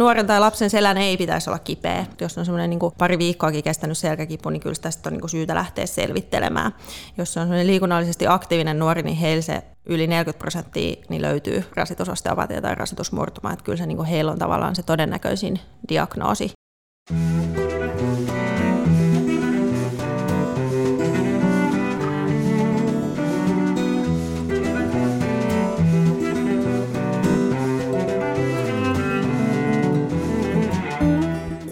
[0.00, 2.06] Nuoren tai lapsen selän ei pitäisi olla kipeä.
[2.20, 5.54] Jos on semmoinen niin pari viikkoakin kestänyt selkäkipu, niin kyllä tästä on niin kuin syytä
[5.54, 6.74] lähteä selvittelemään.
[7.18, 12.60] Jos on semmoinen liikunnallisesti aktiivinen nuori, niin heillä se yli 40 prosenttia niin löytyy rasitusosteopatia
[12.60, 13.52] tai rasitusmurtuma.
[13.52, 16.50] Että kyllä se, niin kuin heillä on tavallaan se todennäköisin diagnoosi.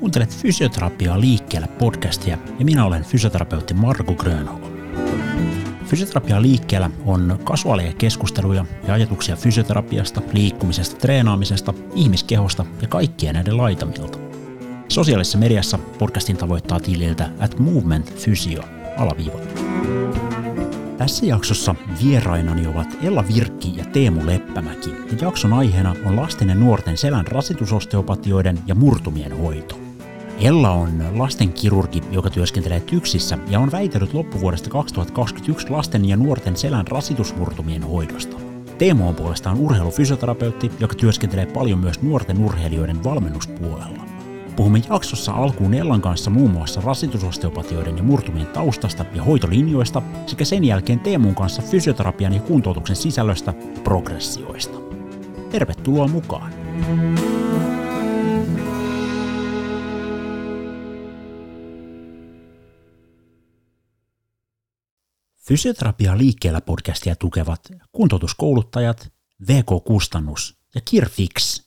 [0.08, 4.62] Kuuntelet Fysioterapiaa liikkeellä podcastia ja minä olen fysioterapeutti Marko Grönholm.
[5.84, 14.18] Fysioterapia liikkeellä on kasuaaleja keskusteluja ja ajatuksia fysioterapiasta, liikkumisesta, treenaamisesta, ihmiskehosta ja kaikkien näiden laitamilta.
[14.88, 18.62] Sosiaalisessa mediassa podcastin tavoittaa tililtä at movement physio
[18.96, 19.38] alaviiva.
[20.98, 26.54] Tässä jaksossa vierainani ovat Ella Virkki ja Teemu Leppämäki, ja jakson aiheena on lasten ja
[26.54, 29.87] nuorten selän rasitusosteopatioiden ja murtumien hoito.
[30.40, 36.86] Ella on lastenkirurgi, joka työskentelee TYKSissä ja on väitellyt loppuvuodesta 2021 lasten ja nuorten selän
[36.86, 38.36] rasitusmurtumien hoidosta.
[38.78, 44.04] Teemu on puolestaan urheilufysioterapeutti, joka työskentelee paljon myös nuorten urheilijoiden valmennuspuolella.
[44.56, 50.64] Puhumme jaksossa alkuun Ellan kanssa muun muassa rasitusosteopatioiden ja murtumien taustasta ja hoitolinjoista sekä sen
[50.64, 53.54] jälkeen Teemun kanssa fysioterapian ja kuntoutuksen sisällöstä
[53.84, 54.78] progressioista.
[55.50, 56.52] Tervetuloa mukaan!
[65.48, 67.60] Fysioterapia liikkeellä podcastia tukevat
[67.92, 69.12] kuntoutuskouluttajat,
[69.48, 71.62] VK-kustannus ja Kirfix.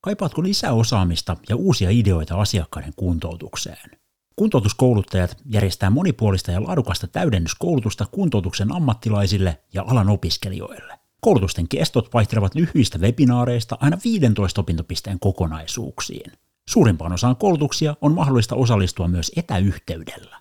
[0.00, 3.90] Kaipaatko lisää osaamista ja uusia ideoita asiakkaiden kuntoutukseen?
[4.36, 10.98] Kuntoutuskouluttajat järjestää monipuolista ja laadukasta täydennyskoulutusta kuntoutuksen ammattilaisille ja alan opiskelijoille.
[11.20, 16.32] Koulutusten kestot vaihtelevat lyhyistä webinaareista aina 15 opintopisteen kokonaisuuksiin.
[16.68, 20.37] Suurimpaan osaan koulutuksia on mahdollista osallistua myös etäyhteydellä.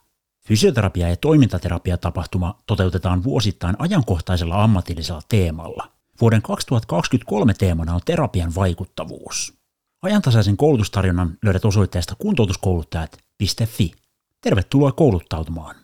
[0.47, 5.91] Fysioterapia- ja toimintaterapia-tapahtuma toteutetaan vuosittain ajankohtaisella ammatillisella teemalla.
[6.21, 9.53] Vuoden 2023 teemana on terapian vaikuttavuus.
[10.01, 13.91] Ajantasaisen koulutustarjonnan löydät osoitteesta kuntoutuskouluttajat.fi.
[14.41, 15.75] Tervetuloa kouluttautumaan!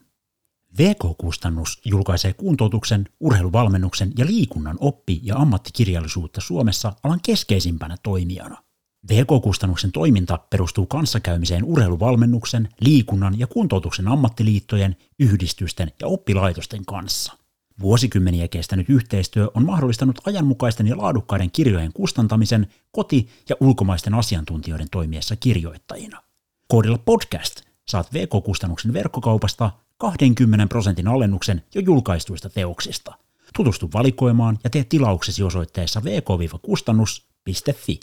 [0.77, 8.63] VK-kustannus julkaisee kuntoutuksen, urheiluvalmennuksen ja liikunnan oppi- ja ammattikirjallisuutta Suomessa alan keskeisimpänä toimijana.
[9.11, 17.33] VK-kustannuksen toiminta perustuu kanssakäymiseen urheiluvalmennuksen, liikunnan ja kuntoutuksen ammattiliittojen, yhdistysten ja oppilaitosten kanssa.
[17.79, 25.35] Vuosikymmeniä kestänyt yhteistyö on mahdollistanut ajanmukaisten ja laadukkaiden kirjojen kustantamisen koti- ja ulkomaisten asiantuntijoiden toimiessa
[25.35, 26.21] kirjoittajina.
[26.67, 33.13] Koodilla podcast saat VK-kustannuksen verkkokaupasta 20 prosentin alennuksen jo julkaistuista teoksista.
[33.55, 37.99] Tutustu valikoimaan ja tee tilauksesi osoitteessa vk-kustannus.fi.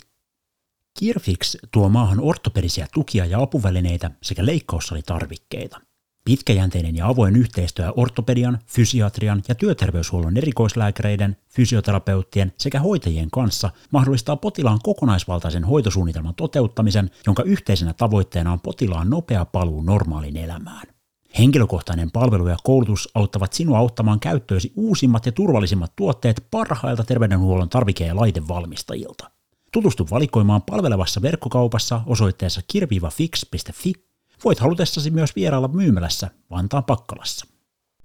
[0.99, 5.81] Kirfix tuo maahan ortopedisia tukia ja apuvälineitä sekä leikkaussalitarvikkeita.
[6.25, 14.79] Pitkäjänteinen ja avoin yhteistyö ortopedian, fysiatrian ja työterveyshuollon erikoislääkäreiden, fysioterapeuttien sekä hoitajien kanssa mahdollistaa potilaan
[14.83, 20.87] kokonaisvaltaisen hoitosuunnitelman toteuttamisen, jonka yhteisenä tavoitteena on potilaan nopea paluu normaaliin elämään.
[21.39, 28.05] Henkilökohtainen palvelu ja koulutus auttavat sinua auttamaan käyttöösi uusimmat ja turvallisimmat tuotteet parhailta terveydenhuollon tarvike-
[28.05, 29.31] ja laitevalmistajilta.
[29.73, 33.93] Tutustu valikoimaan palvelevassa verkkokaupassa osoitteessa kirvivafix.fi.
[34.43, 37.45] Voit halutessasi myös vierailla myymälässä Vantaan Pakkalassa.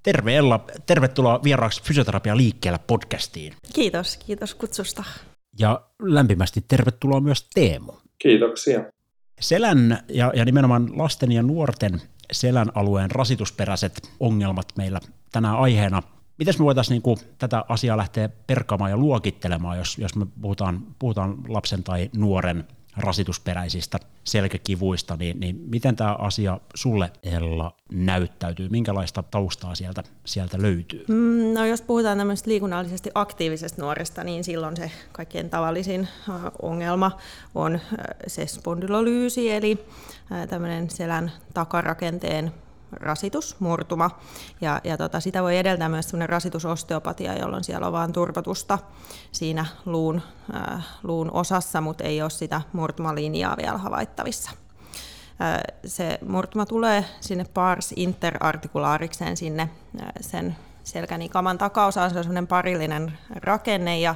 [0.02, 3.52] Terve Ella, tervetuloa vieraaksi Fysioterapia liikkeellä podcastiin.
[3.74, 5.04] Kiitos, kiitos kutsusta.
[5.58, 7.92] Ja lämpimästi tervetuloa myös Teemu.
[8.18, 8.84] Kiitoksia.
[9.40, 15.00] Selän ja, ja nimenomaan lasten ja nuorten selän alueen rasitusperäiset ongelmat meillä
[15.32, 16.02] tänään aiheena–
[16.38, 21.36] Miten me voitaisiin niin tätä asiaa lähteä perkaamaan ja luokittelemaan, jos, jos me puhutaan, puhutaan
[21.48, 22.64] lapsen tai nuoren
[22.96, 28.68] rasitusperäisistä selkäkivuista, niin, niin miten tämä asia sulle, Ella, näyttäytyy?
[28.68, 31.04] Minkälaista taustaa sieltä, sieltä löytyy?
[31.08, 36.08] Mm, no jos puhutaan tämmöistä liikunnallisesti aktiivisesta nuoresta, niin silloin se kaikkein tavallisin
[36.62, 37.18] ongelma
[37.54, 37.80] on
[38.26, 39.86] se spondylolyysi, eli
[40.48, 42.52] tämmöinen selän takarakenteen
[42.92, 44.10] rasitus, murtuma.
[44.60, 48.78] Ja, ja tota, sitä voi edeltää myös sellainen rasitusosteopatia, jolloin siellä on vain turvotusta
[49.32, 50.22] siinä luun,
[50.54, 54.50] äh, luun osassa, mutta ei ole sitä murtumalinjaa vielä havaittavissa.
[55.40, 62.10] Äh, se murtuma tulee sinne pars interartikulaarikseen sinne äh, sen selkänikaman takaosaan.
[62.10, 64.14] Se on sellainen parillinen rakenne ja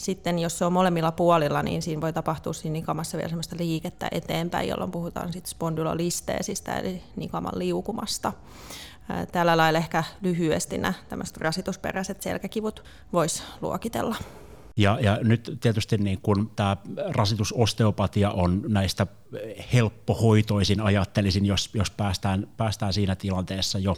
[0.00, 4.08] sitten jos se on molemmilla puolilla, niin siinä voi tapahtua siinä nikamassa vielä sellaista liikettä
[4.12, 8.32] eteenpäin, jolloin puhutaan sitten spondylolisteesistä eli nikaman liukumasta.
[9.32, 14.16] Tällä lailla ehkä lyhyesti nämä tämmöiset rasitusperäiset selkäkivut voisi luokitella.
[14.76, 16.76] Ja, ja nyt tietysti niin kun tämä
[17.08, 19.06] rasitusosteopatia on näistä
[19.72, 23.96] helppohoitoisin, ajattelisin, jos, jos päästään, päästään siinä tilanteessa jo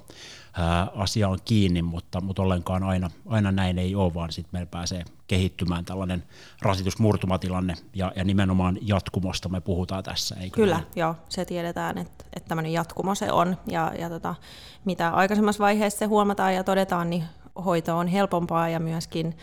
[0.53, 5.05] ää, asiaan kiinni, mutta, mutta ollenkaan aina, aina näin ei ole, vaan sitten meillä pääsee
[5.27, 6.25] kehittymään tällainen
[6.63, 10.37] rasitusmurtumatilanne, ja, ja nimenomaan jatkumosta me puhutaan tässä.
[10.41, 10.87] Eikö Kyllä, näin?
[10.97, 14.35] joo, se tiedetään, että, että tämmöinen jatkumo se on, ja, ja tota,
[14.85, 17.25] mitä aikaisemmassa vaiheessa se huomataan ja todetaan, niin
[17.65, 19.37] hoito on helpompaa ja myöskin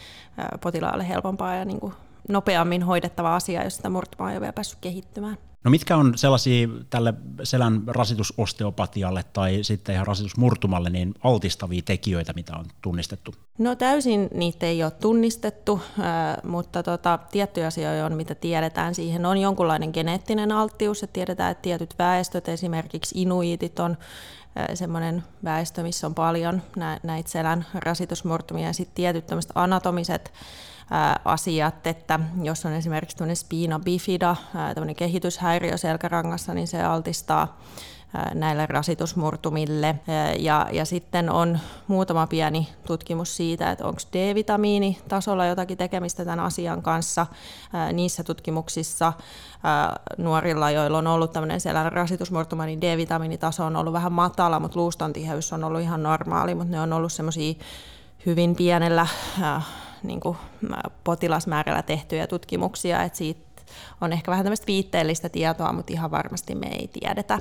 [0.62, 1.94] potilaalle helpompaa ja niin kuin
[2.30, 5.38] nopeammin hoidettava asia, jos sitä murtumaa ei ole vielä päässyt kehittymään.
[5.64, 7.14] No mitkä on sellaisia tälle
[7.44, 13.36] selän rasitusosteopatialle tai sitten ihan rasitusmurtumalle niin altistavia tekijöitä, mitä on tunnistettu?
[13.58, 15.82] No täysin niitä ei ole tunnistettu,
[16.44, 18.96] mutta tota, tiettyjä asioita on, mitä tiedetään.
[18.96, 23.98] Siihen on jonkunlainen geneettinen alttius, että tiedetään, että tietyt väestöt, esimerkiksi inuitit on
[24.74, 26.62] semmoinen väestö, missä on paljon
[27.04, 30.34] näitä selän rasitusmurtumia ja sitten tietyt tämmöiset anatomiset
[31.26, 37.58] asiat, että jos on esimerkiksi tämmöinen spina bifida, tämmöinen kehityshäiriö selkärangassa, niin se altistaa
[38.34, 39.96] näille rasitusmurtumille.
[40.40, 46.46] Ja, ja sitten on muutama pieni tutkimus siitä, että onko D-vitamiini tasolla jotakin tekemistä tämän
[46.46, 47.26] asian kanssa.
[47.94, 49.14] Niissä tutkimuksissa
[50.18, 55.14] nuorilla, joilla on ollut tämmöinen selän rasitusmurtuma, niin D-vitamiinitaso on ollut vähän matala, mutta luuston
[55.14, 57.54] tiheys on ollut ihan normaali, mutta ne on ollut semmoisia
[58.26, 59.08] hyvin pienellä
[60.04, 60.38] niin kuin
[61.04, 63.62] potilasmäärällä tehtyjä tutkimuksia, että siitä
[64.02, 67.40] on ehkä vähän tämmöistä viitteellistä tietoa, mutta ihan varmasti me ei tiedetä.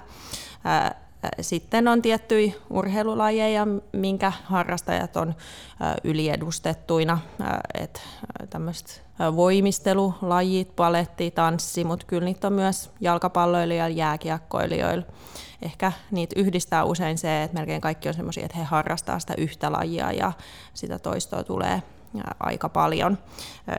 [1.41, 5.35] Sitten on tiettyjä urheilulajeja, minkä harrastajat on
[6.05, 7.19] yliedustettuina,
[7.75, 8.01] että
[8.51, 9.03] tämmöiset
[9.37, 15.07] voimistelulajit, paletti, tanssi, mutta kyllä niitä on myös jalkapalloilijoilla, jääkiekkoilijoilla.
[15.63, 19.73] Ehkä niitä yhdistää usein se, että melkein kaikki on sellaisia, että he harrastaa sitä yhtä
[19.73, 20.33] lajia ja
[20.75, 21.83] sitä toistoa tulee
[22.41, 23.19] aika paljon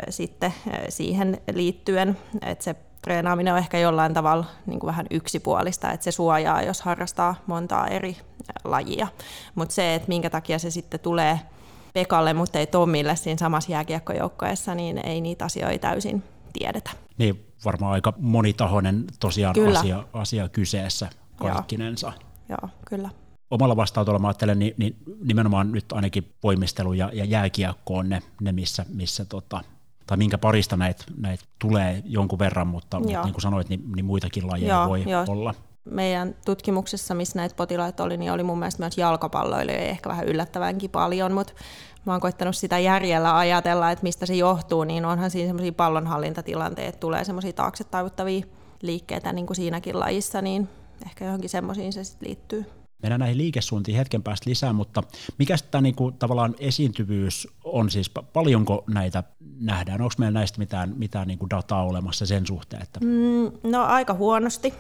[0.10, 0.54] sitten
[0.90, 6.12] siihen liittyen, että se treenaaminen on ehkä jollain tavalla niin kuin vähän yksipuolista, että se
[6.12, 8.18] suojaa, jos harrastaa montaa eri
[8.64, 9.08] lajia.
[9.56, 11.40] Mutta se, että minkä takia se sitten tulee
[11.94, 16.24] Pekalle, mutta ei Tommille siinä samassa jääkiekkojoukkoessa, niin ei niitä asioita täysin
[16.54, 16.92] tiedetä.
[17.18, 22.14] Niin, varmaan aika monitahoinen tosiaan asia, asia kyseessä kaikkinensa.
[22.50, 23.10] Joo, Joo kyllä
[23.52, 28.22] omalla vastaanotolla mä ajattelen, niin, niin nimenomaan nyt ainakin voimistelu ja, ja jääkiekko on ne,
[28.42, 29.62] ne missä, missä tota,
[30.08, 34.06] tai minkä parista näitä näit tulee jonkun verran, mutta, mutta niin kuin sanoit, niin, niin
[34.06, 35.26] muitakin lajeja Joo, voi jo.
[35.28, 35.56] olla.
[35.86, 40.90] Meidän tutkimuksessa, missä näitä potilaita oli, niin oli mun mielestä myös jalkapalloilijoita ehkä vähän yllättävänkin
[40.90, 41.54] paljon, mutta
[42.06, 46.90] mä oon koittanut sitä järjellä ajatella, että mistä se johtuu, niin onhan siinä semmoisia pallonhallintatilanteita,
[46.90, 48.46] että tulee semmoisia taakse taivuttavia
[48.82, 50.70] liikkeitä niin kuin siinäkin lajissa, niin
[51.06, 52.79] ehkä johonkin semmoisiin se sitten liittyy.
[53.02, 55.04] Mennään näihin liikesuuntiin hetken päästä lisää, mutta
[55.38, 59.24] mikä tämä niinku, tavallaan esiintyvyys on siis, paljonko näitä
[59.60, 60.02] nähdään?
[60.02, 62.84] Onko meillä näistä mitään, mitään niinku dataa olemassa sen suhteen?
[62.84, 63.00] Että...
[63.00, 64.74] Mm, no aika huonosti.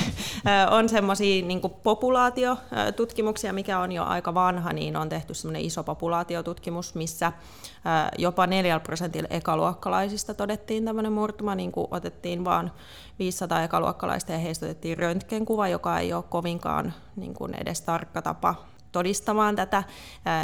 [0.76, 6.94] on semmoisia niinku populaatiotutkimuksia, mikä on jo aika vanha, niin on tehty semmoinen iso populaatiotutkimus,
[6.94, 7.32] missä
[8.18, 12.72] jopa 4 prosentilla ekaluokkalaisista todettiin tämmöinen murtuma, niin kuin otettiin vaan
[13.18, 18.54] 500 ekaluokkalaista ja heistä otettiin röntgenkuva, joka ei ole kovinkaan niin kuin edes tarkka tapa
[18.92, 19.82] todistamaan tätä,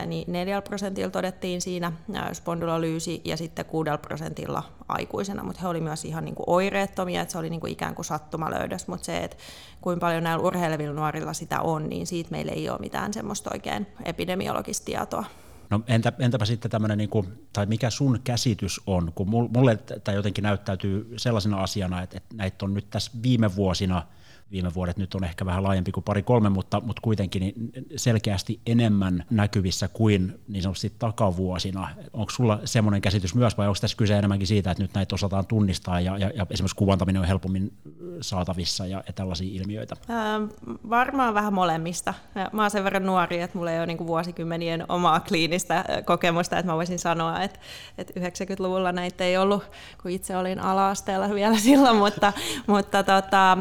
[0.07, 1.93] niin 4 prosentilla todettiin siinä
[2.33, 7.33] spondylolyysi ja sitten 6 prosentilla aikuisena, mutta he olivat myös ihan niin kuin oireettomia, että
[7.33, 9.37] se oli niin kuin ikään kuin sattumalöydös, mutta se, että
[9.81, 13.87] kuinka paljon näillä urheilevilla nuorilla sitä on, niin siitä meillä ei ole mitään semmoista oikein
[14.05, 15.25] epidemiologista tietoa.
[15.71, 20.17] No entä, entäpä sitten tämmöinen, niin kuin, tai mikä sun käsitys on, kun mulle tämä
[20.17, 24.03] jotenkin näyttäytyy sellaisena asiana, että, että näitä on nyt tässä viime vuosina–
[24.53, 27.55] viime vuodet nyt on ehkä vähän laajempi kuin pari-kolme, mutta, mutta kuitenkin niin
[27.97, 31.89] selkeästi enemmän näkyvissä kuin niin sanotusti takavuosina.
[32.13, 35.47] Onko sulla semmoinen käsitys myös vai onko tässä kyse enemmänkin siitä, että nyt näitä osataan
[35.47, 37.73] tunnistaa ja, ja, ja esimerkiksi kuvantaminen on helpommin
[38.21, 39.97] saatavissa ja, ja tällaisia ilmiöitä?
[40.11, 40.45] Ähm,
[40.91, 42.15] varmaan vähän molemmista.
[42.53, 44.11] Mä oon sen verran nuori, että mulla ei ole niin kuin
[44.89, 47.59] omaa kliinistä kokemusta, että mä voisin sanoa, että,
[47.99, 49.65] että 90-luvulla näitä ei ollut,
[50.03, 52.33] kun itse olin ala-asteella vielä silloin, mutta,
[52.67, 53.59] mutta tota,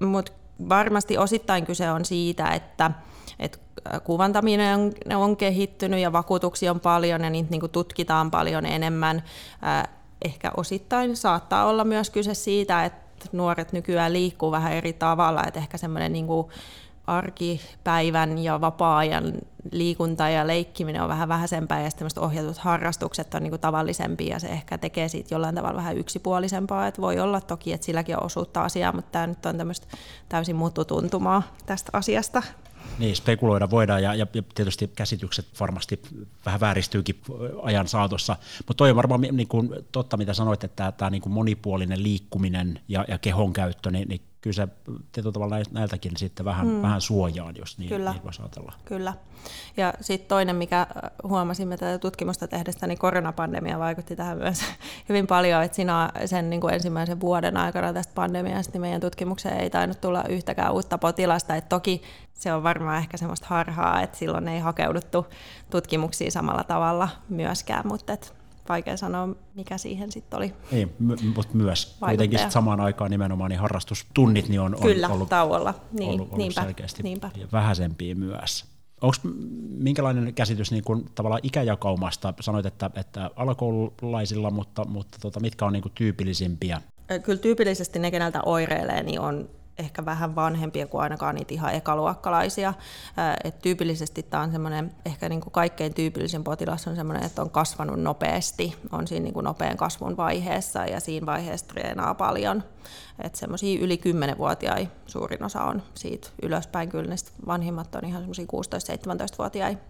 [0.00, 0.32] mutta
[0.68, 2.90] varmasti osittain kyse on siitä, että,
[3.38, 3.58] että
[4.04, 9.22] kuvantaminen on, on kehittynyt ja vakuutuksia on paljon ja niitä niin tutkitaan paljon enemmän.
[10.24, 15.60] Ehkä osittain saattaa olla myös kyse siitä, että nuoret nykyään liikkuu vähän eri tavalla, että
[15.60, 16.26] ehkä semmoinen niin
[17.06, 19.32] arkipäivän ja vapaa-ajan
[19.72, 24.46] liikunta ja leikkiminen on vähän vähäisempää ja sitten ohjatut harrastukset on niin tavallisempia ja se
[24.46, 26.86] ehkä tekee siitä jollain tavalla vähän yksipuolisempaa.
[26.86, 29.86] Että voi olla toki, että silläkin on osuutta asiaa, mutta tämä nyt on tämmöistä
[30.28, 32.42] täysin muuttutuntumaa tästä asiasta.
[32.98, 36.02] Niin, spekuloida voidaan ja, ja tietysti käsitykset varmasti
[36.46, 37.20] vähän vääristyykin
[37.62, 42.02] ajan saatossa, mutta toi on varmaan niin kuin, totta, mitä sanoit, että tämä niin monipuolinen
[42.02, 44.68] liikkuminen ja, ja kehon käyttö, niin, niin kyllä se
[45.12, 46.82] tietyllä tavalla näiltäkin sitten vähän, mm.
[46.82, 48.10] vähän suojaan, jos niin, kyllä.
[48.12, 48.72] niin voisi ajatella.
[48.84, 49.14] Kyllä.
[49.76, 54.60] Ja sitten toinen, mikä äh, huomasimme tätä tutkimusta tehdessä, niin koronapandemia vaikutti tähän myös
[55.08, 59.60] hyvin paljon, että siinä sen niin kuin ensimmäisen vuoden aikana tästä pandemiasta niin meidän tutkimukseen
[59.60, 62.02] ei tainnut tulla yhtäkään uutta potilasta, että toki
[62.34, 65.26] se on varmaan ehkä semmoista harhaa, että silloin ei hakeuduttu
[65.70, 70.54] tutkimuksiin samalla tavalla myöskään, mutta et vaikea sanoa, mikä siihen sitten oli.
[70.70, 70.94] Niin,
[71.34, 75.74] mutta myös kuitenkin sit samaan aikaan nimenomaan niin harrastustunnit niin on, on Kyllä, ollut, tauolla.
[75.92, 77.30] Niin, ollut, ollut niinpä, selkeästi niinpä.
[77.52, 78.64] vähäisempiä myös.
[79.00, 79.16] Onko
[79.68, 82.34] minkälainen käsitys niin kun, tavallaan ikäjakaumasta?
[82.40, 86.80] Sanoit, että, että alakoululaisilla, mutta, mutta tota, mitkä on niin tyypillisimpiä?
[87.22, 92.74] Kyllä tyypillisesti ne, keneltä oireilee, niin on ehkä vähän vanhempia kuin ainakaan niitä ihan ekaluokkalaisia.
[93.44, 97.50] Et tyypillisesti tämä on semmoinen, ehkä niin kuin kaikkein tyypillisin potilas on semmoinen, että on
[97.50, 102.62] kasvanut nopeasti, on siinä niin kuin nopean kasvun vaiheessa ja siinä vaiheessa treenaa paljon.
[103.18, 106.88] Että semmoisia yli 10-vuotiaita suurin osa on siitä ylöspäin.
[106.88, 107.16] Kyllä ne
[107.46, 109.82] vanhimmat on ihan semmoisia 16-17-vuotiaita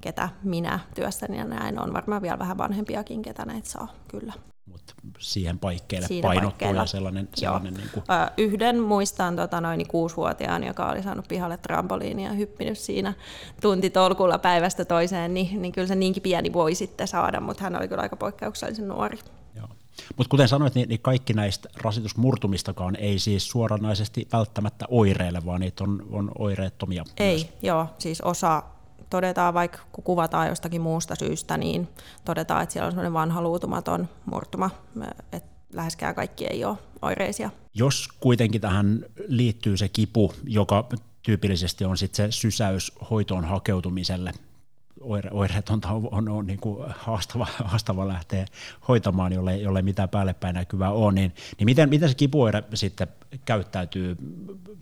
[0.00, 4.32] ketä minä työssäni ja näin on varmaan vielä vähän vanhempiakin, ketä näitä saa, kyllä
[4.66, 6.80] mutta siihen paikkeelle Siinä painottuu paikkeilla.
[6.80, 7.28] ja sellainen...
[7.34, 8.04] sellainen niin kuin...
[8.36, 13.14] Yhden muistan tota, noin kuusivuotiaan, joka oli saanut pihalle trampoliinia ja hyppinyt siinä
[13.60, 17.88] tuntitolkulla päivästä toiseen, niin, niin kyllä se niinkin pieni voi sitten saada, mutta hän oli
[17.88, 19.18] kyllä aika poikkeuksellisen nuori.
[20.16, 25.84] Mutta kuten sanoit, niin, niin kaikki näistä rasitusmurtumistakaan ei siis suoranaisesti välttämättä oireile, vaan niitä
[25.84, 27.04] on, on oireettomia.
[27.16, 27.48] Ei, myös.
[27.62, 27.86] joo.
[27.98, 28.62] Siis osa
[29.16, 31.88] todetaan, vaikka kun kuvataan jostakin muusta syystä, niin
[32.24, 34.70] todetaan, että siellä on sellainen vanha luutumaton murtuma,
[35.32, 37.50] että läheskään kaikki ei ole oireisia.
[37.74, 40.88] Jos kuitenkin tähän liittyy se kipu, joka
[41.22, 44.32] tyypillisesti on sitten se sysäys hoitoon hakeutumiselle,
[45.06, 48.46] oire, oireetonta on, on, on niin kuin haastava, haastava lähteä
[48.88, 53.08] hoitamaan, jolle, jolle mitään päällepäin näkyvää on, niin, niin miten, miten se kipuoire sitten
[53.44, 54.16] käyttäytyy?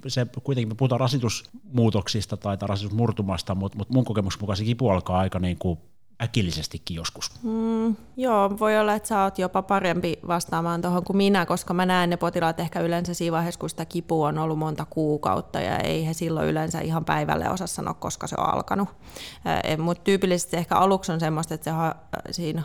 [0.07, 5.19] Se kuitenkin me puhutaan rasitusmuutoksista tai rasitusmurtumasta, mutta, mutta mun kokemuksen mukaan se kipu alkaa
[5.19, 5.79] aika niin kuin
[6.25, 7.31] äkillisestikin joskus.
[7.43, 11.87] Mm, joo, voi olla, että sä oot jopa parempi vastaamaan tuohon kuin minä, koska mä
[11.87, 15.79] näen ne potilaat ehkä yleensä siinä vaiheessa, kun sitä kipua on ollut monta kuukautta ja
[15.79, 18.89] ei he silloin yleensä ihan päivälle osaa sanoa, koska se on alkanut.
[19.79, 21.95] Mutta tyypillisesti ehkä aluksi on semmoista, että se ha,
[22.31, 22.63] siinä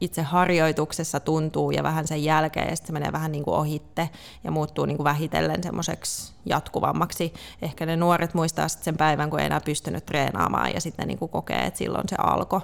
[0.00, 4.10] itse harjoituksessa tuntuu ja vähän sen jälkeen ja sitten se menee vähän niin kuin ohitte
[4.44, 7.34] ja muuttuu niin kuin vähitellen semmoiseksi jatkuvammaksi.
[7.62, 11.18] Ehkä ne nuoret muistaa sitten sen päivän, kun ei enää pystynyt treenaamaan ja sitten niin
[11.18, 12.60] kuin kokee, että silloin se alkoi.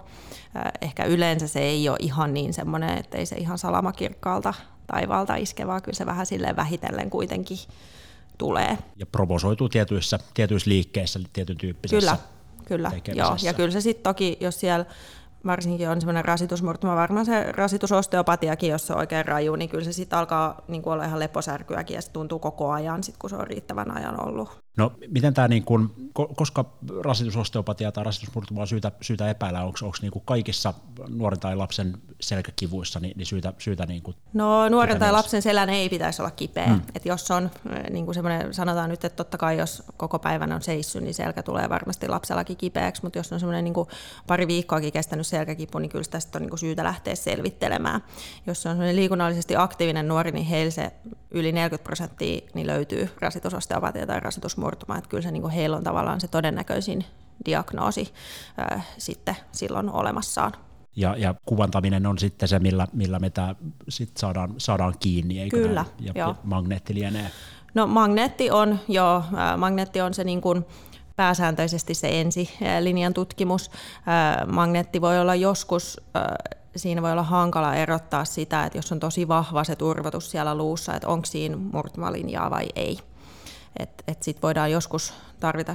[0.80, 4.54] Ehkä yleensä se ei ole ihan niin semmoinen, että ei se ihan salamakirkkaalta
[4.86, 7.58] taivaalta iske, vaan kyllä se vähän silleen vähitellen kuitenkin
[8.38, 8.78] tulee.
[8.96, 12.16] Ja provosoituu tietyissä, tietyissä liikkeissä, tietyn tyyppisessä
[12.64, 13.22] Kyllä, kyllä.
[13.24, 14.84] Joo, ja kyllä se sitten toki, jos siellä
[15.46, 19.92] varsinkin on semmoinen rasitusmurtuma, varmaan se rasitusosteopatiakin, jos se on oikein raju, niin kyllä se
[19.92, 23.46] sitten alkaa niin olla ihan leposärkyäkin ja se tuntuu koko ajan, sit, kun se on
[23.46, 24.62] riittävän ajan ollut.
[24.76, 26.64] No miten tämä, niin kun, koska
[27.00, 30.74] rasitusosteopatia tai rasitusmurtuma on syytä, syytä epäillä, onko, onko niin kaikissa
[31.08, 35.70] nuoren tai lapsen selkäkivuissa niin, niin syytä, syytä niin kuin No nuoren tai lapsen selän
[35.70, 36.66] ei pitäisi olla kipeä.
[36.66, 36.82] Hmm.
[36.94, 37.50] Et jos on
[37.90, 41.42] niin kuin semmoinen, sanotaan nyt, että totta kai jos koko päivän on seissyt, niin selkä
[41.42, 43.74] tulee varmasti lapsellakin kipeäksi, mutta jos on semmoinen niin
[44.26, 48.04] pari viikkoakin kestänyt selkäkipu, niin kyllä tästä on niin kuin syytä lähteä selvittelemään.
[48.46, 50.92] Jos on semmoinen liikunnallisesti aktiivinen nuori, niin heillä se
[51.30, 54.20] yli 40 prosenttia niin löytyy rasitusosteopatia tai
[54.62, 57.04] rasitusmurtuma, että kyllä se niin kuin heillä on tavallaan se todennäköisin
[57.44, 58.12] diagnoosi
[58.58, 60.52] ää, sitten silloin olemassaan.
[60.96, 63.54] Ja, ja kuvantaminen on sitten se, millä, millä me tämä
[63.88, 66.06] sit saadaan, saadaan kiinni, eikö Kyllä, näin?
[66.06, 66.28] ja, joo.
[66.28, 67.30] ja magneetti lienee.
[67.74, 69.22] No magneetti on, joo,
[69.56, 70.64] magneetti on se niin kuin,
[71.16, 73.70] pääsääntöisesti se ensilinjan tutkimus.
[74.46, 76.00] Magneetti voi olla joskus
[76.76, 80.94] siinä voi olla hankala erottaa sitä, että jos on tosi vahva se turvotus siellä luussa,
[80.94, 82.98] että onko siinä murtumalinjaa vai ei.
[83.78, 85.72] Et, et sit voidaan joskus tarvita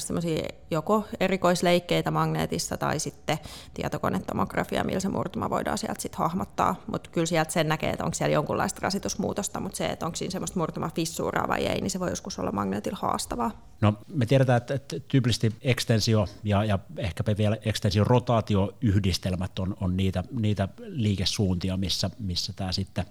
[0.71, 3.37] joko erikoisleikkeitä magneetissa tai sitten
[3.73, 6.75] tietokonetomografia, millä se murtuma voidaan sieltä sitten hahmottaa.
[6.91, 10.31] Mutta kyllä sieltä sen näkee, että onko siellä jonkunlaista rasitusmuutosta, mutta se, että onko siinä
[10.31, 13.51] semmoista murtumafissuuraa vai ei, niin se voi joskus olla magneetilla haastavaa.
[13.81, 19.97] No me tiedetään, että, että tyypillisesti ekstensio ja, ja ehkäpä vielä ekstension rotaatioyhdistelmät on, on
[19.97, 23.05] niitä, niitä liikesuuntia, missä, missä tämä sitten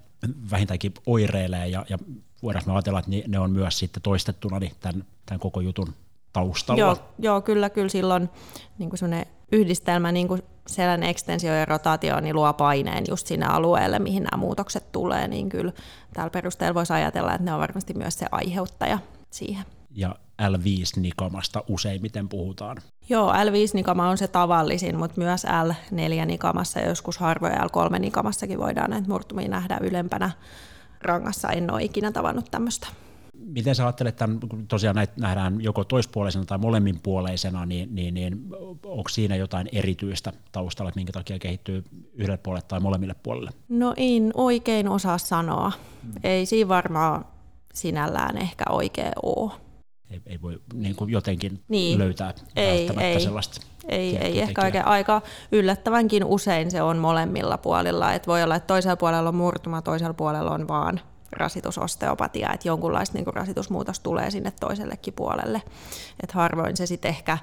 [0.51, 1.99] vähintäänkin oireilee ja, ja
[2.43, 5.95] voidaan me ajatella, että ne on myös sitten toistettuna niin tämän, tämän koko jutun
[6.33, 6.81] taustalla.
[6.81, 8.29] Joo, joo kyllä, kyllä silloin
[8.79, 13.99] niin kuin yhdistelmä niin kuin selän ekstensio ja rotaatio niin luo paineen just sinne alueelle,
[13.99, 15.73] mihin nämä muutokset tulee, niin kyllä
[16.15, 18.99] tällä perusteella voisi ajatella, että ne on varmasti myös se aiheuttaja
[19.31, 19.65] siihen.
[19.91, 22.77] Ja L5-nikamasta useimmiten puhutaan?
[23.09, 29.49] Joo, L5-nikama on se tavallisin, mutta myös L4-nikamassa ja joskus harvoin L3-nikamassakin voidaan näitä murtumia
[29.49, 30.31] nähdä ylempänä
[31.07, 31.49] rangassa.
[31.49, 32.87] En ole ikinä tavannut tämmöistä
[33.47, 34.29] miten sä ajattelet, että
[34.69, 38.47] tosiaan näitä nähdään joko toispuoleisena tai molemminpuoleisena, niin, niin, niin
[38.85, 41.85] onko siinä jotain erityistä taustalla, että minkä takia kehittyy
[42.15, 43.51] yhdelle puolelle tai molemmille puolelle?
[43.69, 45.73] No en oikein osaa sanoa.
[46.03, 46.13] Hmm.
[46.25, 47.25] Ei siinä varmaan
[47.75, 49.53] sinällään ehkä oikein ole.
[50.11, 51.99] Ei, ei voi niin kuin jotenkin niin.
[51.99, 53.21] löytää ei, välttämättä ei.
[53.21, 53.61] sellaista.
[53.89, 58.13] Ei, ei ehkä oikein aika yllättävänkin usein se on molemmilla puolilla.
[58.13, 61.01] Et voi olla, että toisella puolella on murtuma, toisella puolella on vaan
[61.33, 65.63] rasitusosteopatia, että jonkunlaista niin rasitusmuutos tulee sinne toisellekin puolelle.
[66.23, 67.39] Et harvoin se sitten ehkä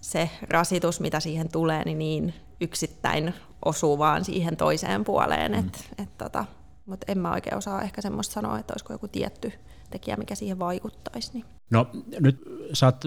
[0.00, 3.34] se rasitus, mitä siihen tulee, niin, niin yksittäin
[3.64, 5.52] osuu vaan siihen toiseen puoleen.
[5.52, 5.58] Mm.
[5.58, 6.44] Et, et tota,
[6.86, 9.52] Mutta en mä oikein osaa ehkä semmoista sanoa, että olisiko joku tietty
[9.90, 11.30] tekijä, mikä siihen vaikuttaisi.
[11.34, 11.44] Niin.
[11.72, 13.04] No nyt sä oot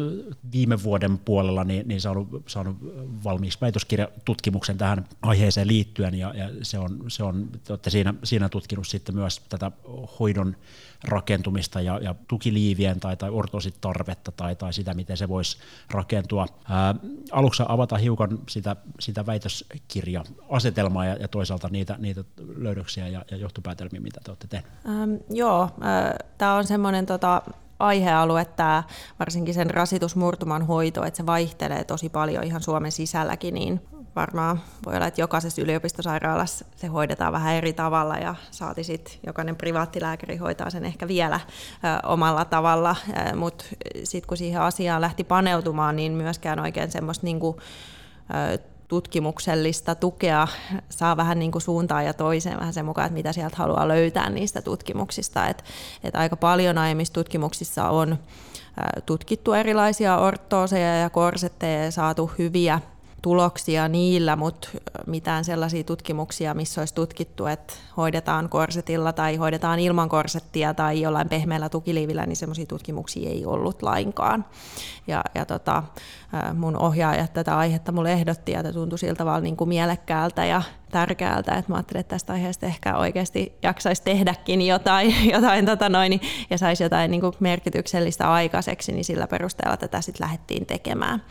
[0.51, 2.77] viime vuoden puolella niin, niin saanut, saanut
[3.23, 8.49] valmiiksi väitöskirjatutkimuksen tähän aiheeseen liittyen ja, ja se on, se on te olette siinä, siinä
[8.49, 9.71] tutkinut sitten myös tätä
[10.19, 10.55] hoidon
[11.03, 15.57] rakentumista ja, ja tukiliivien tai, tai ortositarvetta tai, tai sitä, miten se voisi
[15.91, 16.47] rakentua.
[16.69, 16.95] Ää,
[17.31, 22.23] aluksi avata hiukan sitä, sitä väitöskirja-asetelmaa ja, ja toisaalta niitä, niitä
[22.57, 24.73] löydöksiä ja, ja johtopäätelmiä, mitä te olette tehneet.
[24.85, 27.41] Ähm, joo, äh, tämä on semmoinen tota,
[27.79, 28.83] aihealue, tämä
[29.19, 33.81] varsinkin sen rasitusmurtuman hoito, että se vaihtelee tosi paljon ihan Suomen sisälläkin, niin
[34.15, 39.55] varmaan voi olla, että jokaisessa yliopistosairaalassa se hoidetaan vähän eri tavalla ja saati sitten jokainen
[39.55, 42.95] privaattilääkäri hoitaa sen ehkä vielä ö, omalla tavalla,
[43.35, 43.65] mutta
[44.03, 47.59] sitten kun siihen asiaan lähti paneutumaan, niin myöskään oikein semmoista niinku,
[48.87, 50.47] tutkimuksellista tukea
[50.89, 54.29] saa vähän niin kuin suuntaan ja toiseen vähän sen mukaan, että mitä sieltä haluaa löytää
[54.29, 55.47] niistä tutkimuksista.
[55.47, 55.63] Et,
[56.03, 58.17] et aika paljon aiemmissa tutkimuksissa on
[59.05, 62.81] tutkittu erilaisia ortooseja ja korsetteja ja saatu hyviä
[63.25, 64.67] tuloksia niillä, mutta
[65.07, 71.29] mitään sellaisia tutkimuksia, missä olisi tutkittu, että hoidetaan korsetilla tai hoidetaan ilman korsettia tai jollain
[71.29, 74.45] pehmeällä tukiliivillä, niin semmoisia tutkimuksia ei ollut lainkaan.
[75.07, 75.83] Ja, ja tota,
[76.53, 81.55] mun ohjaajat tätä aihetta mulle ehdotti ja tuntui siltä tavalla niin kuin mielekkäältä ja tärkeältä,
[81.55, 86.57] että mä ajattelin, että tästä aiheesta ehkä oikeasti jaksaisi tehdäkin jotain, jotain tota noin, ja
[86.57, 91.21] saisi jotain niin kuin merkityksellistä aikaiseksi, niin sillä perusteella tätä sitten lähdettiin tekemään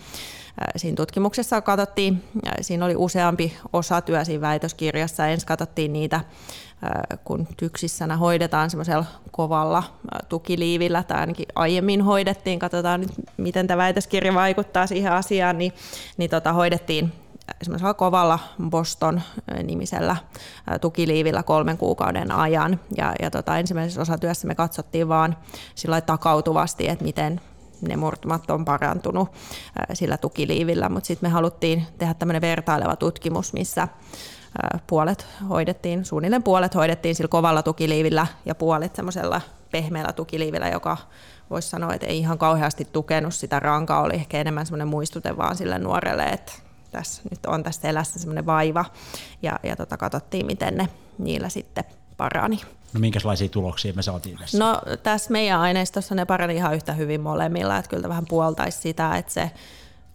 [0.77, 2.25] siinä tutkimuksessa katsottiin,
[2.61, 5.27] siinä oli useampi osatyö siinä väitöskirjassa.
[5.27, 6.21] Ensin katsottiin niitä,
[7.25, 9.83] kun tyksissänä hoidetaan semmoisella kovalla
[10.29, 15.73] tukiliivillä, tai ainakin aiemmin hoidettiin, katsotaan nyt, miten tämä väitöskirja vaikuttaa siihen asiaan, niin,
[16.17, 17.13] niin tota, hoidettiin
[17.63, 18.39] semmoisella kovalla
[18.71, 20.17] Boston-nimisellä
[20.81, 22.81] tukiliivillä kolmen kuukauden ajan.
[22.97, 25.37] Ja, ja tota, ensimmäisessä osatyössä me katsottiin vaan
[25.75, 27.41] sillä takautuvasti, että miten,
[27.81, 29.29] ne murtumat on parantunut
[29.93, 33.89] sillä tukiliivillä, mutta sitten me haluttiin tehdä tämmöinen vertaileva tutkimus, missä
[34.87, 40.97] puolet hoidettiin, suunnilleen puolet hoidettiin sillä kovalla tukiliivillä ja puolet semmoisella pehmeällä tukiliivillä, joka
[41.51, 45.57] voisi sanoa, että ei ihan kauheasti tukenut sitä rankaa, oli ehkä enemmän semmoinen muistute vaan
[45.57, 46.53] sille nuorelle, että
[46.91, 48.85] tässä nyt on tässä elässä semmoinen vaiva.
[49.43, 51.85] Ja, ja tota, katsottiin, miten ne niillä sitten
[52.17, 52.61] parani.
[52.95, 54.59] No minkälaisia tuloksia me saatiin tässä?
[54.59, 59.17] No tässä meidän aineistossa ne parani ihan yhtä hyvin molemmilla, että kyllä vähän puoltaisi sitä,
[59.17, 59.51] että se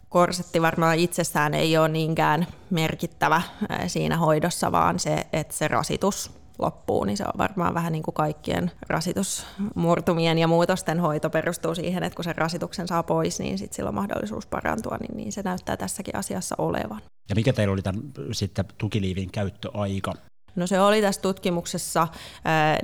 [0.08, 3.42] korsetti varmaan itsessään ei ole niinkään merkittävä
[3.86, 8.14] siinä hoidossa, vaan se, että se rasitus loppuu, niin se on varmaan vähän niin kuin
[8.14, 13.76] kaikkien rasitusmurtumien ja muutosten hoito perustuu siihen, että kun sen rasituksen saa pois, niin sitten
[13.76, 17.02] sillä on mahdollisuus parantua, niin, niin se näyttää tässäkin asiassa olevan.
[17.28, 20.14] Ja mikä teillä oli tämän sitten tukiliivin käyttöaika?
[20.56, 22.08] No se oli tässä tutkimuksessa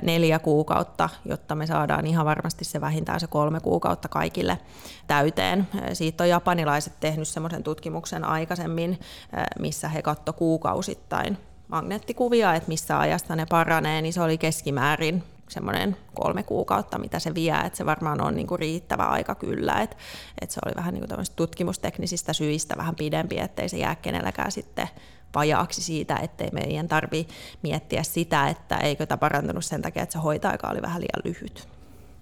[0.01, 4.57] neljä kuukautta, jotta me saadaan ihan varmasti se vähintään se kolme kuukautta kaikille
[5.07, 5.67] täyteen.
[5.93, 8.99] Siitä on japanilaiset tehnyt semmoisen tutkimuksen aikaisemmin,
[9.59, 15.97] missä he katto kuukausittain magneettikuvia, että missä ajasta ne paranee, niin se oli keskimäärin semmoinen
[16.13, 19.97] kolme kuukautta, mitä se vie, että se varmaan on niinku riittävä aika kyllä, että,
[20.41, 24.87] että se oli vähän niinku tutkimusteknisistä syistä vähän pidempi, ettei se jää kenelläkään sitten
[25.35, 27.27] vajaaksi siitä, ettei meidän tarvi
[27.63, 31.67] miettiä sitä, että eikö tämä parantunut sen takia, että se hoitoaika oli vähän liian lyhyt.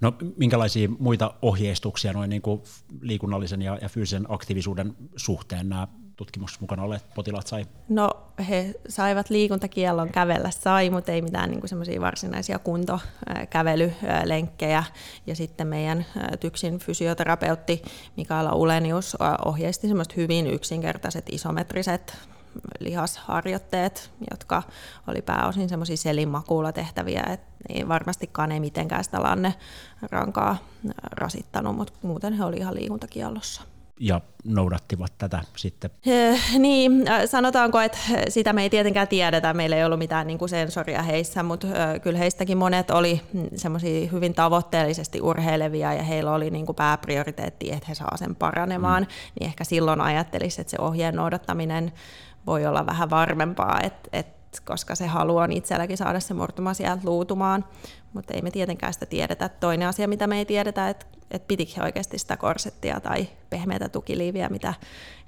[0.01, 2.61] No minkälaisia muita ohjeistuksia noin niin kuin
[3.01, 7.65] liikunnallisen ja, ja fyysisen aktiivisuuden suhteen nämä tutkimuksessa mukana olleet potilaat sai?
[7.89, 8.11] No
[8.49, 14.83] he saivat liikuntakiellon kävellä sai, mutta ei mitään niin semmoisia varsinaisia kuntokävelylenkkejä.
[15.27, 16.05] Ja sitten meidän
[16.39, 17.81] TYKSin fysioterapeutti
[18.17, 22.17] Mikaela Ulenius ohjeisti semmoiset hyvin yksinkertaiset isometriset
[22.79, 24.63] lihasharjoitteet, jotka
[25.07, 29.53] oli pääosin semmoisia selinmakuulla tehtäviä, että niin varmastikaan ei mitenkään sitä lanne
[30.11, 30.57] rankaa
[31.11, 33.61] rasittanut, mutta muuten he oli ihan liikuntakiallossa
[33.99, 35.91] ja noudattivat tätä sitten?
[36.59, 37.97] Niin, sanotaanko, että
[38.29, 41.67] sitä me ei tietenkään tiedetä, meillä ei ollut mitään niin kuin sensoria heissä, mutta
[42.01, 43.21] kyllä heistäkin monet oli
[43.55, 49.03] semmoisia hyvin tavoitteellisesti urheilevia ja heillä oli niin kuin pääprioriteetti, että he saa sen paranemaan,
[49.03, 49.09] mm.
[49.39, 51.91] niin ehkä silloin ajattelisi, että se ohjeen noudattaminen
[52.47, 57.65] voi olla vähän varmempaa, että, että koska se haluaa itselläkin saada se murtuma sieltä luutumaan,
[58.13, 59.49] mutta ei me tietenkään sitä tiedetä.
[59.49, 63.89] Toinen asia, mitä me ei tiedetä, että, että pitikö he oikeasti sitä korsettia tai pehmeitä
[63.89, 64.73] tukiliiviä, mitä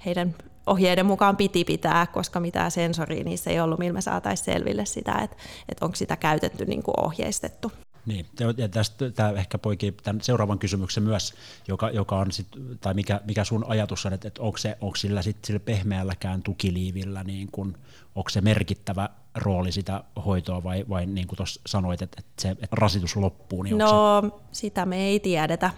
[0.04, 0.34] heidän
[0.66, 5.12] ohjeiden mukaan piti pitää, koska mitään sensoria niissä ei ollut, millä me saataisiin selville sitä,
[5.12, 5.36] että,
[5.68, 7.72] että onko sitä käytetty niin kuin ohjeistettu.
[8.08, 11.34] Niin, ja tästä tämä ehkä poikii tämän seuraavan kysymyksen myös,
[11.68, 12.46] joka, joka on sit,
[12.80, 16.42] tai mikä, mikä sun ajatus on, että, että onko, se, onko sillä, sit, sillä pehmeälläkään
[16.42, 17.78] tukiliivillä, niin kun,
[18.14, 22.50] onko se merkittävä rooli sitä hoitoa vai, vai niin kuin tuossa sanoit, että, että se
[22.50, 23.62] että rasitus loppuu?
[23.62, 24.30] Niin no, se...
[24.52, 25.70] sitä me ei tiedetä.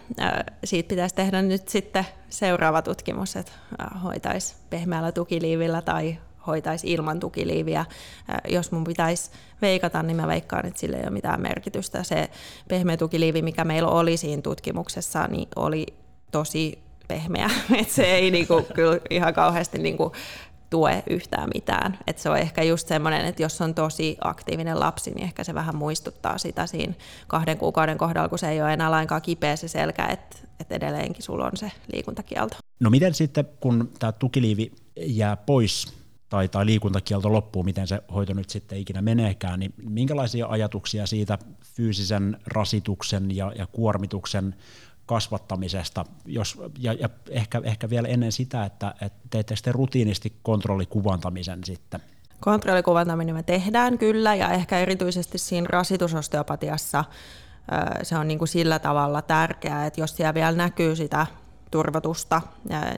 [0.64, 3.53] Siitä pitäisi tehdä nyt sitten seuraava tutkimus, että
[4.03, 7.85] hoitaisi pehmeällä tukiliivillä tai hoitaisi ilman tukiliiviä.
[8.48, 9.31] Jos mun pitäisi
[9.62, 12.03] veikata, niin mä veikkaan, että sillä ei ole mitään merkitystä.
[12.03, 12.31] Se
[12.68, 15.87] pehmeä tukiliivi, mikä meillä oli siinä tutkimuksessa, niin oli
[16.31, 17.50] tosi pehmeä.
[17.81, 20.12] Et se ei niinku, kyllä ihan kauheasti niinku,
[20.70, 21.98] tue yhtään mitään.
[22.07, 25.55] Et se on ehkä just semmoinen, että jos on tosi aktiivinen lapsi, niin ehkä se
[25.55, 26.94] vähän muistuttaa sitä siinä
[27.26, 31.22] kahden kuukauden kohdalla, kun se ei ole enää lainkaan kipeä se selkä, että et edelleenkin
[31.22, 32.57] sulla on se liikuntakielto.
[32.81, 36.00] No miten sitten, kun tämä tukiliivi jää pois
[36.31, 41.38] tai, tai liikuntakielto loppuu, miten se hoito nyt sitten ikinä meneekään, niin minkälaisia ajatuksia siitä
[41.75, 44.55] fyysisen rasituksen ja, ja kuormituksen
[45.07, 51.64] kasvattamisesta, jos, ja, ja ehkä, ehkä vielä ennen sitä, että, että teette sitten rutiinisti kontrollikuvantamisen
[51.64, 52.01] sitten?
[52.40, 57.05] Kontrollikuvantaminen me tehdään kyllä, ja ehkä erityisesti siinä rasitusosteopatiassa
[58.03, 61.27] se on niin kuin sillä tavalla tärkeää, että jos siellä vielä näkyy sitä
[61.71, 62.43] turvotusta,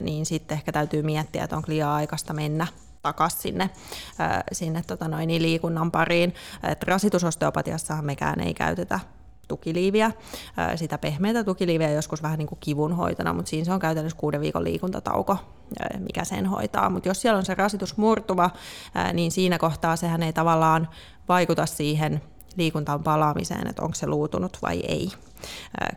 [0.01, 2.67] niin sitten ehkä täytyy miettiä, että onko liian aikaista mennä
[3.03, 3.69] takaisin sinne,
[4.51, 6.35] sinne tota noin, niin liikunnan pariin.
[6.63, 8.99] Et rasitusosteopatiassahan mekään ei käytetä
[9.47, 10.11] tukiliiviä,
[10.75, 14.41] sitä pehmeitä tukiliiviä joskus vähän niin kuin kivun hoitona, mutta siinä se on käytännössä kuuden
[14.41, 15.37] viikon liikuntatauko,
[15.99, 16.89] mikä sen hoitaa.
[16.89, 18.49] Mutta jos siellä on se rasitus murtuva,
[19.13, 20.89] niin siinä kohtaa sehän ei tavallaan
[21.29, 22.21] vaikuta siihen
[22.57, 25.11] liikuntaan palaamiseen, että onko se luutunut vai ei,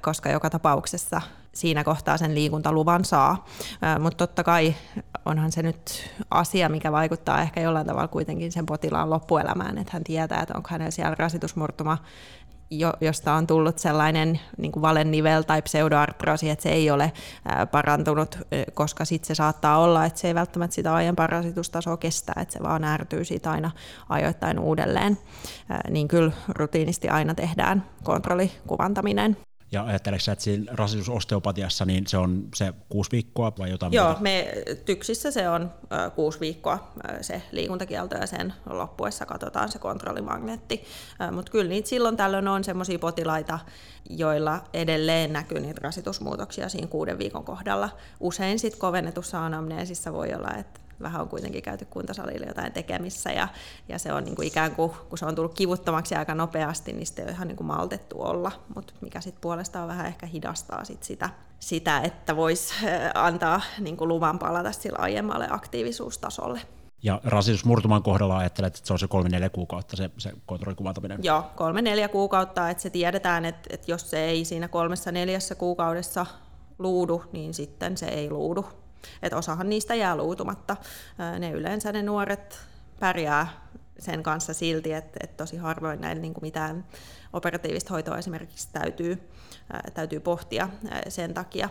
[0.01, 1.21] koska joka tapauksessa
[1.57, 3.45] siinä kohtaa sen liikuntaluvan saa.
[4.01, 4.75] Mutta totta kai
[5.25, 10.05] onhan se nyt asia, mikä vaikuttaa ehkä jollain tavalla kuitenkin sen potilaan loppuelämään, että hän
[10.05, 11.99] tietää, että onko hänellä siellä rasitusmurtuma
[12.71, 17.13] jo, josta on tullut sellainen niin kuin valenivel tai pseudoartroosi, että se ei ole
[17.71, 18.39] parantunut,
[18.75, 22.63] koska sitten se saattaa olla, että se ei välttämättä sitä aiempaa rasitustasoa kestä, että se
[22.63, 23.71] vaan ärtyy siitä aina
[24.09, 25.19] ajoittain uudelleen.
[25.91, 29.37] Niin kyllä rutiinisti aina tehdään kontrollikuvantaminen.
[29.73, 34.21] Ja ajatteleksä, että siinä rasitusosteopatiassa niin se on se kuusi viikkoa vai jotain Joo, muuta?
[34.21, 34.49] me
[34.85, 35.73] tyksissä se on
[36.07, 40.85] ö, kuusi viikkoa se liikuntakielto ja sen loppuessa katsotaan se kontrollimagneetti.
[41.33, 43.59] Mutta kyllä niitä silloin tällöin on sellaisia potilaita,
[44.11, 47.89] joilla edelleen näkyy niitä rasitusmuutoksia siinä kuuden viikon kohdalla.
[48.21, 53.49] Usein sitten kovennetussa anamneesissa voi olla, että vähän on kuitenkin käyty kuntosalilla jotain tekemissä ja,
[53.89, 57.07] ja se on niin kuin ikään kuin, kun se on tullut kivuttomaksi aika nopeasti, niin
[57.07, 61.03] sitten on ihan niin kuin maltettu olla, mutta mikä sitten puolestaan vähän ehkä hidastaa sit
[61.03, 61.31] sitä,
[61.61, 62.75] sitä, että voisi
[63.15, 66.61] antaa niin kuin luvan palata sillä aiemmalle aktiivisuustasolle.
[67.03, 71.19] Ja rasitusmurtuman kohdalla ajattelet, että se on se kolme-neljä kuukautta se, se kontrollikuvantaminen?
[71.23, 76.27] Joo, kolme-neljä kuukautta, että se tiedetään, että, että jos se ei siinä kolmessa neljässä kuukaudessa
[76.79, 78.67] luudu, niin sitten se ei luudu
[79.23, 80.77] et osahan niistä jää luutumatta.
[81.39, 82.61] Ne yleensä ne nuoret
[83.01, 83.67] pärjää
[83.99, 86.85] sen kanssa silti, että, että tosi harvoin näin niin kuin mitään
[87.33, 89.29] operatiivista hoitoa esimerkiksi täytyy,
[89.95, 90.69] täytyy pohtia
[91.09, 91.69] sen takia,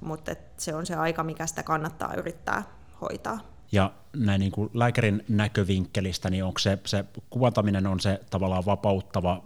[0.00, 2.62] mutta se on se aika, mikä sitä kannattaa yrittää
[3.00, 3.38] hoitaa.
[3.72, 9.44] Ja näin niin kuin lääkärin näkövinkkelistä, niin onko se, se kuvantaminen on se tavallaan vapauttava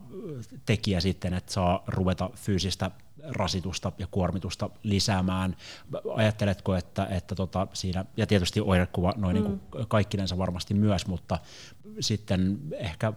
[0.66, 2.90] tekijä sitten, että saa ruveta fyysistä
[3.29, 5.57] rasitusta ja kuormitusta lisäämään.
[6.15, 9.43] Ajatteletko, että, että tota siinä, ja tietysti oirekuva noin mm.
[9.43, 11.39] niin kaikkinensa varmasti myös, mutta
[12.00, 13.12] sitten ehkä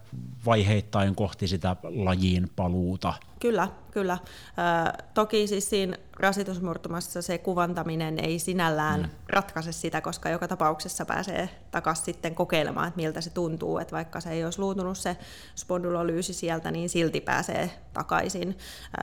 [0.46, 3.14] vaiheittain kohti sitä lajiin paluuta.
[3.40, 4.18] Kyllä, kyllä.
[4.24, 9.10] Ö, toki siis siinä rasitusmurtumassa se kuvantaminen ei sinällään mm.
[9.30, 14.20] ratkaise sitä, koska joka tapauksessa pääsee takaisin sitten kokeilemaan, että miltä se tuntuu, että vaikka
[14.20, 15.18] se ei olisi luutunut se
[15.56, 18.58] spondylolyysi sieltä, niin silti pääsee takaisin.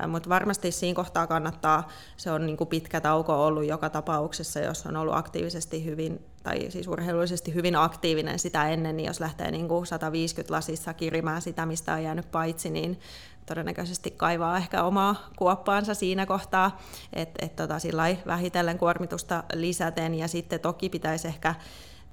[0.07, 4.87] Mutta varmasti siinä kohtaa kannattaa, se on niin kuin pitkä tauko ollut joka tapauksessa, jos
[4.87, 9.69] on ollut aktiivisesti hyvin tai siis urheilullisesti hyvin aktiivinen sitä ennen, niin jos lähtee niin
[9.69, 13.01] kuin 150 lasissa kirimään sitä, mistä on jäänyt paitsi, niin
[13.47, 16.81] todennäköisesti kaivaa ehkä omaa kuoppaansa siinä kohtaa,
[17.13, 21.55] että et tota, sillä vähitellen kuormitusta lisäten, ja sitten toki pitäisi ehkä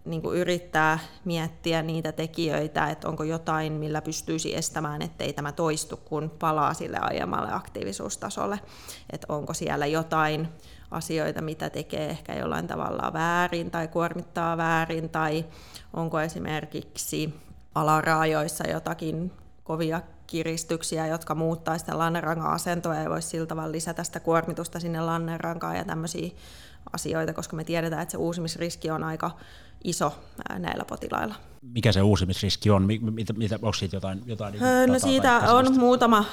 [0.05, 5.97] niin kuin yrittää miettiä niitä tekijöitä, että onko jotain, millä pystyisi estämään, ettei tämä toistu,
[5.97, 8.59] kun palaa sille aiemmalle aktiivisuustasolle.
[9.09, 10.47] Että onko siellä jotain
[10.91, 15.45] asioita, mitä tekee ehkä jollain tavalla väärin tai kuormittaa väärin, tai
[15.93, 17.33] onko esimerkiksi
[17.75, 19.31] alaraajoissa jotakin
[19.63, 25.01] kovia kiristyksiä, jotka muuttaa sitä lannerangan asentoa ja voisi sillä tavalla lisätä sitä kuormitusta sinne
[25.01, 26.29] lannerankaan ja tämmöisiä
[26.93, 29.31] asioita, koska me tiedetään, että se uusimisriski on aika
[29.83, 30.13] iso
[30.59, 31.35] näillä potilailla.
[31.61, 32.83] Mikä se uusimisriski on?
[33.11, 36.25] Mitä, mitä, onko siitä jotain, jotain niin No siitä on muutama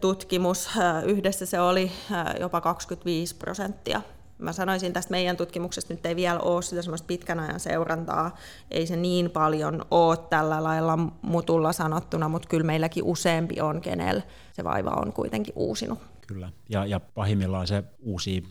[0.00, 0.68] tutkimus.
[1.04, 1.92] Yhdessä se oli
[2.40, 4.02] jopa 25 prosenttia.
[4.38, 8.36] Mä sanoisin tästä meidän tutkimuksesta nyt ei vielä ole sitä semmoista pitkän ajan seurantaa.
[8.70, 14.22] Ei se niin paljon ole tällä lailla mutulla sanottuna, mutta kyllä meilläkin useampi on, kenellä
[14.52, 15.98] se vaiva on kuitenkin uusinut.
[16.26, 18.44] Kyllä, ja, ja pahimmillaan se uusi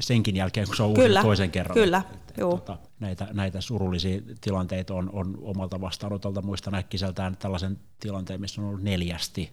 [0.00, 1.74] senkin jälkeen, kun se on uusi toisen kerran.
[1.74, 6.42] Kyllä, että, Tuota, näitä, näitä surullisia tilanteita on, on omalta vastaanotolta.
[6.42, 9.52] Muistan äkkiseltään tällaisen tilanteen, missä on ollut neljästi,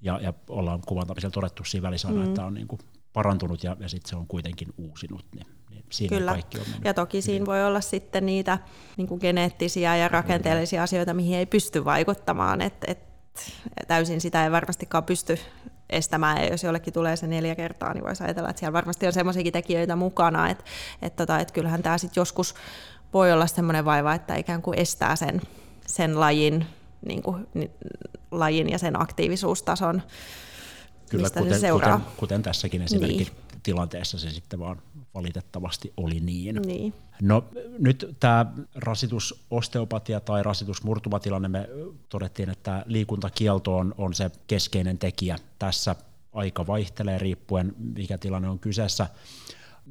[0.00, 2.24] ja, ja ollaan kuvantamisella todettu siinä välissä, mm.
[2.24, 2.80] että on niin kuin
[3.12, 5.24] parantunut ja, ja sitten se on kuitenkin uusinut.
[5.34, 6.30] Niin, niin siinä Kyllä.
[6.30, 8.58] kaikki on Ja toki siinä voi olla sitten niitä
[8.96, 12.60] niin kuin geneettisiä ja rakenteellisia asioita, mihin ei pysty vaikuttamaan.
[12.60, 12.98] Et, et,
[13.88, 15.38] täysin sitä ei varmastikaan pysty
[15.90, 19.12] estämään, ja jos jollekin tulee se neljä kertaa, niin voisi ajatella, että siellä varmasti on
[19.12, 20.64] semmoisiakin tekijöitä mukana, että,
[21.02, 22.54] että, tota, että kyllähän tämä sitten joskus
[23.14, 25.40] voi olla semmoinen vaiva, että ikään kuin estää sen,
[25.86, 26.66] sen lajin,
[27.06, 27.46] niin kuin,
[28.30, 30.02] lajin ja sen aktiivisuustason,
[31.10, 31.98] Kyllä, mistä kuten, se seuraa.
[31.98, 33.47] Kuten, kuten tässäkin esimerkiksi niin.
[33.62, 34.82] Tilanteessa se sitten vaan
[35.14, 36.62] valitettavasti oli niin.
[36.62, 36.94] niin.
[37.22, 37.44] No
[37.78, 41.68] nyt tämä rasitusosteopatia tai rasitusmurtumatilanne, me
[42.08, 45.96] todettiin, että liikuntakielto on, on se keskeinen tekijä tässä.
[46.32, 49.06] Aika vaihtelee riippuen, mikä tilanne on kyseessä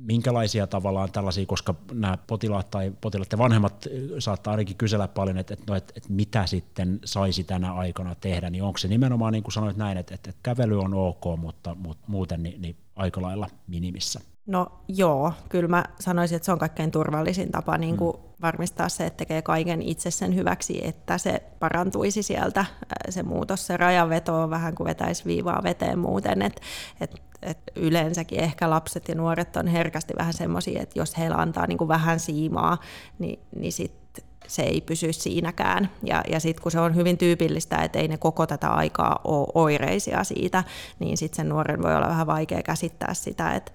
[0.05, 3.87] minkälaisia tavallaan tällaisia, koska nämä potilaat tai potilaiden vanhemmat
[4.19, 8.49] saattaa ainakin kysellä paljon, että, että, no, että, että mitä sitten saisi tänä aikana tehdä,
[8.49, 12.03] niin onko se nimenomaan niin kuin sanoit näin, että, että kävely on ok, mutta, mutta
[12.07, 14.19] muuten niin, niin aika lailla minimissä?
[14.47, 18.23] No joo, kyllä mä sanoisin, että se on kaikkein turvallisin tapa niin kuin mm.
[18.41, 22.65] varmistaa se, että tekee kaiken itse sen hyväksi, että se parantuisi sieltä
[23.09, 23.67] se muutos.
[23.67, 26.61] Se rajanveto on vähän kuin vetäisi viivaa veteen muuten, että
[27.01, 31.67] et, et yleensäkin ehkä lapset ja nuoret on herkästi vähän semmoisia, että jos heillä antaa
[31.67, 32.77] niin kuin vähän siimaa,
[33.19, 34.06] niin, niin sitten
[34.47, 35.89] se ei pysy siinäkään.
[36.03, 39.47] Ja, ja sitten kun se on hyvin tyypillistä, että ei ne koko tätä aikaa ole
[39.53, 40.63] oireisia siitä,
[40.99, 43.71] niin sitten sen nuoren voi olla vähän vaikea käsittää sitä, että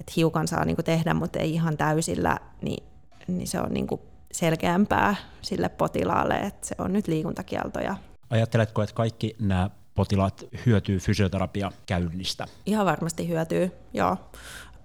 [0.00, 2.84] että hiukan saa niin tehdä, mutta ei ihan täysillä, niin,
[3.28, 3.86] niin se on niin
[4.32, 7.96] selkeämpää sille potilaalle, että se on nyt liikuntakieltoja.
[8.30, 12.46] Ajatteletko, että kaikki nämä potilaat hyötyy fysioterapiakäynnistä?
[12.66, 14.16] Ihan varmasti hyötyy, joo.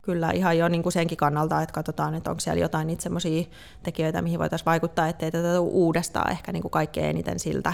[0.08, 3.46] Kyllä ihan jo niin kuin senkin kannalta, että katsotaan, että onko siellä jotain niitä semmoisia
[3.84, 7.74] tekijöitä, mihin voitaisiin vaikuttaa, ettei tätä tule uudestaan ehkä niin kuin kaikkein eniten siltä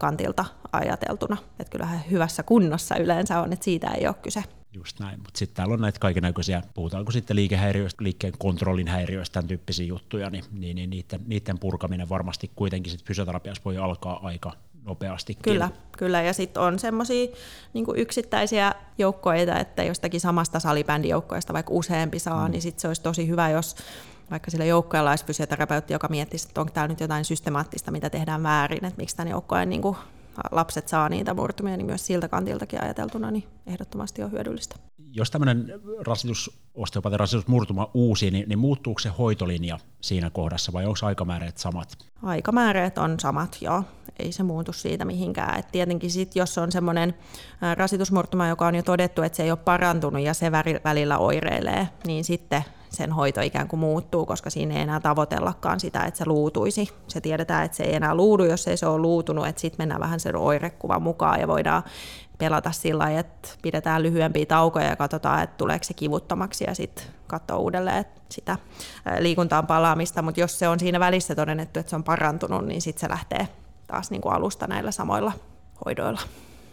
[0.00, 1.36] kantilta ajateltuna.
[1.60, 4.44] Että kyllähän hyvässä kunnossa yleensä on, että siitä ei ole kyse.
[4.72, 9.48] Just näin, mutta sitten täällä on näitä kaikenlaisia, puhutaanko sitten liikehäiriöistä, liikkeen kontrollin häiriöistä, tämän
[9.48, 14.52] tyyppisiä juttuja, niin, niin, niin niiden, niiden purkaminen varmasti kuitenkin sitten fysioterapiassa voi alkaa aika
[14.84, 15.34] nopeasti.
[15.42, 16.22] Kyllä, kyllä.
[16.22, 17.26] ja sitten on semmoisia
[17.72, 22.52] niin yksittäisiä joukkoita, että jostakin samasta salibändijoukkoista vaikka useampi saa, mm.
[22.52, 23.76] niin sitten se olisi tosi hyvä, jos
[24.30, 28.42] vaikka sillä joukkueella olisi fysioterapeutti, joka miettisi, että onko täällä nyt jotain systemaattista, mitä tehdään
[28.42, 29.82] väärin, että miksi tämän joukkojen niin
[30.50, 34.87] lapset saa niitä murtumia, niin myös siltä kantiltakin ajateltuna niin ehdottomasti on hyödyllistä.
[35.12, 40.98] Jos tämmöinen rasitus, osteopatia rasitusmurtuma uusi, niin, niin muuttuuko se hoitolinja siinä kohdassa vai onko
[41.02, 41.98] aikamääreet samat?
[42.22, 43.82] Aikamääreet on samat, joo.
[44.18, 45.58] Ei se muutu siitä mihinkään.
[45.58, 47.14] Et tietenkin sit, jos on semmoinen
[47.74, 50.52] rasitusmurtuma, joka on jo todettu, että se ei ole parantunut ja se
[50.84, 56.04] välillä oireilee, niin sitten sen hoito ikään kuin muuttuu, koska siinä ei enää tavoitellakaan sitä,
[56.04, 56.88] että se luutuisi.
[57.08, 60.00] Se tiedetään, että se ei enää luudu, jos ei se ole luutunut, että sitten mennään
[60.00, 61.82] vähän sen oirekuvan mukaan ja voidaan
[62.38, 67.04] pelata sillä lailla, että pidetään lyhyempiä taukoja ja katsotaan, että tuleeko se kivuttomaksi ja sitten
[67.26, 68.58] katsoa uudelleen sitä
[69.18, 73.00] liikuntaan palaamista, mutta jos se on siinä välissä todennettu, että se on parantunut, niin sitten
[73.00, 73.48] se lähtee
[73.86, 75.32] taas niin kuin alusta näillä samoilla
[75.84, 76.20] hoidoilla.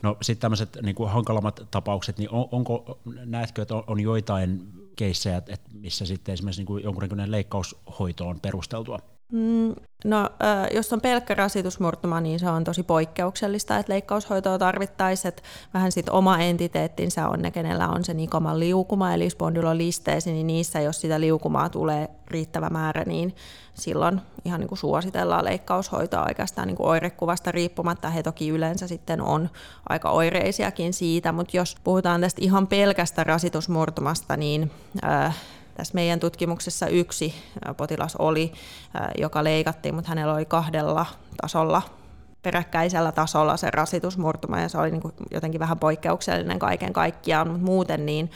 [0.01, 5.37] No sitten tämmöiset niin kuin hankalammat tapaukset, niin on, onko, näetkö, että on, joitain keissejä,
[5.37, 8.99] että missä sitten esimerkiksi niin kuin jonkunnäköinen leikkaushoito on perusteltua?
[9.35, 10.29] Mm, no,
[10.73, 15.43] jos on pelkkä rasitusmurtuma, niin se on tosi poikkeuksellista, että leikkaushoitoa tarvittaisiin, että
[15.73, 20.81] vähän sit oma entiteettinsä on ne, kenellä on se nikoman liukuma, eli spondylolisteesi, niin niissä,
[20.81, 23.35] jos sitä liukumaa tulee riittävä määrä, niin
[23.73, 28.09] silloin ihan niin kuin suositellaan leikkaushoitoa oikeastaan niin kuin oirekuvasta riippumatta.
[28.09, 29.49] He toki yleensä sitten on
[29.89, 34.71] aika oireisiakin siitä, mutta jos puhutaan tästä ihan pelkästä rasitusmurtumasta, niin
[35.05, 35.35] äh,
[35.75, 37.35] tässä meidän tutkimuksessa yksi
[37.77, 38.53] potilas oli,
[39.17, 41.05] joka leikattiin, mutta hänellä oli kahdella
[41.41, 41.81] tasolla
[42.41, 47.65] peräkkäisellä tasolla se rasitusmurtuma ja se oli niin kuin jotenkin vähän poikkeuksellinen kaiken kaikkiaan, mutta
[47.65, 48.31] muuten niin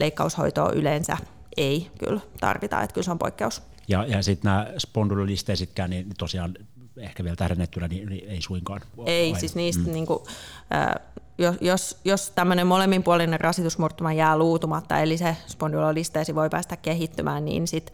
[0.00, 1.16] leikkaushoitoa yleensä
[1.56, 3.62] ei kyllä tarvita, että kyllä se on poikkeus.
[3.88, 6.54] Ja, ja sitten nämä spondylolisteisitkään, niin tosiaan
[6.96, 8.80] ehkä vielä tähdennettynä, niin, niin ei suinkaan.
[9.06, 9.40] Ei, aina.
[9.40, 9.92] siis niistä mm.
[9.92, 10.20] niin kuin,
[10.74, 10.94] äh,
[11.38, 17.68] jos, jos, jos tämmöinen molemminpuolinen rasitusmurtuma jää luutumatta, eli se spondylolisteesi voi päästä kehittymään, niin
[17.68, 17.92] sit,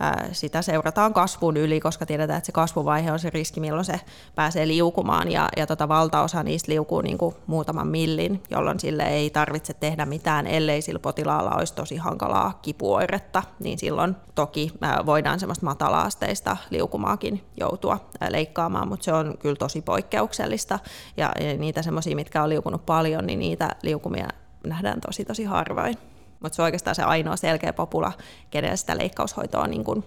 [0.00, 4.00] ää, sitä seurataan kasvun yli, koska tiedetään, että se kasvuvaihe on se riski, milloin se
[4.34, 9.30] pääsee liukumaan, ja, ja tota valtaosa niistä liukuu niin kuin muutaman millin, jolloin sille ei
[9.30, 15.40] tarvitse tehdä mitään, ellei sillä potilaalla olisi tosi hankalaa kipuoiretta, niin silloin toki ää, voidaan
[15.40, 20.78] semmoista matalaasteista liukumaakin joutua ää, leikkaamaan, mutta se on kyllä tosi poikkeuksellista,
[21.16, 24.28] ja, ja niitä semmoisia, mitkä on liukunut paljon, niin niitä liukumia
[24.66, 25.98] nähdään tosi tosi harvoin.
[26.40, 28.12] Mutta se on oikeastaan se ainoa selkeä popula,
[28.50, 30.04] kenellä sitä leikkaushoitoa niin kun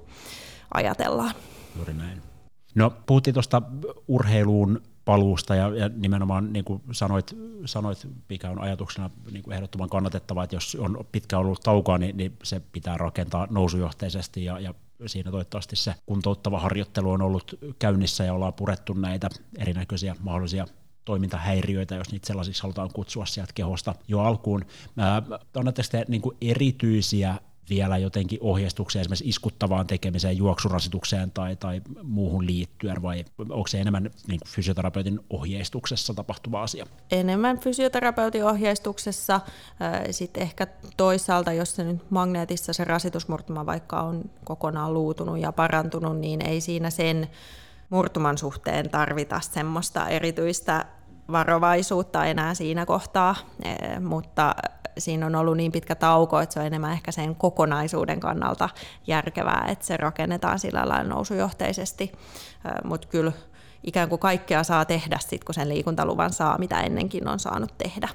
[0.74, 1.34] ajatellaan.
[1.76, 2.22] Juuri näin.
[2.76, 3.62] No puhuttiin tuosta
[4.08, 9.90] urheiluun paluusta ja, ja nimenomaan niin kuin sanoit, sanoit, mikä on ajatuksena niin kuin ehdottoman
[9.90, 14.74] kannatettava, että jos on pitkä ollut taukoa, niin, niin se pitää rakentaa nousujohteisesti ja, ja
[15.06, 20.68] siinä toivottavasti se kuntouttava harjoittelu on ollut käynnissä ja ollaan purettu näitä erinäköisiä mahdollisia
[21.06, 24.66] toimintahäiriöitä, jos niitä sellaisiksi halutaan kutsua sieltä kehosta jo alkuun.
[25.56, 27.36] Annatteko te niin kuin erityisiä
[27.70, 34.04] vielä jotenkin ohjeistuksia esimerkiksi iskuttavaan tekemiseen, juoksurasitukseen tai, tai muuhun liittyen, vai onko se enemmän
[34.04, 36.86] niin kuin fysioterapeutin ohjeistuksessa tapahtuva asia?
[37.12, 39.42] Enemmän fysioterapeutin ohjeistuksessa.
[40.12, 46.20] Sitten ehkä toisaalta, jos se nyt magneetissa se rasitusmurtuma vaikka on kokonaan luutunut ja parantunut,
[46.20, 47.30] niin ei siinä sen
[47.92, 50.86] murtuman suhteen tarvita semmoista erityistä
[51.32, 54.56] varovaisuutta enää siinä kohtaa, e, mutta
[54.98, 58.70] siinä on ollut niin pitkä tauko, että se on enemmän ehkä sen kokonaisuuden kannalta
[59.08, 62.12] järkevää, että se rakennetaan sillä lailla nousujohteisesti,
[62.66, 63.32] e, mutta kyllä
[63.84, 68.10] ikään kuin kaikkea saa tehdä sit, kun sen liikuntaluvan saa, mitä ennenkin on saanut tehdä.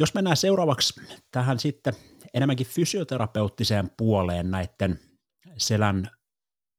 [0.00, 1.94] Jos mennään seuraavaksi tähän sitten
[2.34, 4.98] enemmänkin fysioterapeuttiseen puoleen näiden
[5.56, 6.10] selän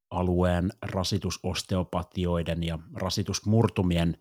[0.09, 4.17] alueen rasitusosteopatioiden ja rasitusmurtumien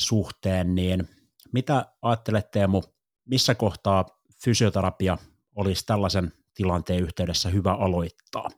[0.00, 1.08] suhteen, niin
[1.52, 2.82] mitä ajattelet Teemu,
[3.24, 4.04] missä kohtaa
[4.44, 5.18] fysioterapia
[5.56, 8.48] olisi tällaisen tilanteen yhteydessä hyvä aloittaa?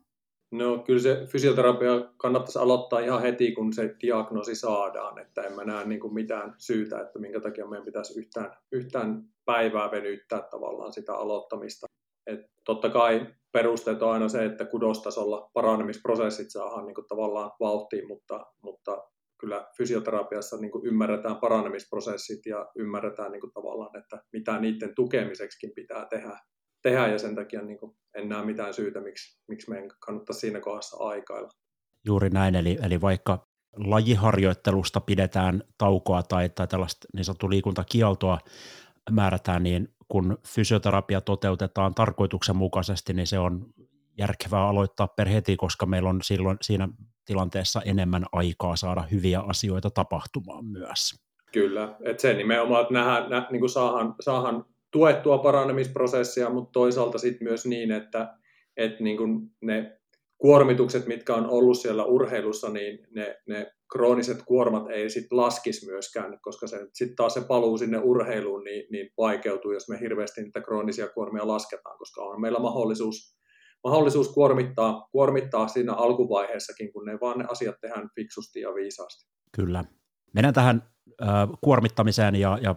[0.53, 5.65] No kyllä se fysioterapia kannattaisi aloittaa ihan heti, kun se diagnoosi saadaan, että en mä
[5.65, 10.93] näe niin kuin mitään syytä, että minkä takia meidän pitäisi yhtään, yhtään päivää venyttää tavallaan
[10.93, 11.87] sitä aloittamista.
[12.27, 18.09] Et totta kai perusteet on aina se, että kudostasolla paranemisprosessit saadaan niin kuin tavallaan vauhtiin,
[18.09, 19.03] mutta, mutta
[19.41, 25.73] kyllä fysioterapiassa niin kuin ymmärretään paranemisprosessit ja ymmärretään niin kuin tavallaan, että mitä niiden tukemiseksi
[25.75, 26.39] pitää tehdä,
[26.83, 30.61] tehdä ja sen takia niin kuin en näe mitään syytä, miksi, miksi meidän kannattaa siinä
[30.61, 31.49] kohdassa aikailla.
[32.07, 38.39] Juuri näin, eli, eli vaikka lajiharjoittelusta pidetään taukoa tai, tai tällaista niin sanottua liikuntakieltoa
[39.11, 43.67] määrätään, niin kun fysioterapia toteutetaan tarkoituksenmukaisesti, niin se on
[44.19, 46.89] järkevää aloittaa per heti, koska meillä on silloin siinä
[47.25, 51.15] tilanteessa enemmän aikaa saada hyviä asioita tapahtumaan myös.
[51.53, 57.19] Kyllä, että se nimenomaan, että nähdään, nä, niin kuin saahan, saahan tuettua paranemisprosessia, mutta toisaalta
[57.19, 58.35] sitten myös niin, että,
[58.77, 60.01] että niin kuin ne
[60.43, 66.39] kuormitukset, mitkä on ollut siellä urheilussa, niin ne, ne krooniset kuormat ei sit laskisi myöskään,
[66.41, 71.09] koska sitten taas se paluu sinne urheiluun niin, niin vaikeutuu, jos me hirveästi niitä kroonisia
[71.09, 73.39] kuormia lasketaan, koska on meillä mahdollisuus,
[73.85, 79.31] mahdollisuus kuormittaa, kuormittaa siinä alkuvaiheessakin, kun ne vaan ne asiat tehdään fiksusti ja viisaasti.
[79.53, 79.85] Kyllä.
[80.35, 80.83] Mennään tähän
[81.23, 81.29] äh,
[81.61, 82.75] kuormittamiseen ja, ja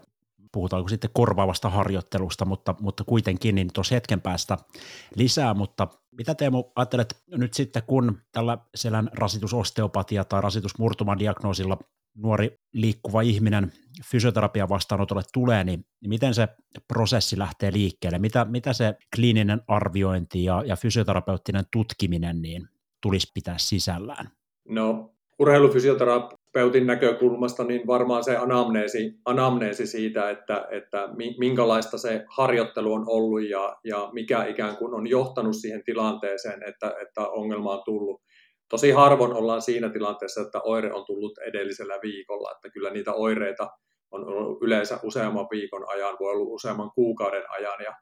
[0.51, 4.57] puhutaanko sitten korvaavasta harjoittelusta, mutta, mutta kuitenkin niin tuossa hetken päästä
[5.15, 11.77] lisää, mutta mitä Teemu ajattelet nyt sitten, kun tällä selän rasitusosteopatia tai rasitusmurtuman diagnoosilla
[12.17, 13.71] nuori liikkuva ihminen
[14.11, 16.47] fysioterapian vastaanotolle tulee, niin miten se
[16.87, 18.19] prosessi lähtee liikkeelle?
[18.19, 22.67] Mitä, mitä se kliininen arviointi ja, ja fysioterapeuttinen tutkiminen niin
[23.01, 24.29] tulisi pitää sisällään?
[24.69, 25.15] No
[26.55, 33.49] urheilufysioterapeutin näkökulmasta niin varmaan se anamneesi, anamneesi siitä, että, että minkälaista se harjoittelu on ollut
[33.49, 38.21] ja, ja mikä ikään kuin on johtanut siihen tilanteeseen, että, että ongelma on tullut.
[38.69, 43.67] tosi harvoin ollaan siinä tilanteessa, että oire on tullut edellisellä viikolla, että kyllä niitä oireita
[44.11, 47.93] on ollut yleensä useamman viikon ajan, voi olla useamman kuukauden ajan ja,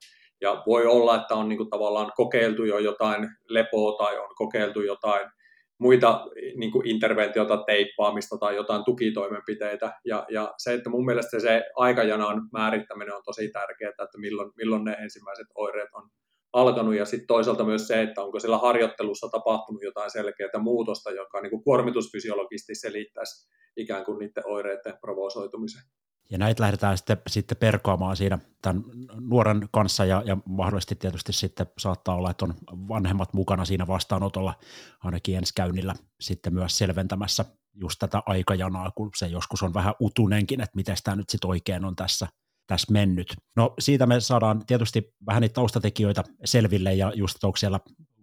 [0.42, 4.82] ja voi olla, että on niin kuin tavallaan kokeiltu jo jotain lepoa tai on kokeiltu
[4.82, 5.30] jotain
[5.84, 6.26] muita
[6.56, 9.94] niin kuin interventiota, teippaamista tai jotain tukitoimenpiteitä.
[10.06, 14.84] Ja, ja se, että mun mielestä se aikajanan määrittäminen on tosi tärkeää, että milloin, milloin
[14.84, 16.10] ne ensimmäiset oireet on
[16.54, 21.42] alkanut ja sitten toisaalta myös se, että onko siellä harjoittelussa tapahtunut jotain selkeää muutosta, joka
[21.42, 25.82] niin kuin kuormitusfysiologisesti selittäisi ikään kuin niiden oireiden provosoitumisen.
[26.34, 28.84] Ja näitä lähdetään sitten, sitten perkoamaan siinä tämän
[29.20, 34.54] nuoren kanssa ja, ja mahdollisesti tietysti sitten saattaa olla, että on vanhemmat mukana siinä vastaanotolla
[35.00, 40.62] ainakin ensi käynnillä sitten myös selventämässä just tätä aikajanaa, kun se joskus on vähän utunenkin,
[40.62, 42.28] että miten tämä nyt sitten oikein on tässä,
[42.68, 43.36] tässä mennyt.
[43.56, 47.80] No siitä me saadaan tietysti vähän niitä taustatekijöitä selville ja just, että onko siellä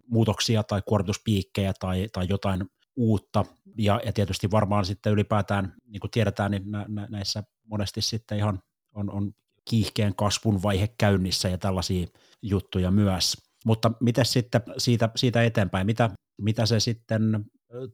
[0.07, 3.45] muutoksia tai kuormituspiikkejä tai, tai jotain uutta.
[3.77, 8.37] Ja, ja tietysti varmaan sitten ylipäätään, niin kuin tiedetään, niin nä, nä, näissä monesti sitten
[8.37, 8.59] ihan
[8.95, 9.31] on, on
[9.69, 12.07] kiihkeän kasvun vaihe käynnissä ja tällaisia
[12.41, 13.37] juttuja myös.
[13.65, 16.09] Mutta miten sitten siitä, siitä eteenpäin, mitä,
[16.41, 17.45] mitä se sitten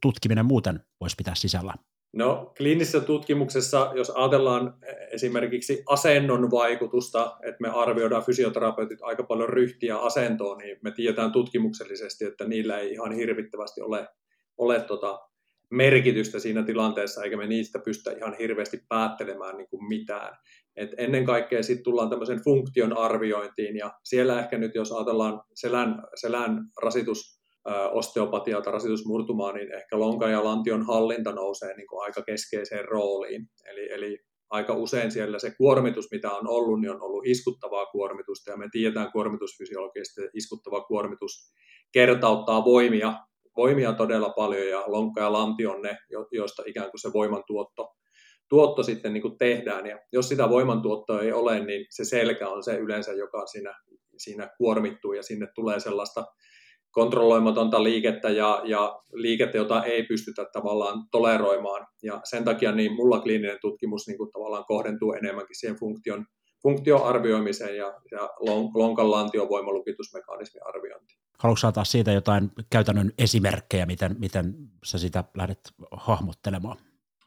[0.02, 1.74] tutkiminen muuten voisi pitää sisällä?
[2.14, 4.74] No kliinisessä tutkimuksessa, jos ajatellaan
[5.12, 12.26] esimerkiksi asennon vaikutusta, että me arvioidaan fysioterapeutit aika paljon ryhtiä asentoon, niin me tiedetään tutkimuksellisesti,
[12.26, 14.08] että niillä ei ihan hirvittävästi ole,
[14.58, 15.27] ole tota
[15.72, 20.38] merkitystä siinä tilanteessa, eikä me niistä pystytä ihan hirveästi päättelemään niin kuin mitään.
[20.76, 26.04] Et ennen kaikkea sitten tullaan tämmöisen funktion arviointiin, ja siellä ehkä nyt, jos ajatellaan selän,
[26.16, 27.38] selän rasitus,
[27.92, 33.48] osteopatiaa tai rasitusmurtumaa, niin ehkä lonka ja lantion hallinta nousee niin kuin aika keskeiseen rooliin.
[33.66, 38.52] Eli, eli aika usein siellä se kuormitus, mitä on ollut, niin on ollut iskuttavaa kuormitusta,
[38.52, 41.52] ja me tiedetään kuormitusfysiologisesti, että iskuttava kuormitus
[41.92, 43.14] kertauttaa voimia
[43.58, 45.98] voimia todella paljon ja lonkka ja lanti on ne,
[46.32, 47.88] joista ikään kuin se voimantuotto
[48.50, 49.86] tuotto sitten niin kuin tehdään.
[49.86, 53.74] Ja jos sitä voimantuottoa ei ole, niin se selkä on se yleensä, joka siinä,
[54.18, 56.26] siinä kuormittuu ja sinne tulee sellaista
[56.92, 61.88] kontrolloimatonta liikettä ja, ja liikettä, jota ei pystytä tavallaan toleroimaan.
[62.04, 66.26] Ja sen takia niin mulla kliininen tutkimus niin kuin tavallaan kohdentuu enemmänkin siihen funktion,
[66.64, 68.30] funktion arvioimiseen ja, ja
[68.74, 71.20] lonkan lantion voimalukitusmekanismin arviointiin.
[71.40, 75.60] Haluatko saada siitä jotain käytännön esimerkkejä, miten, miten sä sitä lähdet
[75.92, 76.78] hahmottelemaan?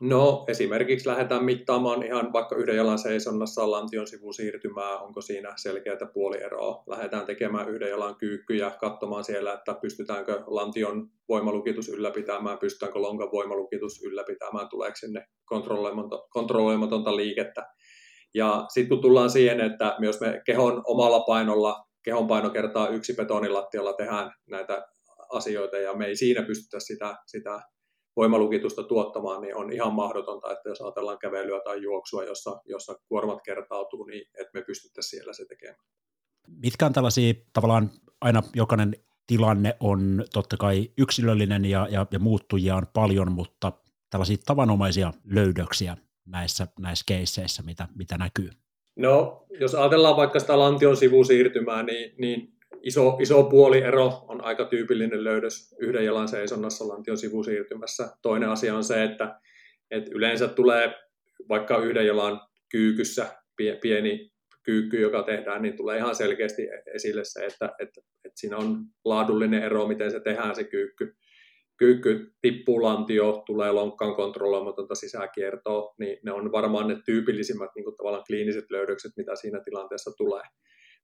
[0.01, 6.83] No esimerkiksi lähdetään mittaamaan ihan vaikka yhden jalan seisonnassa lantion sivusiirtymää, onko siinä selkeää puolieroa.
[6.87, 14.03] Lähdetään tekemään yhden jalan kyykkyjä, katsomaan siellä, että pystytäänkö lantion voimalukitus ylläpitämään, pystytäänkö lonkan voimalukitus
[14.03, 15.26] ylläpitämään, tuleeko sinne
[16.33, 17.66] kontrolloimatonta liikettä.
[18.35, 23.14] Ja sitten kun tullaan siihen, että myös me kehon omalla painolla kehon paino kertaa yksi
[23.14, 24.87] betonilattialla tehdään näitä
[25.33, 27.61] asioita ja me ei siinä pystytä sitä, sitä
[28.16, 33.39] voimalukitusta tuottamaan, niin on ihan mahdotonta, että jos ajatellaan kävelyä tai juoksua, jossa, jossa kuormat
[33.45, 35.78] kertautuu, niin että me pystyttäisiin siellä se tekemään.
[36.49, 42.76] Mitkä on tällaisia tavallaan aina jokainen tilanne on totta kai yksilöllinen ja, ja, ja muuttujia
[42.76, 43.72] on paljon, mutta
[44.11, 45.97] tällaisia tavanomaisia löydöksiä
[46.27, 48.51] näissä, näissä keisseissä, mitä, mitä näkyy?
[48.97, 52.53] No, jos ajatellaan vaikka sitä lantion sivusiirtymää, niin, niin
[52.83, 58.09] iso, iso puoliero on aika tyypillinen löydös yhden jalan seisonnassa lantion sivusiirtymässä.
[58.23, 59.41] Toinen asia on se, että,
[59.91, 60.95] että yleensä tulee
[61.49, 62.41] vaikka yhden jalan
[62.71, 63.27] kyykyssä
[63.83, 64.31] pieni
[64.62, 69.62] kyykky, joka tehdään, niin tulee ihan selkeästi esille se, että, että, että siinä on laadullinen
[69.62, 71.16] ero, miten se tehdään se kyykky
[71.81, 77.97] kyykky tippuu lantio, tulee lonkkaan kontrolloimatonta sisäkiertoa, niin ne on varmaan ne tyypillisimmät niin kuin
[77.97, 80.43] tavallaan kliiniset löydökset, mitä siinä tilanteessa tulee.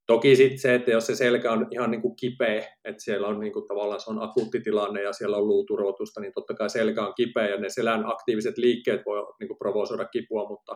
[0.07, 3.41] Toki sitten se, että jos se selkä on ihan niin kuin kipeä, että siellä on
[3.41, 7.07] niin kuin tavallaan se on akuutti tilanne ja siellä on luuturvotusta, niin totta kai selkä
[7.07, 10.75] on kipeä ja ne selän aktiiviset liikkeet voi niin kuin provosoida kipua, mutta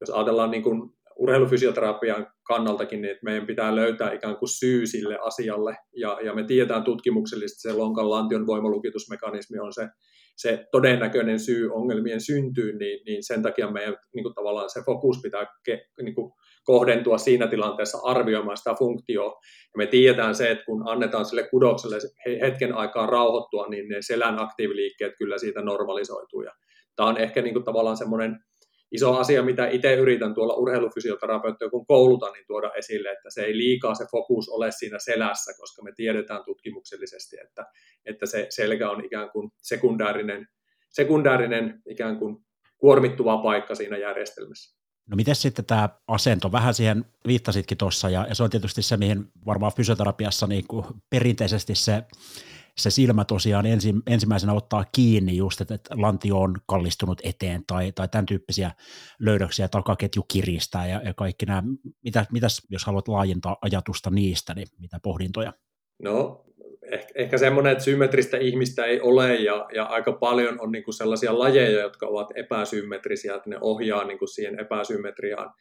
[0.00, 5.18] jos ajatellaan niin kuin urheilufysioterapian kannaltakin, niin että meidän pitää löytää ikään kuin syy sille
[5.22, 9.88] asialle, ja, ja me tiedetään tutkimuksellisesti, että se lonkan lantion voimalukitusmekanismi on se,
[10.36, 15.20] se todennäköinen syy ongelmien syntyyn, niin, niin sen takia meidän niin kuin tavallaan se fokus
[15.22, 16.32] pitää ke, niin kuin
[16.64, 19.40] kohdentua siinä tilanteessa arvioimaan sitä funktioa.
[19.74, 21.96] Ja me tiedetään se, että kun annetaan sille kudokselle
[22.40, 26.42] hetken aikaa rauhoittua, niin ne selän aktiiviliikkeet kyllä siitä normalisoituu.
[26.42, 26.52] Ja
[26.96, 28.36] tämä on ehkä niin kuin tavallaan semmoinen
[28.92, 33.58] iso asia, mitä itse yritän tuolla urheilufysioterapeuttia, kun koulutan, niin tuoda esille, että se ei
[33.58, 37.66] liikaa se fokus ole siinä selässä, koska me tiedetään tutkimuksellisesti, että,
[38.06, 40.48] että se selkä on ikään kuin sekundäärinen,
[40.90, 42.36] sekundäärinen ikään kuin
[42.78, 44.84] kuormittuva paikka siinä järjestelmässä.
[45.10, 48.96] No miten sitten tämä asento, vähän siihen viittasitkin tuossa, ja, ja se on tietysti se,
[48.96, 52.02] mihin varmaan fysioterapiassa niin kuin perinteisesti se
[52.78, 57.92] se silmä tosiaan ensi, ensimmäisenä ottaa kiinni just, että, että lantio on kallistunut eteen tai,
[57.92, 58.70] tai tämän tyyppisiä
[59.18, 61.62] löydöksiä, takaketju kiristää ja, ja kaikki nämä.
[62.04, 65.52] Mitä, mitäs, jos haluat laajentaa ajatusta niistä, niin mitä pohdintoja?
[66.02, 66.44] No,
[66.92, 71.38] ehkä, ehkä semmoinen, että symmetristä ihmistä ei ole ja, ja aika paljon on niin sellaisia
[71.38, 75.54] lajeja, jotka ovat epäsymmetrisiä, että ne ohjaa niin siihen epäsymmetriaan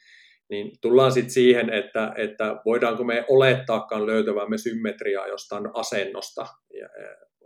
[0.50, 6.46] niin tullaan sitten siihen, että, että voidaanko me olettaakaan löytävämme symmetriaa jostain asennosta.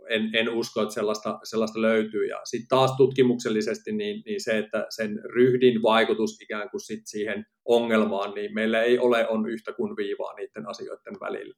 [0.08, 2.26] En, en usko, että sellaista, sellaista löytyy.
[2.26, 7.46] Ja sitten taas tutkimuksellisesti niin, niin se, että sen ryhdin vaikutus ikään kuin sit siihen
[7.64, 11.54] ongelmaan, niin meillä ei ole on yhtä kuin viivaa niiden asioiden välillä.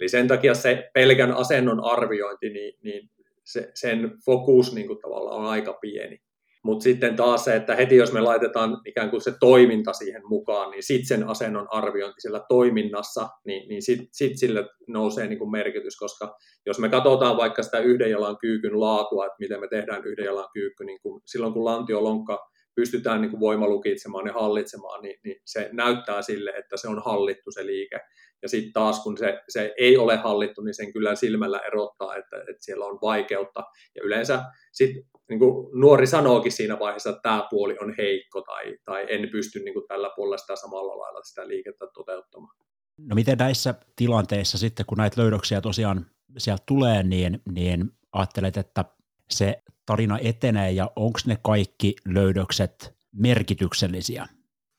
[0.00, 3.10] Eli sen takia se pelkän asennon arviointi, niin, niin
[3.44, 6.22] se, sen fokus niin kuin tavallaan on aika pieni.
[6.64, 10.70] Mutta sitten taas se, että heti jos me laitetaan ikään kuin se toiminta siihen mukaan,
[10.70, 15.50] niin sitten sen asennon arviointi siellä toiminnassa, niin, niin sitten sit sille nousee niin kuin
[15.50, 16.36] merkitys, koska
[16.66, 20.48] jos me katsotaan vaikka sitä yhden jalan kyykyn laatua, että miten me tehdään yhden jalan
[20.54, 25.68] kyykky, niin kun, silloin kun lantiolonkka pystytään niin kuin voimalukitsemaan ja hallitsemaan, niin, niin se
[25.72, 28.00] näyttää sille, että se on hallittu se liike.
[28.42, 32.36] Ja sitten taas kun se, se ei ole hallittu, niin sen kyllä silmällä erottaa, että,
[32.36, 33.64] että siellä on vaikeutta.
[33.94, 38.76] Ja yleensä sitten niin kuin nuori sanookin siinä vaiheessa, että tämä puoli on heikko tai,
[38.84, 42.56] tai en pysty niin kuin tällä puolella sitä samalla lailla sitä liikettä toteuttamaan.
[42.98, 46.06] No miten näissä tilanteissa sitten, kun näitä löydöksiä tosiaan
[46.38, 48.84] sieltä tulee, niin, niin ajattelet, että
[49.30, 54.26] se tarina etenee ja onko ne kaikki löydökset merkityksellisiä?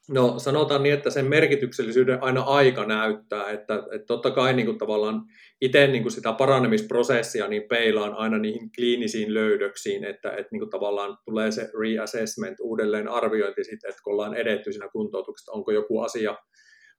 [0.09, 4.77] No sanotaan niin, että sen merkityksellisyyden aina aika näyttää, että, että totta kai niin kuin
[4.77, 5.21] tavallaan
[5.61, 10.69] itse niin kuin sitä paranemisprosessia niin peilaan aina niihin kliinisiin löydöksiin, että, että niin kuin
[10.69, 15.99] tavallaan tulee se reassessment, uudelleen arviointi sitten, että kun ollaan edetty siinä kuntoutuksessa, onko joku
[15.99, 16.37] asia,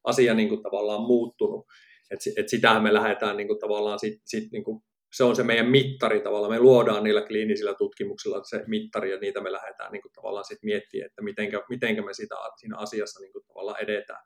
[0.04, 1.66] asia niin kuin tavallaan muuttunut.
[2.10, 4.82] että että sitähän me lähdetään niin kuin tavallaan sit, sit niin kuin
[5.16, 6.52] se on se meidän mittari tavallaan.
[6.52, 10.58] Me luodaan niillä kliinisillä tutkimuksilla se mittari ja niitä me lähdetään niin kuin, tavallaan sit
[10.62, 14.20] miettimään, että mitenkä, mitenkä me sitä, siinä asiassa niin kuin, tavallaan edetään.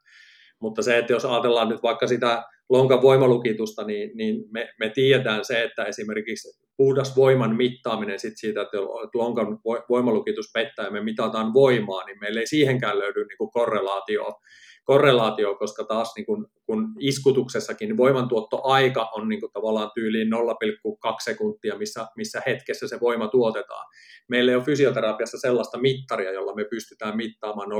[0.60, 5.44] Mutta se, että jos ajatellaan nyt vaikka sitä lonkan voimalukitusta, niin, niin me, me tiedetään
[5.44, 8.78] se, että esimerkiksi puhdas voiman mittaaminen sit siitä, että
[9.14, 9.58] lonkan
[9.88, 14.40] voimalukitus pettää ja me mitataan voimaa, niin meillä ei siihenkään löydy niin kuin korrelaatio
[14.88, 21.78] korrelaatio, koska taas niin kun, kun iskutuksessakin voimantuottoaika on niin kuin tavallaan tyyliin 0,2 sekuntia,
[21.78, 23.86] missä, missä hetkessä se voima tuotetaan.
[24.28, 27.74] Meillä ei ole fysioterapiassa sellaista mittaria, jolla me pystytään mittaamaan 0,2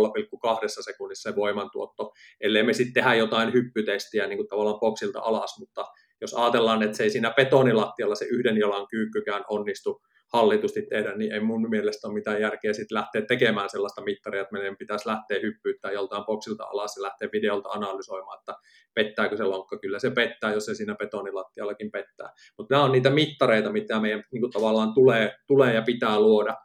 [0.69, 5.85] sekunnissa se voimantuotto, ellei me sitten tehdä jotain hyppytestiä niin kuin tavallaan boksilta alas, mutta
[6.21, 10.03] jos ajatellaan, että se ei siinä betonilattialla se yhden jalan kyykkykään onnistu
[10.33, 14.53] hallitusti tehdä, niin ei mun mielestä ole mitään järkeä sitten lähteä tekemään sellaista mittaria, että
[14.53, 18.55] meidän pitäisi lähteä hyppyyttää joltain boksilta alas ja lähteä videolta analysoimaan, että
[18.95, 19.79] pettääkö se lonkka.
[19.79, 22.33] Kyllä se pettää, jos se siinä betonilattiallakin pettää.
[22.59, 26.57] Mutta nämä on niitä mittareita, mitä meidän niin kuin tavallaan tulee, tulee ja pitää luoda.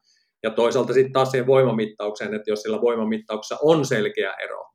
[0.44, 4.73] Ja toisaalta sitten taas siihen voimamittaukseen, että jos sillä voimamittauksessa on selkeä ero,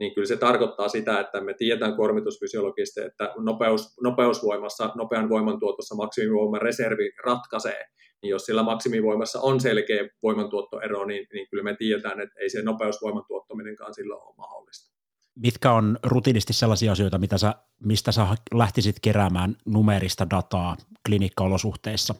[0.00, 6.62] niin kyllä se tarkoittaa sitä, että me tiedetään kuormitusfysiologisesti, että nopeus, nopeusvoimassa, nopean voimantuotossa maksimivoiman
[6.62, 7.84] reservi ratkaisee,
[8.22, 12.62] niin jos sillä maksimivoimassa on selkeä voimantuottoero, niin, niin kyllä me tiedetään, että ei se
[12.62, 14.90] nopeusvoiman tuottaminenkaan silloin ole mahdollista.
[15.36, 20.76] Mitkä on rutiinisti sellaisia asioita, mitä sä, mistä sä lähtisit keräämään numerista dataa
[21.06, 22.14] klinikkaolosuhteissa?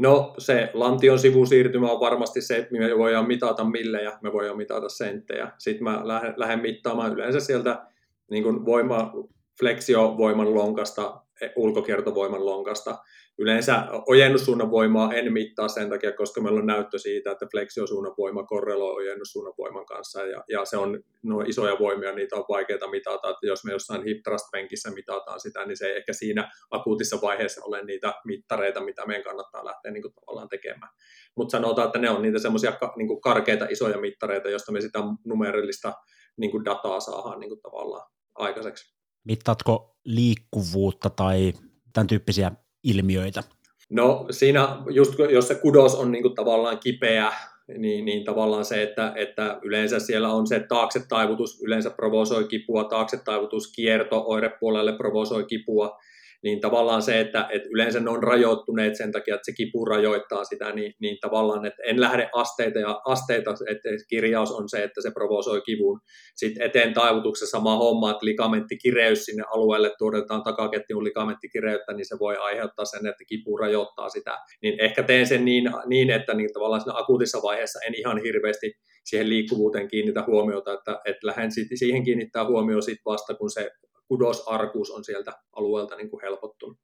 [0.00, 4.88] No se lantion sivusiirtymä on varmasti se, että me voidaan mitata millejä, me voidaan mitata
[4.88, 5.50] senttejä.
[5.58, 7.86] Sitten mä lähden, lähden mittaamaan yleensä sieltä
[8.30, 9.12] niin voima,
[9.58, 11.20] fleksiovoiman lonkasta,
[11.56, 12.98] ulkokiertovoiman lonkasta,
[13.42, 18.42] Yleensä ojennussuunnan voimaa en mittaa sen takia, koska meillä on näyttö siitä, että fleksiosuunnan voima
[18.44, 23.30] korreloi ojennussuunnan voiman kanssa, ja, ja se on no, isoja voimia, niitä on vaikeaa mitata,
[23.30, 27.18] että jos me jossain hip thrust penkissä mitataan sitä, niin se ei ehkä siinä akuutissa
[27.22, 30.92] vaiheessa ole niitä mittareita, mitä meidän kannattaa lähteä niin kuin, tavallaan tekemään.
[31.36, 35.92] Mutta sanotaan, että ne on niitä semmoisia niin karkeita isoja mittareita, joista me sitä numerillista
[36.36, 38.94] niin kuin dataa saadaan niin kuin, tavallaan aikaiseksi.
[39.24, 41.52] Mittaatko liikkuvuutta tai
[41.92, 43.42] tämän tyyppisiä ilmiöitä?
[43.90, 47.32] No siinä just jos se kudos on niin kuin tavallaan kipeä,
[47.78, 52.84] niin, niin tavallaan se, että, että yleensä siellä on se taakse taivutus, yleensä provosoi kipua,
[52.84, 55.98] taakse taivutus, kierto oirepuolelle provosoi kipua,
[56.42, 60.44] niin tavallaan se, että, että yleensä ne on rajoittuneet sen takia, että se kipu rajoittaa
[60.44, 65.02] sitä, niin, niin tavallaan, että en lähde asteita ja asteita, että kirjaus on se, että
[65.02, 66.00] se provosoi kivun.
[66.36, 72.36] Sitten eteen taivutuksessa sama homma, että likamenttikireys sinne alueelle tuotetaan takaketjun likamenttikireyttä, niin se voi
[72.36, 74.38] aiheuttaa sen, että kipu rajoittaa sitä.
[74.62, 78.72] Niin ehkä teen sen niin, niin että niin tavallaan siinä akuutissa vaiheessa en ihan hirveästi
[79.04, 83.70] siihen liikkuvuuteen kiinnitä huomiota, että, että lähden siihen kiinnittää huomioon sitten vasta, kun se
[84.10, 86.78] kudosarkuus on sieltä alueelta niin kuin helpottunut.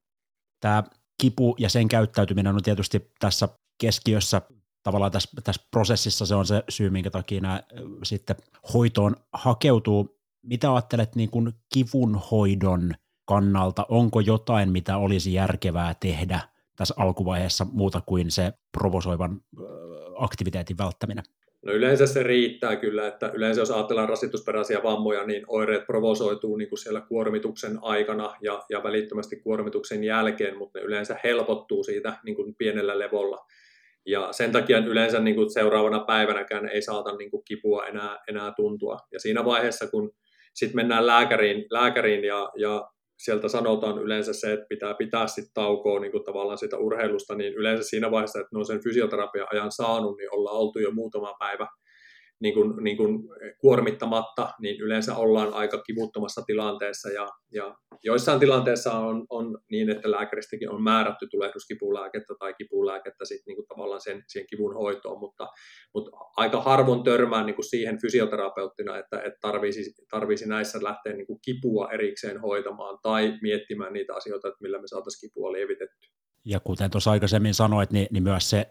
[0.60, 0.84] Tämä
[1.20, 3.48] kipu ja sen käyttäytyminen on tietysti tässä
[3.80, 4.42] keskiössä
[4.82, 7.62] tavallaan tässä, tässä prosessissa se on se syy, minkä takia nämä
[8.02, 8.36] sitten
[8.74, 10.18] hoitoon hakeutuu.
[10.42, 13.86] Mitä ajattelet niin kuin kivun hoidon kannalta?
[13.88, 16.40] Onko jotain, mitä olisi järkevää tehdä
[16.76, 19.40] tässä alkuvaiheessa muuta kuin se provosoivan
[20.18, 21.24] aktiviteetin välttäminen?
[21.66, 26.68] No yleensä se riittää kyllä, että yleensä jos ajatellaan rasitusperäisiä vammoja, niin oireet provosoituu niin
[26.68, 32.36] kuin siellä kuormituksen aikana ja, ja välittömästi kuormituksen jälkeen, mutta ne yleensä helpottuu siitä niin
[32.36, 33.46] kuin pienellä levolla.
[34.06, 38.52] Ja sen takia yleensä niin kuin seuraavana päivänäkään ei saata niin kuin kipua enää, enää
[38.56, 38.98] tuntua.
[39.12, 40.12] Ja siinä vaiheessa, kun
[40.54, 46.00] sitten mennään lääkäriin, lääkäriin ja, ja sieltä sanotaan yleensä se, että pitää pitää sitten taukoa
[46.00, 50.16] niin tavallaan sitä urheilusta, niin yleensä siinä vaiheessa, että ne on sen fysioterapian ajan saanut,
[50.16, 51.66] niin ollaan oltu jo muutama päivä
[52.40, 53.28] niin kuin, niin kuin
[53.58, 60.10] kuormittamatta, niin yleensä ollaan aika kivuttomassa tilanteessa ja, ja joissain tilanteissa on, on niin, että
[60.10, 65.48] lääkäristäkin on määrätty tulehduskipulääkettä tai kipulääkettä sit niin kuin tavallaan sen, siihen kivun hoitoon, mutta,
[65.94, 71.26] mutta aika harvoin törmää niin kuin siihen fysioterapeuttina, että, että tarvisi, tarvisi näissä lähteä niin
[71.26, 76.10] kuin kipua erikseen hoitamaan tai miettimään niitä asioita, että millä me saataisiin kipua lievitettyä.
[76.44, 78.66] Ja kuten tuossa aikaisemmin sanoit, niin, niin myös se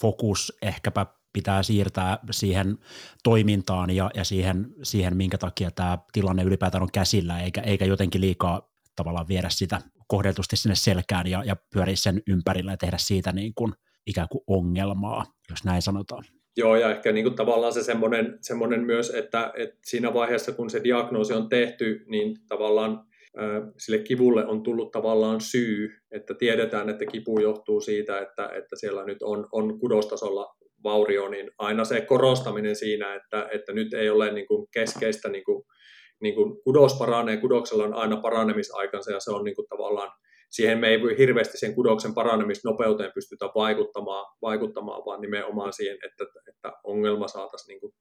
[0.00, 1.06] fokus ehkäpä
[1.38, 2.78] pitää siirtää siihen
[3.24, 8.20] toimintaan ja, ja siihen, siihen, minkä takia tämä tilanne ylipäätään on käsillä, eikä, eikä jotenkin
[8.20, 13.32] liikaa tavallaan viedä sitä kohdeltusti sinne selkään ja, ja pyöriä sen ympärillä ja tehdä siitä
[13.32, 13.72] niin kuin
[14.06, 16.24] ikään kuin ongelmaa, jos näin sanotaan.
[16.56, 20.70] Joo, ja ehkä niin kuin tavallaan se semmoinen, semmoinen myös, että, että siinä vaiheessa, kun
[20.70, 23.08] se diagnoosi on tehty, niin tavallaan
[23.78, 29.04] sille kivulle on tullut tavallaan syy, että tiedetään, että kipu johtuu siitä, että, että siellä
[29.04, 34.32] nyt on, on kudostasolla vaurio, niin aina se korostaminen siinä, että, että nyt ei ole
[34.32, 35.64] niin kuin keskeistä, niin kuin,
[36.20, 40.12] niin kuin kudos paranee, kudoksella on aina paranemisaikansa ja se on niin kuin tavallaan,
[40.50, 46.24] siihen me ei voi hirveästi sen kudoksen paranemisnopeuteen pystytä vaikuttamaan, vaikuttamaan vaan nimenomaan siihen, että,
[46.48, 47.92] että ongelma saataisiin niin kuin,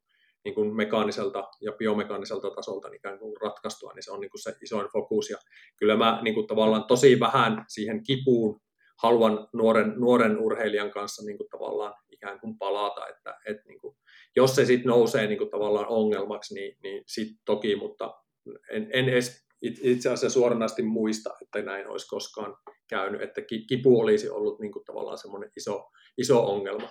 [0.46, 4.54] niin kuin mekaaniselta ja biomekaaniselta tasolta ikään kuin ratkaistua, niin se on niin kuin se
[4.64, 5.30] isoin fokus.
[5.30, 5.38] Ja
[5.80, 8.60] kyllä mä niin kuin tavallaan tosi vähän siihen kipuun
[9.04, 13.98] haluan nuoren, nuoren urheilijan kanssa niin kuin tavallaan ikään kuin palata, että, että niin kuin,
[14.36, 18.14] jos se sitten nousee niin kuin tavallaan ongelmaksi, niin, niin sitten toki, mutta
[18.72, 22.56] en, en edes itse asiassa suoranaisesti muista, että näin olisi koskaan
[22.90, 26.90] käynyt, että kipu olisi ollut niin kuin tavallaan semmoinen iso, iso ongelma.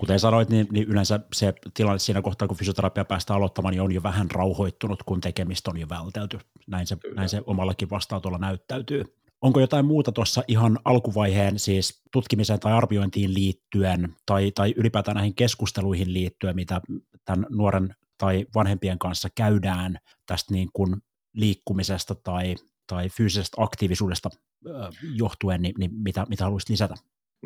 [0.00, 3.92] Kuten sanoit, niin, niin yleensä se tilanne siinä kohtaa, kun fysioterapia päästään aloittamaan, niin on
[3.92, 6.38] jo vähän rauhoittunut, kun tekemistä on jo vältelty.
[6.66, 9.04] Näin se, näin se omallakin vastaanotolla näyttäytyy.
[9.42, 15.34] Onko jotain muuta tuossa ihan alkuvaiheen siis tutkimiseen tai arviointiin liittyen tai, tai ylipäätään näihin
[15.34, 16.80] keskusteluihin liittyen, mitä
[17.24, 20.96] tämän nuoren tai vanhempien kanssa käydään tästä niin kuin
[21.34, 22.56] liikkumisesta tai,
[22.86, 24.30] tai fyysisestä aktiivisuudesta
[25.14, 26.94] johtuen, niin, niin mitä, mitä haluaisit lisätä?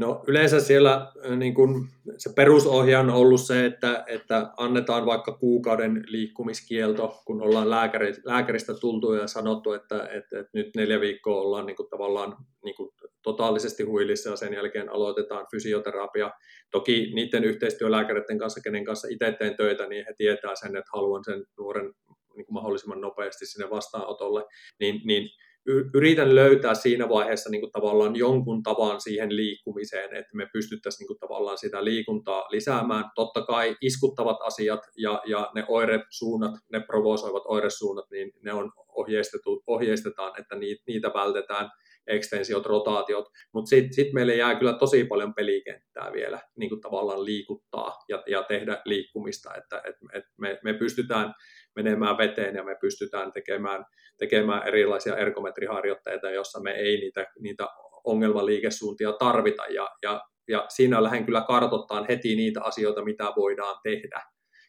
[0.00, 1.88] No yleensä siellä niin kun,
[2.18, 8.74] se perusohja on ollut se, että, että annetaan vaikka kuukauden liikkumiskielto, kun ollaan lääkäri, lääkäristä
[8.74, 12.92] tultu ja sanottu, että, että, että nyt neljä viikkoa ollaan niin kun, tavallaan niin kun,
[13.22, 16.30] totaalisesti huilissa ja sen jälkeen aloitetaan fysioterapia.
[16.70, 21.24] Toki niiden yhteistyölääkäreiden kanssa, kenen kanssa itse teen töitä, niin he tietää sen, että haluan
[21.24, 21.94] sen nuoren
[22.36, 24.44] niin mahdollisimman nopeasti sinne vastaanotolle,
[24.80, 25.30] niin, niin
[25.94, 31.06] yritän löytää siinä vaiheessa niin kuin tavallaan jonkun tavan siihen liikkumiseen, että me pystyttäisiin niin
[31.06, 33.04] kuin tavallaan sitä liikuntaa lisäämään.
[33.14, 39.62] Totta kai iskuttavat asiat ja, ja ne oiresuunnat, ne provosoivat oiresuunnat, niin ne on ohjeistettu,
[39.66, 40.56] ohjeistetaan, että
[40.86, 41.70] niitä, vältetään
[42.06, 47.24] ekstensiot, rotaatiot, mutta sitten sit meille jää kyllä tosi paljon pelikenttää vielä niin kuin tavallaan
[47.24, 51.34] liikuttaa ja, ja tehdä liikkumista, että et, et me, me pystytään
[51.76, 53.84] menemään veteen ja me pystytään tekemään,
[54.18, 57.66] tekemään erilaisia ergometriharjoitteita, jossa me ei niitä, niitä
[58.04, 59.62] ongelmaliikesuuntia tarvita.
[59.66, 64.22] Ja, ja, ja siinä lähden kyllä kartoittamaan heti niitä asioita, mitä voidaan tehdä.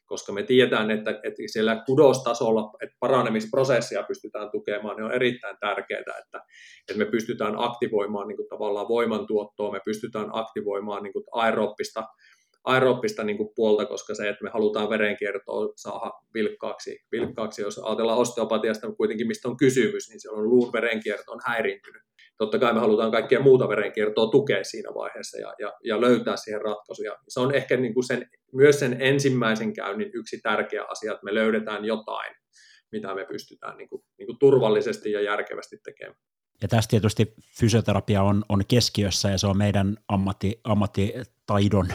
[0.06, 6.00] Koska me tiedetään, että, että siellä kudostasolla että paranemisprosessia pystytään tukemaan, niin on erittäin tärkeää,
[6.00, 6.42] että,
[6.90, 12.04] että me pystytään aktivoimaan niin kuin tavallaan voimantuottoa, me pystytään aktivoimaan niin kuin aerooppista
[12.64, 18.92] aerooppista niin puolta, koska se, että me halutaan verenkiertoa saada vilkkaaksi, vilkkaaksi jos ajatellaan osteopatiasta
[18.92, 22.02] kuitenkin, mistä on kysymys, niin siellä on luun verenkierto on häirintynyt.
[22.38, 26.62] Totta kai me halutaan kaikkea muuta verenkiertoa tukea siinä vaiheessa ja, ja, ja löytää siihen
[26.62, 27.18] ratkaisuja.
[27.28, 31.34] Se on ehkä niin kuin sen, myös sen ensimmäisen käynnin yksi tärkeä asia, että me
[31.34, 32.36] löydetään jotain,
[32.92, 36.18] mitä me pystytään niin kuin, niin kuin turvallisesti ja järkevästi tekemään.
[36.62, 41.14] Ja tässä tietysti fysioterapia on, on keskiössä ja se on meidän ammatti, ammatti
[41.52, 41.88] taidon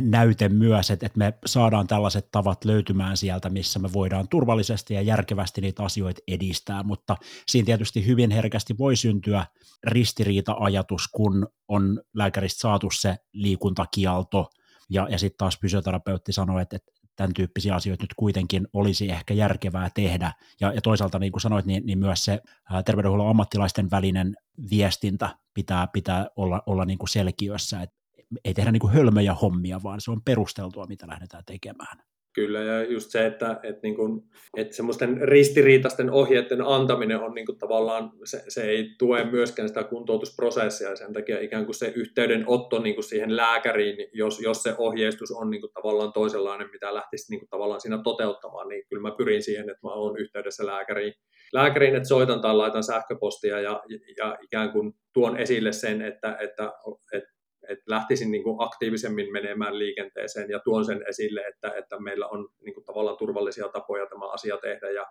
[0.00, 5.60] näyte myös, että, me saadaan tällaiset tavat löytymään sieltä, missä me voidaan turvallisesti ja järkevästi
[5.60, 7.16] niitä asioita edistää, mutta
[7.48, 9.46] siinä tietysti hyvin herkästi voi syntyä
[9.86, 14.50] ristiriita-ajatus, kun on lääkäristä saatu se liikuntakielto,
[14.90, 19.34] ja, ja sitten taas fysioterapeutti sanoi, että, että tämän tyyppisiä asioita nyt kuitenkin olisi ehkä
[19.34, 20.32] järkevää tehdä.
[20.60, 22.40] Ja, ja toisaalta, niin kuin sanoit, niin, niin myös se
[22.70, 24.36] ää, terveydenhuollon ammattilaisten välinen
[24.70, 28.03] viestintä pitää, pitää olla, olla niin kuin selkiössä, että
[28.44, 31.98] ei tehdä niin hölmöjä hommia, vaan se on perusteltua, mitä lähdetään tekemään.
[32.34, 34.22] Kyllä, ja just se, että, että, niin kuin,
[34.56, 39.84] että semmoisten ristiriitaisten ohjeiden antaminen on niin kuin tavallaan, se, se ei tue myöskään sitä
[39.84, 44.74] kuntoutusprosessia, ja sen takia ikään kuin se yhteydenotto niin kuin siihen lääkäriin, jos, jos se
[44.78, 49.02] ohjeistus on niin kuin tavallaan toisenlainen, mitä lähtisi niin kuin tavallaan siinä toteuttamaan, niin kyllä
[49.02, 51.14] mä pyrin siihen, että mä olen yhteydessä lääkäriin,
[51.52, 53.82] lääkäriin että soitan tai laitan sähköpostia ja,
[54.16, 56.72] ja ikään kuin tuon esille sen, että, että,
[57.12, 57.33] että
[57.68, 62.48] että lähtisin niin kuin aktiivisemmin menemään liikenteeseen ja tuon sen esille, että, että meillä on
[62.64, 65.06] niin kuin tavallaan turvallisia tapoja tämä asia tehdä ja,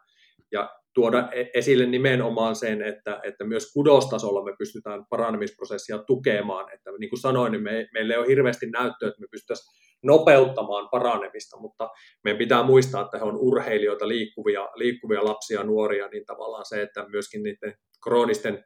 [0.52, 6.74] ja tuoda e-, esille nimenomaan sen, että, että myös kudostasolla me pystytään paranemisprosessia tukemaan.
[6.74, 9.74] Että niin kuin sanoin, niin me, meillä ei ole hirveästi näyttöä, että me pystyttäisiin
[10.04, 11.90] nopeuttamaan paranemista, mutta
[12.24, 17.06] meidän pitää muistaa, että he on urheilijoita, liikkuvia, liikkuvia lapsia nuoria, niin tavallaan se, että
[17.10, 17.74] myöskin niiden
[18.04, 18.64] kroonisten,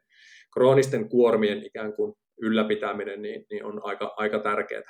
[0.52, 4.82] kroonisten kuormien ikään kuin ylläpitäminen niin, niin on aika, aika tärkeää.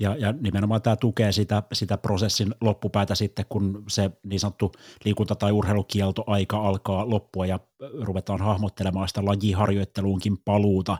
[0.00, 4.72] Ja, ja nimenomaan tämä tukee sitä, sitä prosessin loppupäätä sitten, kun se niin sanottu
[5.04, 7.60] liikunta- tai urheilukielto aika alkaa loppua ja
[8.02, 10.98] ruvetaan hahmottelemaan sitä lajiharjoitteluunkin paluuta.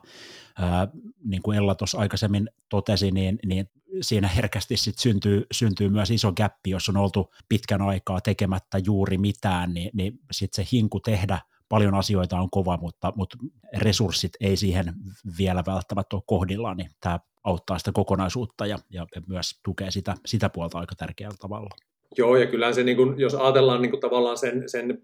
[0.59, 0.88] Ää,
[1.24, 3.70] niin kuin Ella tuossa aikaisemmin totesi, niin, niin
[4.01, 9.18] siinä herkästi sit syntyy, syntyy myös iso gappi, jos on oltu pitkän aikaa tekemättä juuri
[9.18, 11.38] mitään, niin, niin sitten se hinku tehdä
[11.69, 13.39] paljon asioita on kova, mutta, mutta
[13.77, 14.95] resurssit ei siihen
[15.39, 20.49] vielä välttämättä ole kohdillaan, niin tämä auttaa sitä kokonaisuutta ja, ja myös tukee sitä, sitä
[20.49, 21.71] puolta aika tärkeällä tavalla.
[22.19, 25.03] Joo, ja kyllä se, niin kuin, jos ajatellaan niin kuin tavallaan sen, sen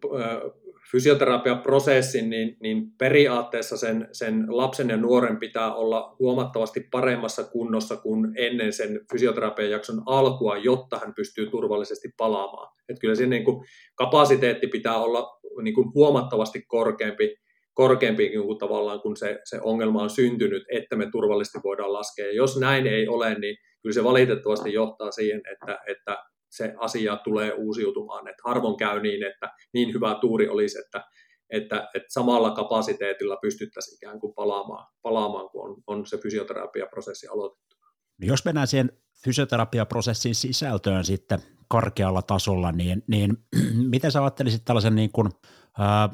[0.94, 8.32] fysioterapiaprosessin, niin, niin periaatteessa sen, sen lapsen ja nuoren pitää olla huomattavasti paremmassa kunnossa kuin
[8.36, 12.72] ennen sen fysioterapian jakson alkua, jotta hän pystyy turvallisesti palaamaan.
[12.88, 13.64] Et kyllä se niin kuin,
[13.94, 17.36] kapasiteetti pitää olla niin kuin huomattavasti korkeampi,
[17.74, 22.26] korkeampi kuin tavallaan, kun se, se ongelma on syntynyt, että me turvallisesti voidaan laskea.
[22.26, 26.24] Ja jos näin ei ole, niin kyllä se valitettavasti johtaa siihen, että, että
[26.56, 28.28] se asia tulee uusiutumaan.
[28.28, 31.04] Että harvoin käy niin, että niin hyvä tuuri olisi, että,
[31.50, 37.76] että, että samalla kapasiteetilla pystyttäisiin ikään kuin palaamaan, palaamaan kun on, on se fysioterapiaprosessi aloitettu.
[38.20, 38.92] No jos mennään siihen
[39.24, 41.38] fysioterapiaprosessin sisältöön sitten
[41.68, 43.36] karkealla tasolla, niin, niin
[43.90, 45.30] miten sä ajattelisit tällaisen niin kuin,
[45.78, 46.08] ää,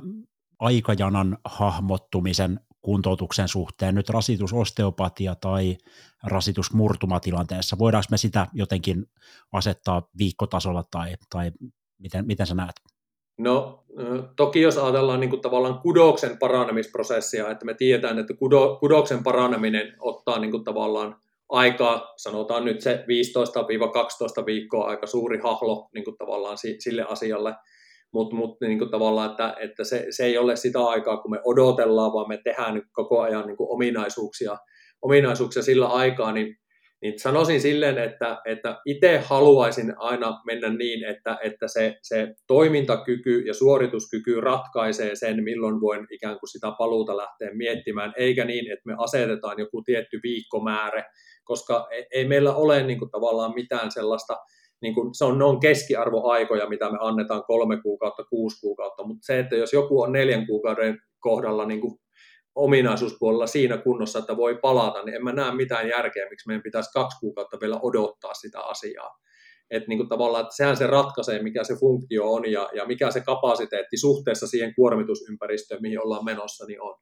[0.59, 5.77] aikajanan hahmottumisen kuntoutuksen suhteen, nyt rasitusosteopatia tai
[6.23, 9.07] rasitusmurtumatilanteessa, voidaanko me sitä jotenkin
[9.53, 11.53] asettaa viikkotasolla tai, tai
[11.99, 12.75] miten, miten sä näet?
[13.39, 13.85] No
[14.37, 19.97] toki jos ajatellaan niin kuin tavallaan kudoksen paranemisprosessia, että me tiedetään, että kudo, kudoksen paraneminen
[19.99, 21.17] ottaa niin kuin tavallaan
[21.49, 23.05] aikaa, sanotaan nyt se
[24.43, 27.55] 15-12 viikkoa aika suuri hahlo niin kuin tavallaan sille asialle,
[28.13, 32.13] mutta mut, niin tavallaan, että, että se, se ei ole sitä aikaa, kun me odotellaan,
[32.13, 34.57] vaan me tehdään nyt koko ajan niin ominaisuuksia,
[35.03, 36.57] ominaisuuksia sillä aikaa, niin,
[37.03, 43.41] niin sanoisin silleen, että, että itse haluaisin aina mennä niin, että, että se, se toimintakyky
[43.41, 48.83] ja suorituskyky ratkaisee sen, milloin voin ikään kuin sitä paluuta lähteä miettimään, eikä niin, että
[48.87, 51.05] me asetetaan joku tietty viikkomäärä,
[51.45, 54.37] koska ei meillä ole niin kuin tavallaan mitään sellaista,
[54.83, 59.27] niin kuin, se on, ne on keskiarvoaikoja, mitä me annetaan kolme kuukautta, kuusi kuukautta, mutta
[59.27, 61.95] se, että jos joku on neljän kuukauden kohdalla niin kuin
[62.55, 66.91] ominaisuuspuolella siinä kunnossa, että voi palata, niin en mä näe mitään järkeä, miksi meidän pitäisi
[66.93, 69.21] kaksi kuukautta vielä odottaa sitä asiaa.
[69.71, 73.21] Että niin tavallaan, että sehän se ratkaisee, mikä se funktio on ja, ja mikä se
[73.21, 76.95] kapasiteetti suhteessa siihen kuormitusympäristöön, mihin ollaan menossa, niin on.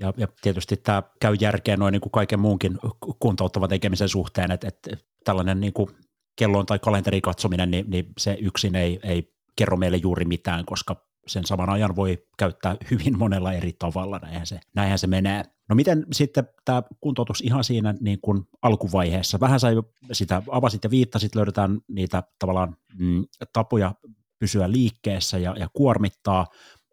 [0.00, 2.78] Ja, ja tietysti tämä käy järkeä noin niin kuin kaiken muunkin
[3.18, 5.90] kuntouttavan tekemisen suhteen, että, että tällainen niin kuin
[6.36, 11.06] kellon tai kalenterin katsominen, niin, niin se yksin ei, ei kerro meille juuri mitään, koska
[11.26, 15.42] sen saman ajan voi käyttää hyvin monella eri tavalla, näinhän se, näinhän se menee.
[15.68, 19.74] No miten sitten tämä kuntoutus ihan siinä niin kuin alkuvaiheessa, vähän sai
[20.12, 23.94] sitä avasit ja viittasit, löydetään niitä tavallaan mm, tapoja
[24.38, 26.46] pysyä liikkeessä ja, ja kuormittaa.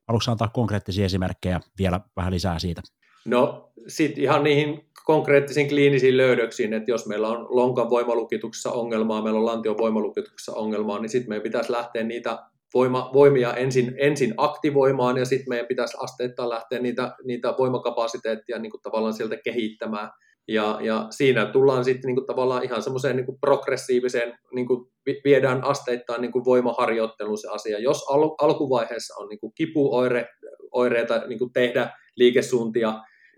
[0.07, 2.81] Haluatko antaa konkreettisia esimerkkejä vielä vähän lisää siitä?
[3.25, 9.39] No sitten ihan niihin konkreettisiin kliinisiin löydöksiin, että jos meillä on lonkan voimalukituksessa ongelmaa, meillä
[9.39, 12.39] on lantion voimalukituksessa ongelmaa, niin sitten meidän pitäisi lähteä niitä
[12.73, 18.71] voima, voimia ensin, ensin aktivoimaan ja sitten meidän pitäisi asteittain lähteä niitä, niitä voimakapasiteettia niin
[18.71, 20.09] kuin tavallaan sieltä kehittämään.
[20.47, 24.85] Ja, ja siinä tullaan sitten niin tavallaan ihan semmoiseen niin progressiiviseen, niin kuin
[25.23, 27.79] viedään asteittain niin kuin voimaharjoitteluun se asia.
[27.79, 32.93] Jos al- alkuvaiheessa on niin kuin kipuoireita niin kuin tehdä liikesuuntia,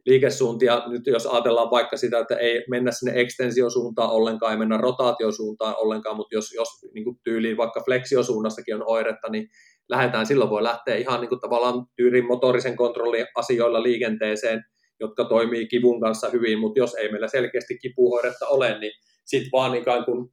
[0.10, 5.76] liikesuuntia, nyt jos ajatellaan vaikka sitä, että ei mennä sinne ekstensiosuuntaan ollenkaan, ei mennä rotaatiosuuntaan
[5.78, 9.48] ollenkaan, mutta jos, jos niin kuin tyyliin vaikka fleksiosuunnassakin on oiretta, niin
[9.90, 14.64] lähdetään, silloin voi lähteä ihan niin kuin tavallaan tyyrin motorisen kontrollin asioilla liikenteeseen,
[15.00, 18.92] jotka toimii kivun kanssa hyvin, mutta jos ei meillä selkeästi kipuhoidetta ole, niin
[19.26, 20.30] sitten vaan ikään kuin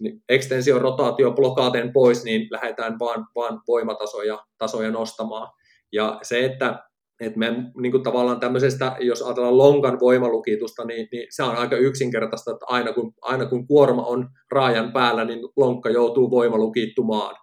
[0.00, 5.48] niin ekstensio, rotaatio, blokaaten pois, niin lähdetään vaan, vaan voimatasoja tasoja nostamaan.
[5.92, 6.78] Ja se, että,
[7.26, 11.76] että me niin kuin tavallaan tämmöisestä, jos ajatellaan lonkan voimalukitusta, niin, niin se on aika
[11.76, 17.36] yksinkertaista, että aina kun, aina kun kuorma on raajan päällä, niin lonkka joutuu voimalukittumaan.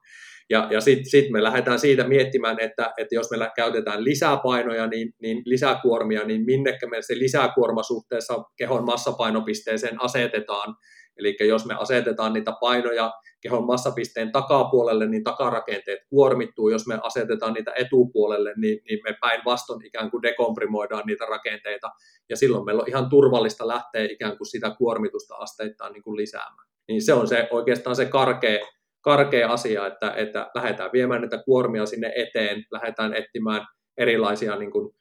[0.49, 5.13] Ja, ja sitten sit me lähdetään siitä miettimään, että, että jos meillä käytetään lisäpainoja, niin,
[5.21, 10.75] niin lisäkuormia, niin minnekä me se lisäkuorma suhteessa kehon massapainopisteeseen asetetaan.
[11.17, 13.11] Eli jos me asetetaan niitä painoja
[13.41, 16.69] kehon massapisteen takapuolelle, niin takarakenteet kuormittuu.
[16.69, 21.89] Jos me asetetaan niitä etupuolelle, niin, niin me päinvastoin ikään kuin dekomprimoidaan niitä rakenteita.
[22.29, 26.67] Ja silloin meillä on ihan turvallista lähteä ikään kuin sitä kuormitusta asteittain niin kuin lisäämään.
[26.87, 28.65] Niin se on se oikeastaan se karkea,
[29.01, 33.67] karkea asia, että, että lähdetään viemään näitä kuormia sinne eteen, lähdetään etsimään
[33.97, 34.95] erilaisia niin kuin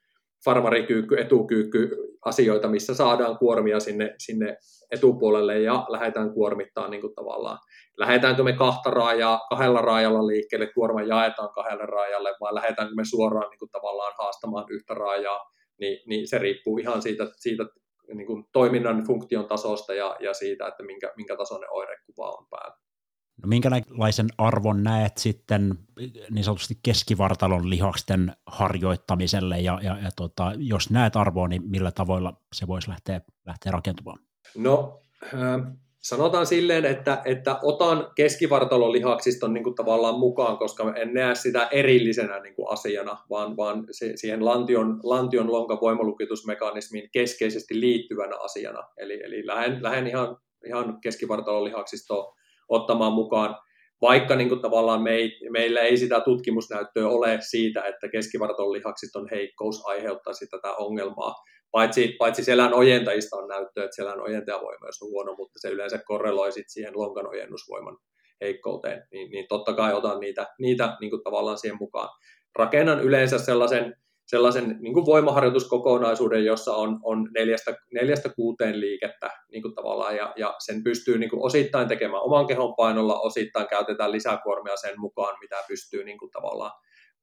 [0.44, 4.56] farmarikyykky, etukyykky asioita, missä saadaan kuormia sinne, sinne
[4.90, 7.58] etupuolelle ja lähdetään kuormittaa niin kuin tavallaan.
[7.96, 13.50] Lähdetäänkö me kahta raajaa, kahdella raajalla liikkeelle, kuorma jaetaan kahdelle raajalle, vai lähdetäänkö me suoraan
[13.50, 15.40] niin kuin tavallaan haastamaan yhtä raajaa,
[15.80, 17.64] niin, niin se riippuu ihan siitä, siitä
[18.14, 22.76] niin kuin toiminnan funktion tasosta ja, ja siitä, että minkä, minkä tasoinen oirekuva on päällä.
[23.42, 25.78] No minkälaisen arvon näet sitten
[26.30, 32.32] niin sanotusti keskivartalon lihaksten harjoittamiselle ja, ja, ja tota, jos näet arvoa, niin millä tavoilla
[32.52, 34.18] se voisi lähteä, lähteä rakentumaan?
[34.56, 35.00] No
[35.34, 35.60] äh,
[36.02, 41.68] sanotaan silleen, että, että otan keskivartalon lihaksiston niin kuin tavallaan mukaan, koska en näe sitä
[41.70, 48.82] erillisenä niin kuin asiana, vaan, vaan se, siihen lantion, lantion lonkan voimalukitusmekanismiin keskeisesti liittyvänä asiana.
[48.96, 50.36] Eli, eli lähden, lähden ihan,
[50.66, 52.39] ihan keskivartalon lihaksistoon
[52.70, 53.56] ottamaan mukaan,
[54.00, 59.28] vaikka niin kuin tavallaan me ei, meillä ei sitä tutkimusnäyttöä ole siitä, että keskivartalon lihaksiston
[59.30, 61.34] heikkous aiheuttaisi tätä ongelmaa,
[61.70, 66.50] paitsi, paitsi selän ojentajista on näyttöä, että selän ojentajavoima on huono, mutta se yleensä korreloi
[66.66, 67.96] siihen lonkan ojennusvoiman
[68.40, 72.08] heikkouteen, niin, niin totta kai otan niitä, niitä niin kuin tavallaan siihen mukaan.
[72.58, 73.94] Rakennan yleensä sellaisen
[74.30, 80.32] sellaisen niin kuin voimaharjoituskokonaisuuden, jossa on, on neljästä, neljästä kuuteen liikettä niin kuin tavallaan, ja,
[80.36, 85.36] ja sen pystyy niin kuin osittain tekemään oman kehon painolla, osittain käytetään lisäkuormia sen mukaan,
[85.40, 86.70] mitä pystyy niin kuin tavallaan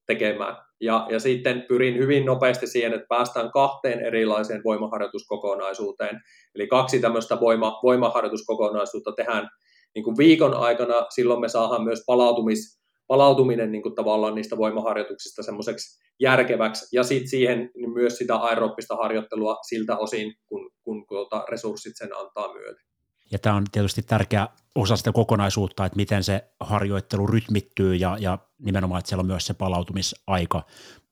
[0.08, 0.55] tekemään.
[0.82, 6.22] Ja, ja sitten pyrin hyvin nopeasti siihen, että päästään kahteen erilaiseen voimaharjoituskokonaisuuteen.
[6.55, 9.49] Eli kaksi tämmöistä voima, voimaharjoituskokonaisuutta tehdään
[9.95, 12.78] niin kuin viikon aikana, silloin me saadaan myös palautumis,
[13.08, 18.95] palautuminen niin kuin tavallaan niistä voimaharjoituksista semmoiseksi järkeväksi, ja sitten siihen niin myös sitä aerooppista
[18.95, 22.86] harjoittelua siltä osin, kun, kun tuota, resurssit sen antaa myöten.
[23.32, 28.38] Ja tämä on tietysti tärkeä osa sitä kokonaisuutta, että miten se harjoittelu rytmittyy ja, ja
[28.60, 30.66] nimenomaan, että siellä on myös se palautumisaika.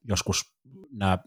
[0.07, 0.41] Joskus
[0.91, 1.17] nämä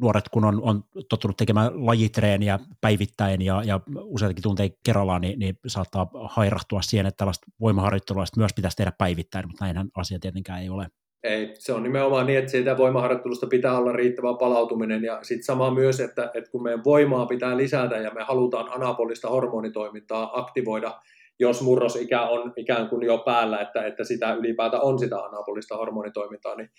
[0.00, 5.58] nuoret, kun on, on tottunut tekemään lajitreeniä päivittäin ja, ja useitakin tunteja kerrallaan, niin, niin
[5.66, 10.68] saattaa hairahtua siihen, että tällaista voimaharjoittelua myös pitäisi tehdä päivittäin, mutta näinhän asia tietenkään ei
[10.68, 10.86] ole.
[11.22, 15.70] Ei, se on nimenomaan niin, että siitä voimaharjoittelusta pitää olla riittävä palautuminen ja sitten sama
[15.70, 21.00] myös, että, että kun meidän voimaa pitää lisätä ja me halutaan anabolista hormonitoimintaa aktivoida,
[21.38, 26.54] jos murrosikä on ikään kuin jo päällä, että, että sitä ylipäätään on sitä anabolista hormonitoimintaa,
[26.54, 26.70] niin,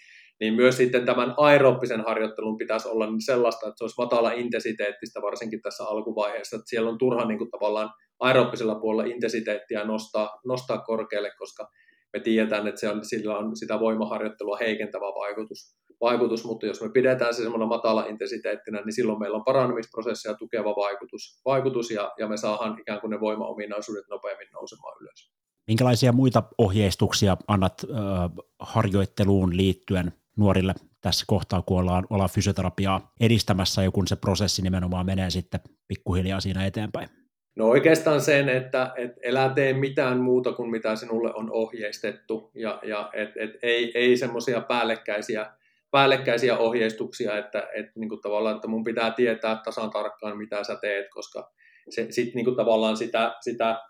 [0.44, 5.22] niin myös sitten tämän aerooppisen harjoittelun pitäisi olla niin sellaista, että se olisi matala intensiteettistä,
[5.22, 7.90] varsinkin tässä alkuvaiheessa, että siellä on turha niin kuin tavallaan
[8.20, 11.70] aerooppisella puolella intensiteettiä nostaa, nostaa korkealle, koska
[12.14, 16.90] me tiedetään, että se on, sillä on sitä voimaharjoittelua heikentävä vaikutus, vaikutus, mutta jos me
[16.90, 22.28] pidetään se semmoinen matala intensiteettinä, niin silloin meillä on parannemisprosessia tukeva vaikutus, vaikutus ja, ja
[22.28, 25.32] me saadaan ikään kuin ne voimaominaisuudet nopeammin nousemaan ylös.
[25.68, 33.84] Minkälaisia muita ohjeistuksia annat äh, harjoitteluun liittyen nuorille tässä kohtaa, kun ollaan, ollaan fysioterapiaa edistämässä
[33.84, 37.10] ja kun se prosessi nimenomaan menee sitten pikkuhiljaa siinä eteenpäin?
[37.56, 42.80] No oikeastaan sen, että et elä tee mitään muuta kuin mitä sinulle on ohjeistettu ja,
[42.84, 45.52] ja et, et ei, ei semmoisia päällekkäisiä,
[45.92, 50.76] päällekkäisiä ohjeistuksia, että et, niin kuin tavallaan, että mun pitää tietää tasan tarkkaan mitä sä
[50.82, 51.52] teet, koska
[51.90, 53.82] se, sit, niin kuin tavallaan sitä, sitä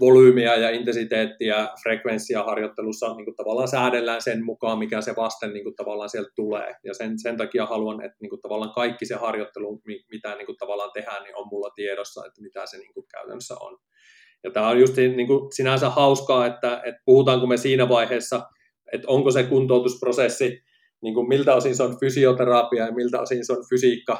[0.00, 5.64] volyymiä ja intensiteettiä, frekvenssia harjoittelussa niin kuin tavallaan säädellään sen mukaan, mikä se vasten niin
[5.64, 6.74] kuin tavallaan sieltä tulee.
[6.84, 10.58] Ja sen, sen takia haluan, että niin kuin tavallaan kaikki se harjoittelu, mitä niin kuin
[10.58, 13.78] tavallaan tehdään, niin on mulla tiedossa, että mitä se niin kuin käytännössä on.
[14.44, 18.42] Ja tämä on just niin kuin sinänsä hauskaa, että, että puhutaanko me siinä vaiheessa,
[18.92, 20.62] että onko se kuntoutusprosessi,
[21.02, 24.18] niin kuin miltä osin se on fysioterapia ja miltä osin se on fysiikka,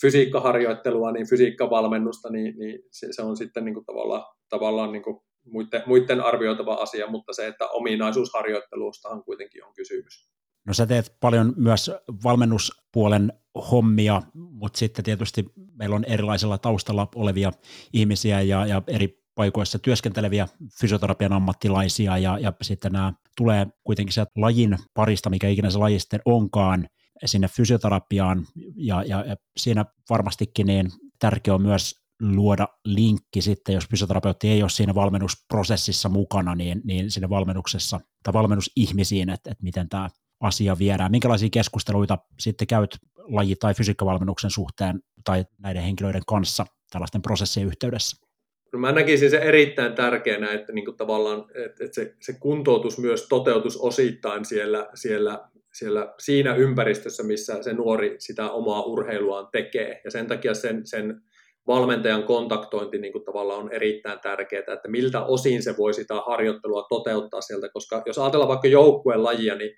[0.00, 5.20] fysiikkaharjoittelua, niin fysiikkavalmennusta, niin, niin se, se on sitten niin kuin tavallaan, tavallaan niin kuin
[5.44, 10.28] muiden, muiden arvioitava asia, mutta se, että ominaisuusharjoittelustahan kuitenkin on kysymys.
[10.66, 11.90] No sä teet paljon myös
[12.24, 13.32] valmennuspuolen
[13.70, 15.44] hommia, mutta sitten tietysti
[15.78, 17.52] meillä on erilaisella taustalla olevia
[17.92, 20.48] ihmisiä ja, ja eri paikoissa työskenteleviä
[20.80, 25.98] fysioterapian ammattilaisia ja, ja sitten nämä tulee kuitenkin sieltä lajin parista, mikä ikinä se laji
[25.98, 26.88] sitten onkaan,
[27.24, 28.46] sinne fysioterapiaan
[28.76, 34.62] ja, ja, ja siinä varmastikin niin tärkeää on myös luoda linkki sitten, jos fysioterapeutti ei
[34.62, 40.08] ole siinä valmennusprosessissa mukana, niin, niin sinne valmennuksessa tai valmennusihmisiin, että, että miten tämä
[40.40, 41.10] asia viedään.
[41.10, 48.26] Minkälaisia keskusteluita sitten käyt laji- tai fysiikkavalmennuksen suhteen tai näiden henkilöiden kanssa tällaisten prosessien yhteydessä?
[48.72, 52.98] No mä näkisin se erittäin tärkeänä, että niin kuin tavallaan että, että se, se kuntoutus
[52.98, 60.00] myös toteutus osittain siellä, siellä, siellä siinä ympäristössä, missä se nuori sitä omaa urheiluaan tekee.
[60.04, 61.22] Ja sen takia sen, sen
[61.66, 66.86] valmentajan kontaktointi niin kuin tavallaan on erittäin tärkeää, että miltä osin se voi sitä harjoittelua
[66.88, 69.70] toteuttaa sieltä, koska jos ajatellaan vaikka joukkueen lajia, niin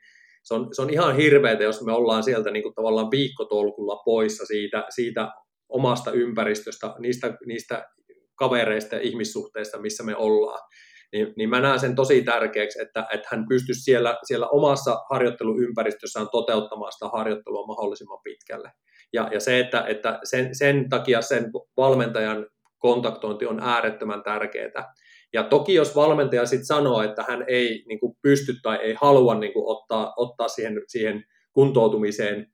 [0.43, 4.47] se on, se on ihan hirveätä, jos me ollaan sieltä niin kuin tavallaan viikkotolkulla poissa
[4.47, 5.29] siitä, siitä
[5.69, 7.89] omasta ympäristöstä, niistä, niistä
[8.35, 10.69] kavereista ja ihmissuhteista, missä me ollaan.
[11.13, 16.29] Niin, niin mä näen sen tosi tärkeäksi, että, että hän pystyisi siellä, siellä omassa harjoitteluympäristössään
[16.33, 18.71] toteuttamaan sitä harjoittelua mahdollisimman pitkälle.
[19.13, 22.47] Ja, ja se, että, että sen, sen takia sen valmentajan
[22.79, 24.95] kontaktointi on äärettömän tärkeää.
[25.33, 29.35] Ja toki jos valmentaja sitten sanoo, että hän ei niin kuin pysty tai ei halua
[29.35, 32.47] niin kuin ottaa, ottaa siihen, siihen kuntoutumiseen,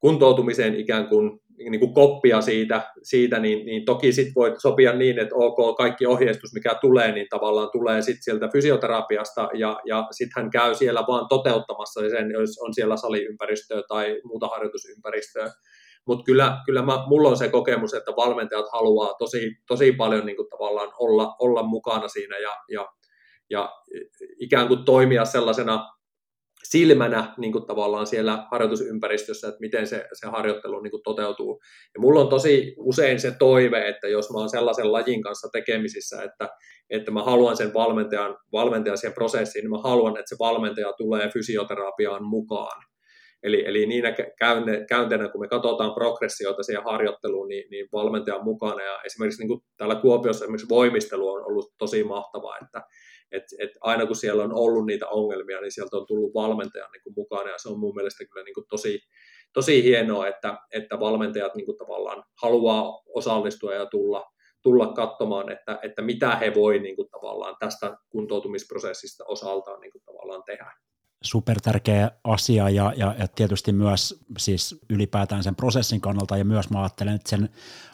[0.00, 5.18] kuntoutumiseen ikään kuin niin kuin koppia siitä, siitä niin, niin toki sit voi sopia niin,
[5.18, 10.42] että ok, kaikki ohjeistus, mikä tulee, niin tavallaan tulee sit sieltä fysioterapiasta ja, ja sitten
[10.42, 15.52] hän käy siellä vaan toteuttamassa sen, jos on siellä saliympäristöä tai muuta harjoitusympäristöä.
[16.06, 20.36] Mutta kyllä, kyllä mä, mulla on se kokemus, että valmentajat haluaa tosi, tosi paljon niin
[20.36, 22.88] kuin tavallaan olla, olla mukana siinä ja, ja,
[23.50, 23.72] ja
[24.38, 25.95] ikään kuin toimia sellaisena
[26.70, 31.60] silmänä niin kuin tavallaan siellä harjoitusympäristössä, että miten se, se harjoittelu niin kuin toteutuu.
[31.94, 36.22] Ja mulla on tosi usein se toive, että jos mä oon sellaisen lajin kanssa tekemisissä,
[36.22, 36.48] että,
[36.90, 41.28] että mä haluan sen valmentajan, valmentajan siihen prosessiin, niin mä haluan, että se valmentaja tulee
[41.28, 42.82] fysioterapiaan mukaan.
[43.42, 44.14] Eli, eli niinä
[44.88, 48.82] käynteinä, kun me katsotaan progressioita siihen harjoitteluun, niin, niin valmentajan mukana.
[48.82, 52.82] Ja esimerkiksi niin kuin täällä Kuopiossa esimerkiksi voimistelu on ollut tosi mahtavaa, että,
[53.32, 57.14] et, et aina kun siellä on ollut niitä ongelmia, niin sieltä on tullut valmentajan niin
[57.16, 59.00] mukana, ja se on mun mielestä kyllä niin kuin tosi,
[59.52, 64.24] tosi hienoa, että, että valmentajat niin kuin tavallaan haluaa osallistua ja tulla,
[64.62, 70.02] tulla katsomaan, että, että mitä he voi niin kuin tavallaan tästä kuntoutumisprosessista osaltaan niin kuin
[70.04, 70.72] tavallaan tehdä
[71.22, 76.70] super tärkeä asia ja, ja, ja tietysti myös siis ylipäätään sen prosessin kannalta ja myös
[76.70, 77.48] mä ajattelen, että sen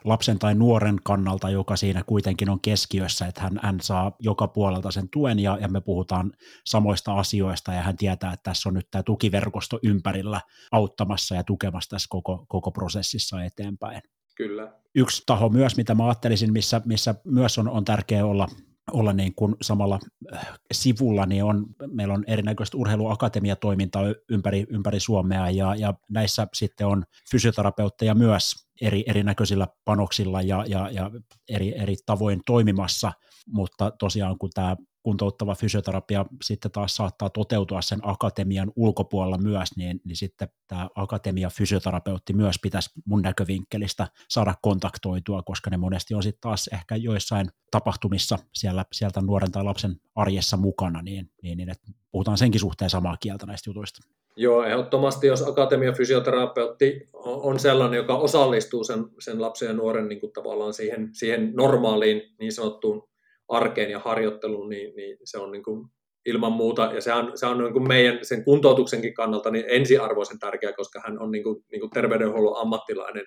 [0.04, 4.90] lapsen tai nuoren kannalta, joka siinä kuitenkin on keskiössä, että hän, hän saa joka puolelta
[4.90, 6.32] sen tuen ja, ja me puhutaan
[6.66, 10.40] samoista asioista ja hän tietää, että tässä on nyt tämä tukiverkosto ympärillä
[10.72, 14.02] auttamassa ja tukemassa tässä koko, koko prosessissa eteenpäin.
[14.36, 14.72] Kyllä.
[14.94, 18.48] Yksi taho myös, mitä mä ajattelisin, missä, missä myös on, on tärkeää olla
[18.92, 19.98] olla niin kuin samalla
[20.34, 26.86] äh, sivulla, niin on, meillä on erinäköistä urheiluakatemiatoimintaa ympäri, ympäri Suomea ja, ja näissä sitten
[26.86, 31.10] on fysioterapeutteja myös eri, erinäköisillä panoksilla ja, ja, ja
[31.48, 33.12] eri, eri tavoin toimimassa,
[33.46, 40.00] mutta tosiaan kun tämä kuntouttava fysioterapia sitten taas saattaa toteutua sen akatemian ulkopuolella myös, niin,
[40.04, 46.22] niin sitten tämä akatemia fysioterapeutti myös pitäisi mun näkövinkkelistä saada kontaktoitua, koska ne monesti on
[46.22, 51.70] sitten taas ehkä joissain tapahtumissa siellä, sieltä nuoren tai lapsen arjessa mukana, niin, niin, niin
[51.70, 54.00] että puhutaan senkin suhteen samaa kieltä näistä jutuista.
[54.36, 60.20] Joo, ehdottomasti jos akatemia fysioterapeutti on sellainen, joka osallistuu sen, sen lapsen ja nuoren niin
[60.20, 63.08] kuin tavallaan siihen, siihen normaaliin niin sanottuun
[63.52, 65.88] arkeen ja harjoitteluun, niin, niin se on niin kuin
[66.26, 70.38] ilman muuta, ja se on, se on niin kuin meidän sen kuntoutuksenkin kannalta niin ensiarvoisen
[70.38, 73.24] tärkeä, koska hän on niin kuin, niin kuin terveydenhuollon ammattilainen,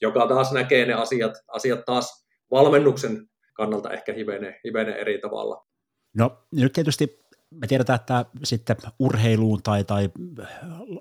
[0.00, 5.66] joka taas näkee ne asiat, asiat taas valmennuksen kannalta ehkä hivenen, hivenen eri tavalla.
[6.16, 10.10] No nyt tietysti me tiedetään, että sitten urheiluun tai, tai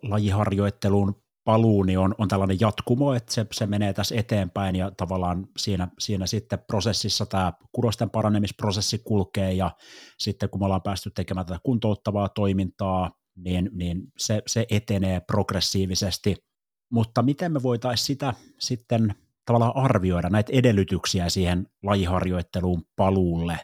[0.03, 5.47] lajiharjoitteluun paluu niin on, on tällainen jatkumo, että se, se menee tässä eteenpäin ja tavallaan
[5.57, 9.71] siinä, siinä sitten prosessissa tämä kudosten paranemisprosessi kulkee ja
[10.19, 16.35] sitten kun me ollaan päästy tekemään tätä kuntouttavaa toimintaa, niin, niin se, se etenee progressiivisesti.
[16.91, 19.15] Mutta miten me voitaisiin sitä sitten
[19.45, 23.59] tavallaan arvioida näitä edellytyksiä siihen lajiharjoitteluun paluulle?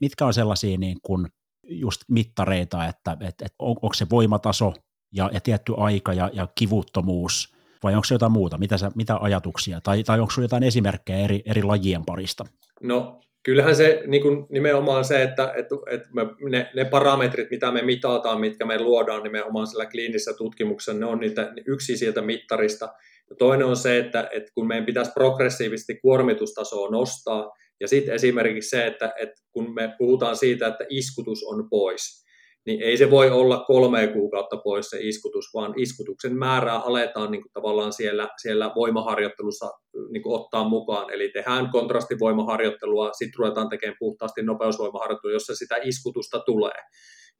[0.00, 1.28] Mitkä on sellaisia niin kuin
[1.68, 4.74] just mittareita, että, että, että on, onko se voimataso
[5.14, 8.58] ja, ja tietty aika ja, ja kivuttomuus, vai onko se jotain muuta?
[8.58, 9.80] Mitä, sä, mitä ajatuksia?
[9.80, 12.44] Tai, tai onko sinulla jotain esimerkkejä eri, eri lajien parista?
[12.82, 17.70] No kyllähän se niin kuin nimenomaan se, että, että, että me, ne, ne parametrit, mitä
[17.70, 22.88] me mitataan, mitkä me luodaan nimenomaan sillä kliinisessä tutkimuksessa, ne on niitä, yksi sieltä mittarista.
[23.30, 28.70] Ja toinen on se, että, että kun meidän pitäisi progressiivisesti kuormitustasoa nostaa, ja sitten esimerkiksi
[28.70, 32.23] se, että, että kun me puhutaan siitä, että iskutus on pois,
[32.66, 37.42] niin ei se voi olla kolme kuukautta pois se iskutus, vaan iskutuksen määrää aletaan niin
[37.42, 39.70] kuin tavallaan siellä, siellä voimaharjoittelussa
[40.10, 41.10] niin kuin ottaa mukaan.
[41.10, 46.80] Eli tehdään kontrastivoimaharjoittelua, sitten ruvetaan tekemään puhtaasti nopeusvoimaharjoittelua, jossa sitä iskutusta tulee.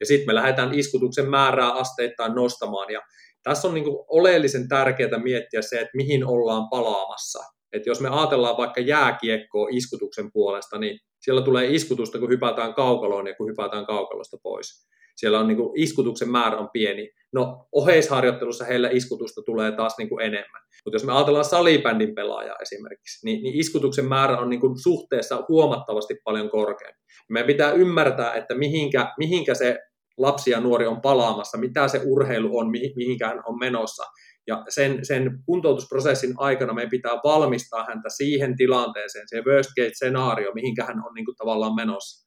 [0.01, 2.93] Ja sitten me lähdetään iskutuksen määrää asteittain nostamaan.
[2.93, 3.01] Ja
[3.43, 7.39] tässä on niin kuin oleellisen tärkeää miettiä se, että mihin ollaan palaamassa.
[7.73, 13.27] Että jos me ajatellaan vaikka jääkiekkoa iskutuksen puolesta, niin siellä tulee iskutusta, kun hypätään kaukaloon
[13.27, 14.94] ja kun hypätään kaukalosta pois.
[15.17, 17.11] Siellä on niin kuin, iskutuksen määrä on pieni.
[17.33, 20.63] No oheisharjoittelussa heillä iskutusta tulee taas niin kuin enemmän.
[20.85, 25.45] Mutta jos me ajatellaan salibändin pelaajaa esimerkiksi, niin, niin iskutuksen määrä on niin kuin suhteessa
[25.49, 27.01] huomattavasti paljon korkeampi.
[27.31, 29.79] Meidän pitää ymmärtää, että mihinkä, mihinkä se
[30.19, 34.05] lapsi ja nuori on palaamassa, mitä se urheilu on, mihinkä hän on menossa.
[34.47, 40.53] Ja sen, sen kuntoutusprosessin aikana meidän pitää valmistaa häntä siihen tilanteeseen, se worst case scenaario,
[40.55, 42.24] mihinkä hän on niin kuin tavallaan menossa.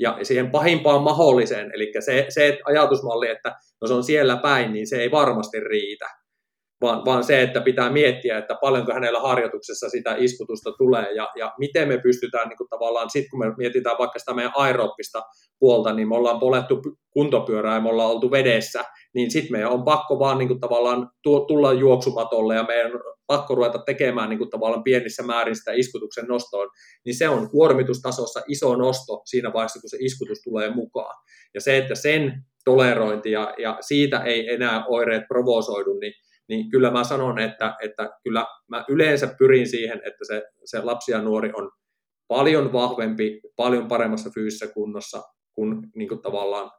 [0.00, 4.86] Ja siihen pahimpaan mahdolliseen, eli se, se ajatusmalli, että no se on siellä päin, niin
[4.86, 6.06] se ei varmasti riitä.
[6.80, 11.52] Vaan, vaan se, että pitää miettiä, että paljonko hänellä harjoituksessa sitä iskutusta tulee ja, ja
[11.58, 15.22] miten me pystytään niin kuin tavallaan, sitten kun me mietitään vaikka sitä meidän aerooppista
[15.58, 18.84] puolta, niin me ollaan polettu kuntopyörää ja me ollaan oltu vedessä,
[19.14, 22.92] niin sitten meidän on pakko vaan niin kuin tavallaan tulla juoksumatolle ja meidän
[23.28, 26.68] pakko ruveta tekemään niin kuin tavallaan pienissä määrin sitä iskutuksen nostoon,
[27.04, 31.14] niin se on kuormitustasossa iso nosto siinä vaiheessa, kun se iskutus tulee mukaan.
[31.54, 36.12] Ja se, että sen tolerointi ja, ja siitä ei enää oireet provosoidu, niin,
[36.48, 41.12] niin kyllä mä sanon, että, että kyllä mä yleensä pyrin siihen, että se, se lapsi
[41.12, 41.70] ja nuori on
[42.28, 45.22] paljon vahvempi, paljon paremmassa fyysisessä kunnossa
[45.54, 46.70] kuin, niin kuin tavallaan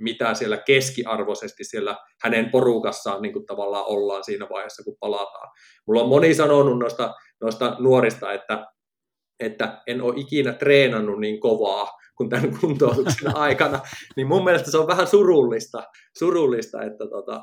[0.00, 5.48] mitä siellä keskiarvoisesti siellä hänen porukassaan niin kuin tavallaan ollaan siinä vaiheessa, kun palataan.
[5.86, 8.66] Mulla on moni sanonut noista, noista nuorista, että,
[9.40, 13.80] että en ole ikinä treenannut niin kovaa kuin tämän kuntoutuksen aikana,
[14.16, 15.82] niin mun mielestä se on vähän surullista,
[16.18, 17.40] surullista että tota,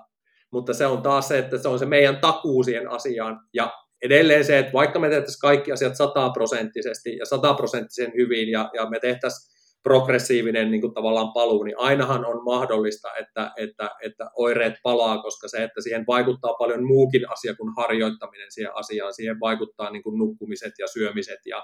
[0.51, 4.45] mutta se on taas se, että se on se meidän takuu siihen asiaan, ja edelleen
[4.45, 9.54] se, että vaikka me tehtäisiin kaikki asiat sataprosenttisesti ja sataprosenttisen hyvin, ja, ja me tehtäisiin
[9.89, 15.47] progressiivinen niin kuin tavallaan paluu, niin ainahan on mahdollista, että, että, että oireet palaa, koska
[15.47, 19.13] se, että siihen vaikuttaa paljon muukin asia kuin harjoittaminen siihen asiaan.
[19.13, 21.63] Siihen vaikuttaa niin kuin nukkumiset ja syömiset ja,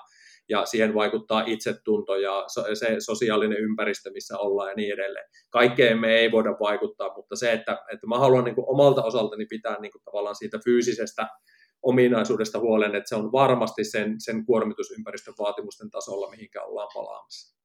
[0.49, 5.25] ja siihen vaikuttaa itsetunto ja se sosiaalinen ympäristö, missä ollaan ja niin edelleen.
[5.49, 9.45] Kaikkeen me ei voida vaikuttaa, mutta se, että, että mä haluan niin kuin omalta osaltani
[9.45, 11.27] pitää niin kuin tavallaan siitä fyysisestä
[11.83, 17.60] ominaisuudesta huolen, että se on varmasti sen, sen kuormitusympäristön vaatimusten tasolla, mihinkä ollaan palaamassa.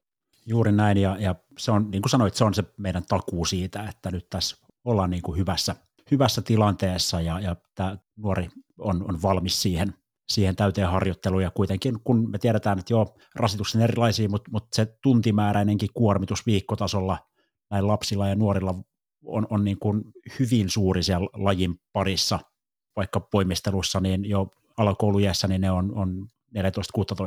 [0.47, 3.88] Juuri näin, ja, ja se on, niin kuin sanoit, se on se meidän takuu siitä,
[3.88, 5.76] että nyt tässä ollaan niin kuin hyvässä,
[6.11, 9.94] hyvässä tilanteessa, ja, ja tämä nuori on, on valmis siihen,
[10.28, 14.99] siihen täyteen harjoitteluun, ja kuitenkin kun me tiedetään, että joo, rasituksen erilaisia, mutta, mutta se
[15.03, 17.18] tuntimääräinenkin kuormitus viikkotasolla
[17.70, 18.74] näillä lapsilla ja nuorilla
[19.24, 20.03] on, on niin kuin
[20.38, 22.38] hyvin suuri siellä lajin parissa,
[22.97, 26.28] vaikka poimistelussa, niin jo alakoulujässä niin ne on, on
[26.59, 26.61] 14-16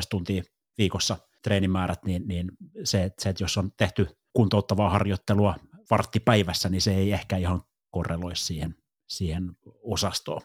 [0.09, 0.43] tuntia
[0.77, 2.51] viikossa treenimäärät, niin, niin
[2.83, 5.55] se, se, että jos on tehty kuntouttavaa harjoittelua
[5.91, 7.61] vartti päivässä, niin se ei ehkä ihan
[7.91, 8.75] korreloi siihen,
[9.07, 9.51] siihen
[9.83, 10.41] osastoon.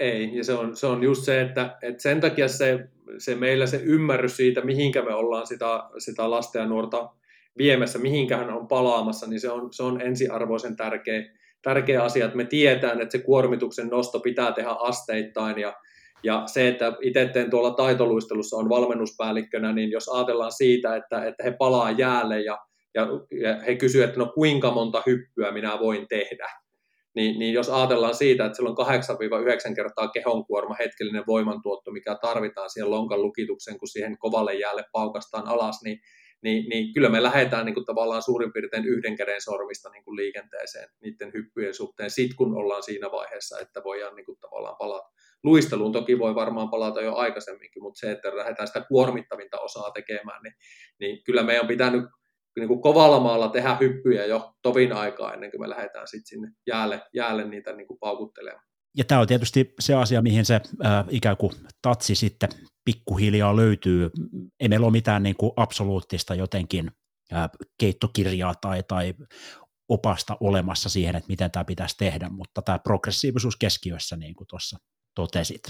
[0.00, 2.88] Ei, ja se on, se on just se, että, että sen takia se,
[3.18, 5.66] se meillä se ymmärrys siitä, mihinkä me ollaan sitä,
[5.98, 7.10] sitä lasta ja nuorta
[7.58, 11.22] viemässä, mihinkä hän on palaamassa, niin se on, se on ensiarvoisen tärkeä,
[11.62, 15.76] tärkeä asia, että me tietään, että se kuormituksen nosto pitää tehdä asteittain ja
[16.24, 21.44] ja se, että itse teen tuolla taitoluistelussa on valmennuspäällikkönä, niin jos ajatellaan siitä, että, että
[21.44, 22.58] he palaa jäälle ja,
[22.94, 23.06] ja,
[23.40, 26.48] ja he kysyvät, että no kuinka monta hyppyä minä voin tehdä,
[27.14, 28.86] niin, niin jos ajatellaan siitä, että sillä on
[29.70, 35.46] 8-9 kertaa kehonkuorma hetkellinen voimantuotto, mikä tarvitaan siihen lonkan lukitukseen, kun siihen kovalle jäälle paukastaan
[35.46, 36.00] alas, niin,
[36.42, 40.16] niin, niin kyllä me lähdetään niin kuin tavallaan suurin piirtein yhden käden sormista niin kuin
[40.16, 45.08] liikenteeseen niiden hyppyjen suhteen, sit kun ollaan siinä vaiheessa, että voidaan niin kuin tavallaan palata.
[45.44, 50.42] Luisteluun toki voi varmaan palata jo aikaisemminkin, mutta se, että lähdetään sitä kuormittavinta osaa tekemään,
[50.42, 50.54] niin,
[51.00, 52.04] niin kyllä meidän on pitänyt
[52.56, 56.48] niin kuin kovalla maalla tehdä hyppyjä jo tovin aikaa ennen kuin me lähdetään sitten sinne
[56.66, 58.64] jäälle, jäälle niitä niin kuin paukuttelemaan.
[58.96, 61.52] Ja tämä on tietysti se asia, mihin se äh, ikään kuin
[61.82, 62.48] tatsi sitten
[62.84, 64.10] pikkuhiljaa löytyy.
[64.60, 66.90] Ei meillä ole mitään niin kuin absoluuttista jotenkin
[67.32, 69.14] äh, keittokirjaa tai, tai
[69.88, 74.78] opasta olemassa siihen, että miten tämä pitäisi tehdä, mutta tämä progressiivisuus keskiössä, niin kuin tuossa
[75.14, 75.62] totesit.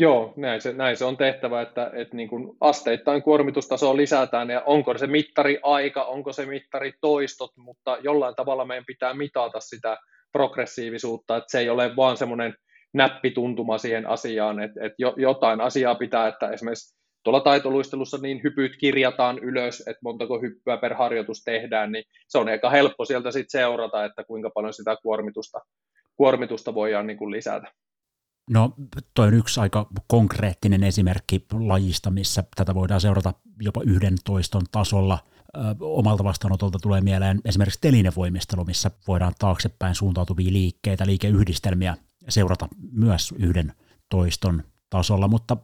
[0.00, 4.62] Joo, näin se, näin se on tehtävä, että, että niin kuin asteittain kuormitustasoa lisätään ja
[4.66, 9.98] onko se mittari aika, onko se mittari toistot, mutta jollain tavalla meidän pitää mitata sitä
[10.32, 12.54] progressiivisuutta, että se ei ole vaan semmoinen
[12.94, 19.38] näppituntuma siihen asiaan, että, että jotain asiaa pitää, että esimerkiksi tuolla taitoluistelussa niin hypyt kirjataan
[19.38, 24.04] ylös, että montako hyppyä per harjoitus tehdään, niin se on aika helppo sieltä sitten seurata,
[24.04, 25.60] että kuinka paljon sitä kuormitusta,
[26.16, 27.72] kuormitusta voidaan niin kuin lisätä.
[28.48, 28.74] No
[29.14, 35.18] toi on yksi aika konkreettinen esimerkki lajista, missä tätä voidaan seurata jopa yhden toiston tasolla.
[35.56, 41.96] Ö, omalta vastaanotolta tulee mieleen esimerkiksi telinevoimistelu, missä voidaan taaksepäin suuntautuvia liikkeitä, liikeyhdistelmiä
[42.28, 43.72] seurata myös yhden
[44.08, 45.56] toiston tasolla, mutta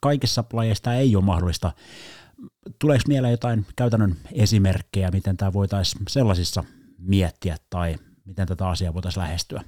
[0.00, 1.72] kaikissa lajeissa ei ole mahdollista.
[2.78, 6.64] Tuleeko mieleen jotain käytännön esimerkkejä, miten tämä voitaisiin sellaisissa
[6.98, 9.64] miettiä tai miten tätä asiaa voitaisiin lähestyä?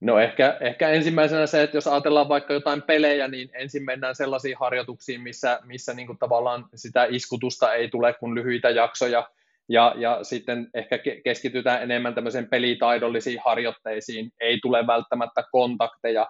[0.00, 4.56] No ehkä, ehkä ensimmäisenä se, että jos ajatellaan vaikka jotain pelejä, niin ensin mennään sellaisiin
[4.60, 9.28] harjoituksiin, missä, missä niin kuin tavallaan sitä iskutusta ei tule kuin lyhyitä jaksoja,
[9.68, 16.26] ja, ja sitten ehkä keskitytään enemmän tämmöisen pelitaidollisiin harjoitteisiin, ei tule välttämättä kontakteja,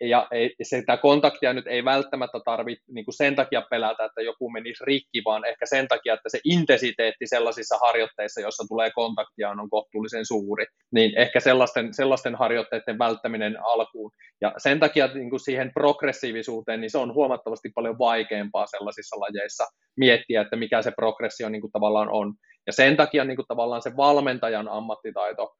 [0.00, 4.84] ja ei, sitä kontaktia nyt ei välttämättä tarvitse niin sen takia pelätä, että joku menisi
[4.86, 10.26] rikki, vaan ehkä sen takia, että se intensiteetti sellaisissa harjoitteissa, joissa tulee kontaktia, on kohtuullisen
[10.26, 10.64] suuri.
[10.92, 14.10] Niin ehkä sellaisten, sellaisten harjoitteiden välttäminen alkuun.
[14.40, 19.64] Ja sen takia niin kuin siihen progressiivisuuteen, niin se on huomattavasti paljon vaikeampaa sellaisissa lajeissa
[19.96, 22.34] miettiä, että mikä se progressio niin kuin tavallaan on.
[22.66, 25.54] Ja sen takia niin kuin tavallaan se valmentajan ammattitaito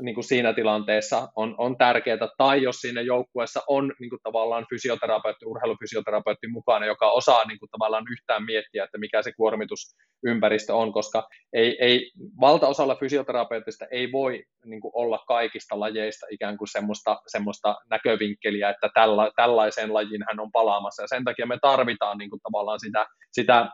[0.00, 4.66] niin kuin siinä tilanteessa on, on tärkeää, tai jos siinä joukkueessa on niin kuin tavallaan
[4.70, 10.92] fysioterapeutti, urheilufysioterapeutti mukana, joka osaa niin kuin tavallaan yhtään miettiä, että mikä se kuormitusympäristö on,
[10.92, 12.10] koska ei, ei,
[12.40, 18.90] valtaosalla fysioterapeutista ei voi niin kuin olla kaikista lajeista ikään kuin semmoista, semmoista näkövinkkeliä, että
[18.94, 23.06] tälla, tällaiseen lajiin hän on palaamassa, ja sen takia me tarvitaan niin kuin tavallaan sitä,
[23.32, 23.70] sitä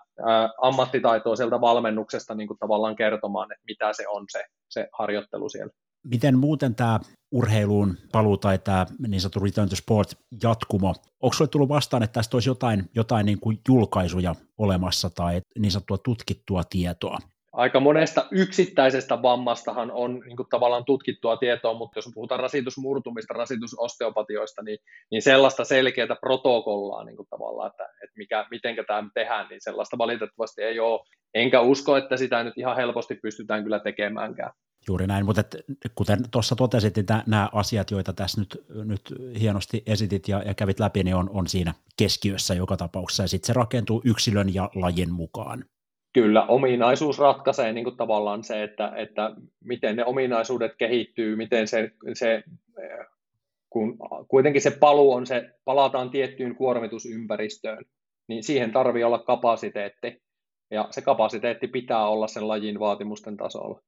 [0.62, 5.72] ammattitaitoa sieltä valmennuksesta niin kuin tavallaan kertomaan, että mitä se on se, se harjoittelu siellä.
[6.04, 7.00] Miten muuten tämä
[7.32, 12.14] urheiluun paluu tai tämä niin sanottu Return to Sport jatkumo, onko sinulle tullut vastaan, että
[12.14, 17.18] tästä olisi jotain, jotain niin kuin julkaisuja olemassa tai niin sanottua tutkittua tietoa?
[17.52, 24.62] Aika monesta yksittäisestä vammastahan on niin kuin tavallaan tutkittua tietoa, mutta jos puhutaan rasitusmurtumista, rasitusosteopatioista,
[24.62, 24.78] niin,
[25.10, 29.98] niin sellaista selkeää protokollaa niin kuin tavallaan, että, että mikä, miten tämä tehdään, niin sellaista
[29.98, 31.00] valitettavasti ei ole.
[31.34, 34.52] Enkä usko, että sitä nyt ihan helposti pystytään kyllä tekemäänkään.
[34.88, 35.56] Juuri näin, mutta et,
[35.94, 40.80] kuten tuossa totesit, niin nämä asiat, joita tässä nyt, nyt hienosti esitit ja, ja kävit
[40.80, 45.12] läpi, niin on, on siinä keskiössä joka tapauksessa, ja sitten se rakentuu yksilön ja lajin
[45.12, 45.64] mukaan.
[46.12, 49.30] Kyllä, ominaisuus ratkaisee niin kuin tavallaan se, että, että
[49.64, 52.44] miten ne ominaisuudet kehittyy, miten se, se
[53.70, 53.98] kun
[54.28, 57.84] kuitenkin se paluu on se, palataan tiettyyn kuormitusympäristöön,
[58.28, 60.22] niin siihen tarvii olla kapasiteetti,
[60.70, 63.80] ja se kapasiteetti pitää olla sen lajin vaatimusten tasolla.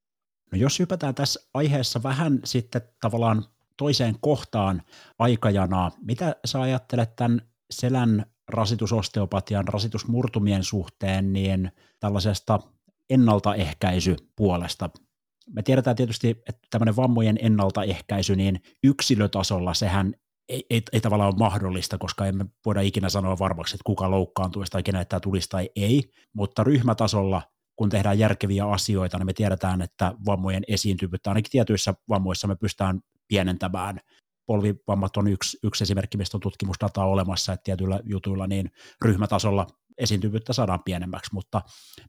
[0.52, 3.44] No jos hypätään tässä aiheessa vähän sitten tavallaan
[3.76, 4.82] toiseen kohtaan
[5.18, 7.40] aikajanaa, mitä sä ajattelet tämän
[7.70, 12.60] selän rasitusosteopatian, rasitusmurtumien suhteen, niin tällaisesta
[13.10, 14.90] ennaltaehkäisypuolesta.
[15.54, 20.14] Me tiedetään tietysti, että tämmöinen vammojen ennaltaehkäisy, niin yksilötasolla sehän
[20.48, 24.64] ei, ei, ei tavallaan ole mahdollista, koska emme voida ikinä sanoa varmaksi, että kuka loukkaantuu
[24.70, 26.02] tai tämä tulisi tai ei,
[26.32, 27.42] mutta ryhmätasolla
[27.76, 33.00] kun tehdään järkeviä asioita, niin me tiedetään, että vammojen esiintyvyyttä, ainakin tietyissä vammoissa me pystytään
[33.28, 34.00] pienentämään.
[34.46, 38.70] Polvivammat on yksi, yksi esimerkki, mistä on tutkimusdataa olemassa, että tietyillä jutuilla niin
[39.04, 39.66] ryhmätasolla
[39.98, 41.62] esiintyvyyttä saadaan pienemmäksi, mutta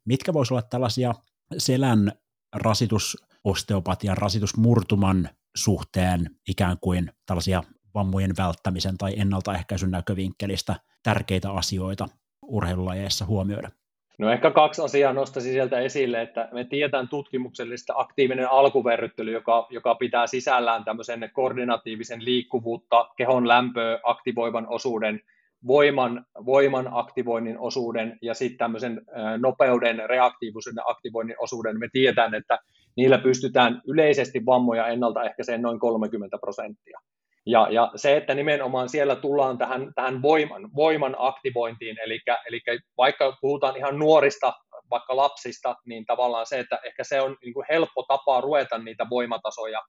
[0.06, 1.14] mitkä voisi olla tällaisia
[1.58, 2.12] selän
[2.56, 7.64] rasitusosteopatian, rasitusmurtuman suhteen ikään kuin tällaisia
[7.94, 12.08] vammojen välttämisen tai ennaltaehkäisyn näkövinkkelistä tärkeitä asioita
[12.42, 13.72] urheilulajeissa huomioida?
[14.18, 19.96] No ehkä kaksi asiaa nostaisin sieltä esille, että me tiedetään tutkimuksellista aktiivinen alkuverryttely, joka, joka
[19.96, 25.22] pitää sisällään tämmöisen koordinatiivisen liikkuvuutta, kehon lämpöä aktivoivan osuuden
[25.68, 29.02] voiman, voiman aktivoinnin osuuden ja sitten tämmöisen
[29.38, 31.80] nopeuden, reaktiivisuuden aktivoinnin osuuden.
[31.80, 32.60] Me tiedetään, että
[32.96, 37.00] niillä pystytään yleisesti vammoja ennaltaehkäiseen noin 30 prosenttia.
[37.46, 42.62] Ja, ja se, että nimenomaan siellä tullaan tähän, tähän voiman, voiman aktivointiin, eli, eli
[42.98, 44.54] vaikka puhutaan ihan nuorista,
[44.92, 49.08] vaikka lapsista, niin tavallaan se, että ehkä se on niin kuin helppo tapa ruveta niitä
[49.10, 49.82] voimatasoja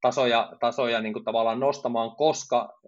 [0.00, 2.80] tasoja, tasoja niin kuin tavallaan nostamaan, koska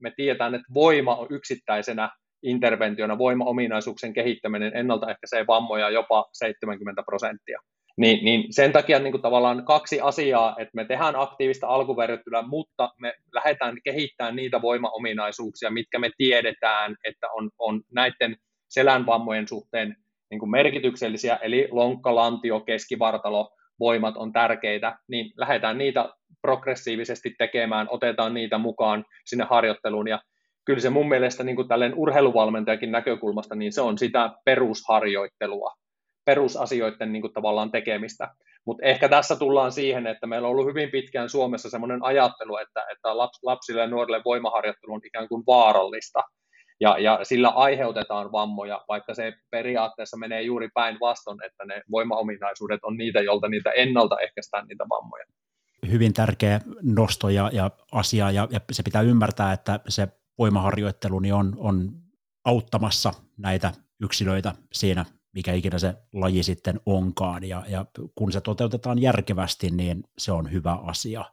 [0.00, 2.10] me tiedetään, että voima on yksittäisenä
[2.42, 7.60] interventiona, voimaominaisuuksien kehittäminen ennaltaehkäisee vammoja jopa 70 prosenttia.
[7.96, 12.92] Niin, niin sen takia niin kuin tavallaan kaksi asiaa, että me tehdään aktiivista alkuverryttelyä, mutta
[13.00, 18.36] me lähdetään kehittämään niitä voimaominaisuuksia, mitkä me tiedetään, että on, on näiden
[18.68, 19.96] selänvammojen suhteen
[20.30, 23.50] niin kuin merkityksellisiä, eli lonkka, lantio, keskivartalo,
[23.80, 26.08] voimat on tärkeitä, niin lähdetään niitä
[26.42, 30.08] progressiivisesti tekemään, otetaan niitä mukaan sinne harjoitteluun.
[30.08, 30.20] Ja
[30.64, 35.72] kyllä se mun mielestä niin kuin urheiluvalmentajakin näkökulmasta, niin se on sitä perusharjoittelua,
[36.26, 38.28] perusasioiden niin kuin tavallaan tekemistä.
[38.66, 42.86] Mutta ehkä tässä tullaan siihen, että meillä on ollut hyvin pitkään Suomessa sellainen ajattelu, että,
[42.92, 46.22] että lapsille ja nuorille voimaharjoittelu on ikään kuin vaarallista,
[46.80, 52.96] ja, ja sillä aiheutetaan vammoja, vaikka se periaatteessa menee juuri päinvastoin, että ne voimaominaisuudet on
[52.96, 55.24] niitä, jolta niitä ennaltaehkäistään niitä vammoja
[55.90, 60.08] hyvin tärkeä nosto ja, ja asia, ja, ja se pitää ymmärtää, että se
[60.38, 61.92] voimaharjoittelu niin on, on
[62.44, 63.72] auttamassa näitä
[64.02, 65.04] yksilöitä siinä,
[65.36, 70.52] mikä ikinä se laji sitten onkaan, ja, ja kun se toteutetaan järkevästi, niin se on
[70.52, 71.24] hyvä asia.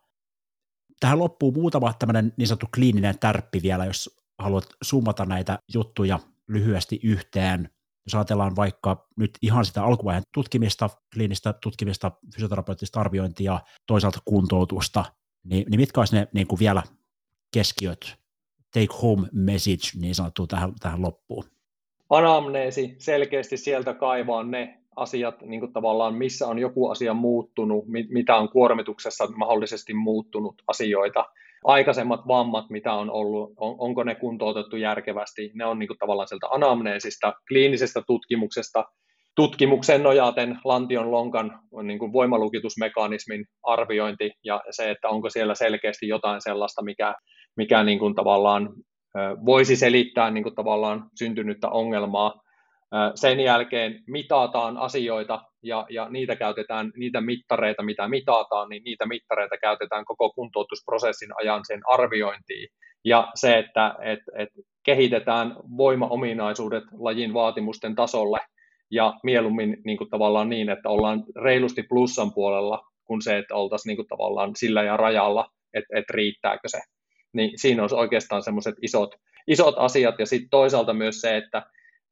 [0.99, 6.99] Tähän loppuu muutama tämmöinen niin sanottu kliininen tärppi vielä, jos haluat summata näitä juttuja lyhyesti
[7.03, 7.69] yhteen.
[8.05, 15.05] Jos ajatellaan vaikka nyt ihan sitä alkuvaiheen tutkimista, kliinistä tutkimista, fysioterapeuttista arviointia, toisaalta kuntoutusta,
[15.43, 16.83] niin, niin mitkä olisi ne niin kuin vielä
[17.53, 18.17] keskiöt,
[18.73, 21.45] take home message niin sanottu tähän, tähän loppuun?
[22.09, 28.35] Anamneesi, selkeästi sieltä kaivaa ne asiat, niin kuin tavallaan missä on joku asia muuttunut, mitä
[28.35, 31.25] on kuormituksessa mahdollisesti muuttunut asioita,
[31.63, 36.27] aikaisemmat vammat, mitä on ollut, on, onko ne kuntoutettu järkevästi, ne on niin kuin tavallaan
[36.27, 38.85] sieltä anamneesista, kliinisestä tutkimuksesta,
[39.35, 46.41] tutkimuksen nojaten lantion lonkan niin kuin voimalukitusmekanismin arviointi ja se, että onko siellä selkeästi jotain
[46.41, 47.15] sellaista, mikä,
[47.57, 48.69] mikä niin kuin tavallaan
[49.45, 52.41] voisi selittää niin kuin tavallaan syntynyttä ongelmaa.
[53.15, 59.57] Sen jälkeen mitataan asioita ja, ja niitä käytetään, niitä mittareita, mitä mitataan, niin niitä mittareita
[59.57, 62.67] käytetään koko kuntoutusprosessin ajan sen arviointiin.
[63.05, 64.49] Ja se, että et, et
[64.85, 68.39] kehitetään voimaominaisuudet lajin vaatimusten tasolle
[68.91, 73.89] ja mieluummin niin kuin tavallaan niin, että ollaan reilusti plussan puolella, kuin se, että oltaisiin
[73.89, 76.79] niin kuin tavallaan sillä ja rajalla, että, että riittääkö se.
[77.33, 79.15] Niin siinä olisi oikeastaan semmoiset isot,
[79.47, 81.63] isot asiat ja sitten toisaalta myös se, että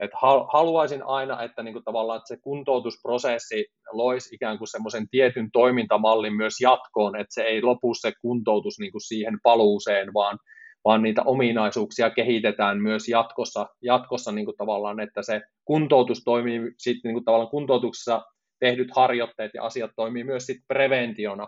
[0.02, 0.12] et
[0.54, 6.54] haluaisin aina, että niinku tavallaan että se kuntoutusprosessi loisi ikään kuin semmoisen tietyn toimintamallin myös
[6.62, 10.40] jatkoon, että se ei lopu se kuntoutus niinku siihen paluuseen, vaan,
[10.86, 17.24] vaan niitä ominaisuuksia kehitetään myös jatkossa, jatkossa niinku tavallaan, että se kuntoutus toimii sitten niinku
[17.24, 18.22] tavallaan kuntoutuksessa
[18.60, 21.48] tehdyt harjoitteet ja asiat toimii myös sitten preventiona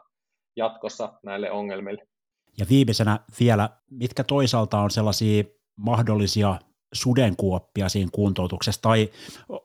[0.56, 2.08] jatkossa näille ongelmille.
[2.57, 5.43] Ja viimeisenä vielä, mitkä toisaalta on sellaisia
[5.77, 6.59] mahdollisia
[6.93, 9.09] sudenkuoppia siinä kuntoutuksessa, tai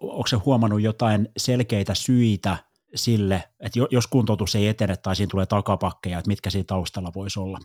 [0.01, 2.57] onko se huomannut jotain selkeitä syitä
[2.95, 7.41] sille, että jos kuntoutus ei etene tai siinä tulee takapakkeja, että mitkä siinä taustalla voisi
[7.41, 7.59] olla?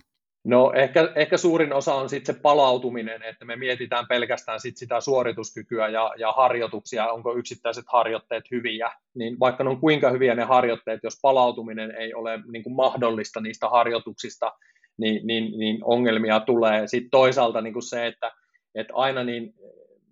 [0.46, 5.00] No ehkä, ehkä suurin osa on sitten se palautuminen, että me mietitään pelkästään sit sitä
[5.00, 10.44] suorituskykyä ja, ja harjoituksia, onko yksittäiset harjoitteet hyviä, niin vaikka ne on kuinka hyviä ne
[10.44, 14.52] harjoitteet, jos palautuminen ei ole niin kuin mahdollista niistä harjoituksista,
[14.98, 16.86] niin, niin, niin ongelmia tulee.
[16.86, 18.32] Sitten toisaalta niin kuin se, että
[18.74, 19.54] että aina niin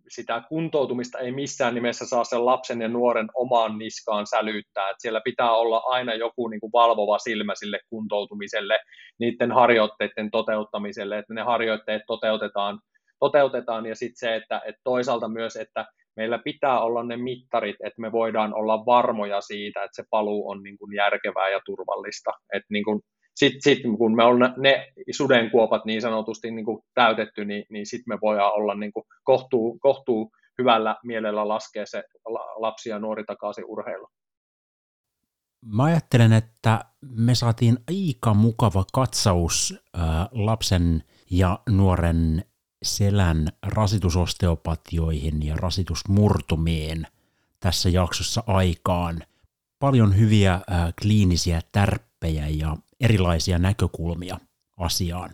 [0.09, 4.91] sitä kuntoutumista ei missään nimessä saa sen lapsen ja nuoren omaan niskaan sälyttää.
[4.91, 8.79] Että siellä pitää olla aina joku niin kuin valvova silmä sille kuntoutumiselle,
[9.21, 12.81] niiden harjoitteiden toteuttamiselle, että ne harjoitteet toteutetaan,
[13.21, 15.87] toteutetaan ja sitten se, että, että toisaalta myös, että
[16.17, 20.63] meillä pitää olla ne mittarit, että me voidaan olla varmoja siitä, että se paluu on
[20.63, 22.31] niin kuin järkevää ja turvallista.
[22.53, 23.01] Että niin kuin
[23.35, 28.15] sitten sit, kun me on ne sudenkuopat niin sanotusti niin kuin täytetty, niin, niin sitten
[28.15, 32.05] me voidaan olla niin kuin kohtuu, kohtuu hyvällä mielellä laskea se
[32.57, 34.09] lapsi ja nuori takaisin urheilu.
[35.65, 40.03] Mä ajattelen, että me saatiin aika mukava katsaus äh,
[40.33, 42.45] lapsen ja nuoren
[42.83, 47.07] selän rasitusosteopatioihin ja rasitusmurtumiin
[47.61, 49.23] tässä jaksossa aikaan.
[49.79, 50.63] Paljon hyviä äh,
[51.03, 54.39] kliinisiä tärppejä ja erilaisia näkökulmia
[54.77, 55.31] asiaan.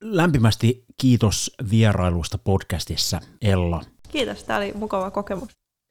[0.00, 3.82] Lämpimästi kiitos vierailusta podcastissa, Ella.
[4.12, 5.50] Kiitos, tämä oli mukava kokemus.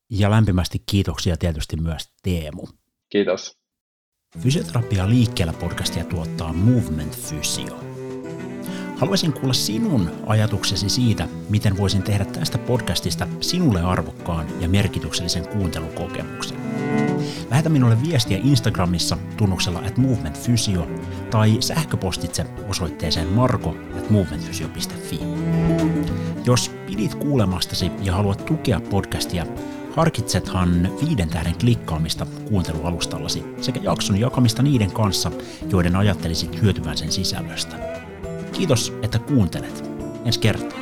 [0.10, 2.68] Ja lämpimästi kiitoksia tietysti myös Teemu.
[3.10, 3.58] Kiitos.
[4.40, 7.80] Fysioterapia liikkeellä podcastia tuottaa Movement Physio.
[8.98, 16.58] Haluaisin kuulla sinun ajatuksesi siitä, miten voisin tehdä tästä podcastista sinulle arvokkaan ja merkityksellisen kuuntelukokemuksen.
[17.50, 20.88] Lähetä minulle viestiä Instagramissa tunnuksella at movementfysio
[21.32, 25.20] tai sähköpostitse osoitteeseen marko at movementfysio.fi.
[26.46, 29.46] Jos pidit kuulemastasi ja haluat tukea podcastia,
[29.96, 35.32] harkitsethan viiden tähden klikkaamista kuuntelualustallasi sekä jakson jakamista niiden kanssa,
[35.70, 37.76] joiden ajattelisit hyötyvän sen sisällöstä.
[38.52, 39.92] Kiitos, että kuuntelet.
[40.26, 40.80] Ensi kertaa.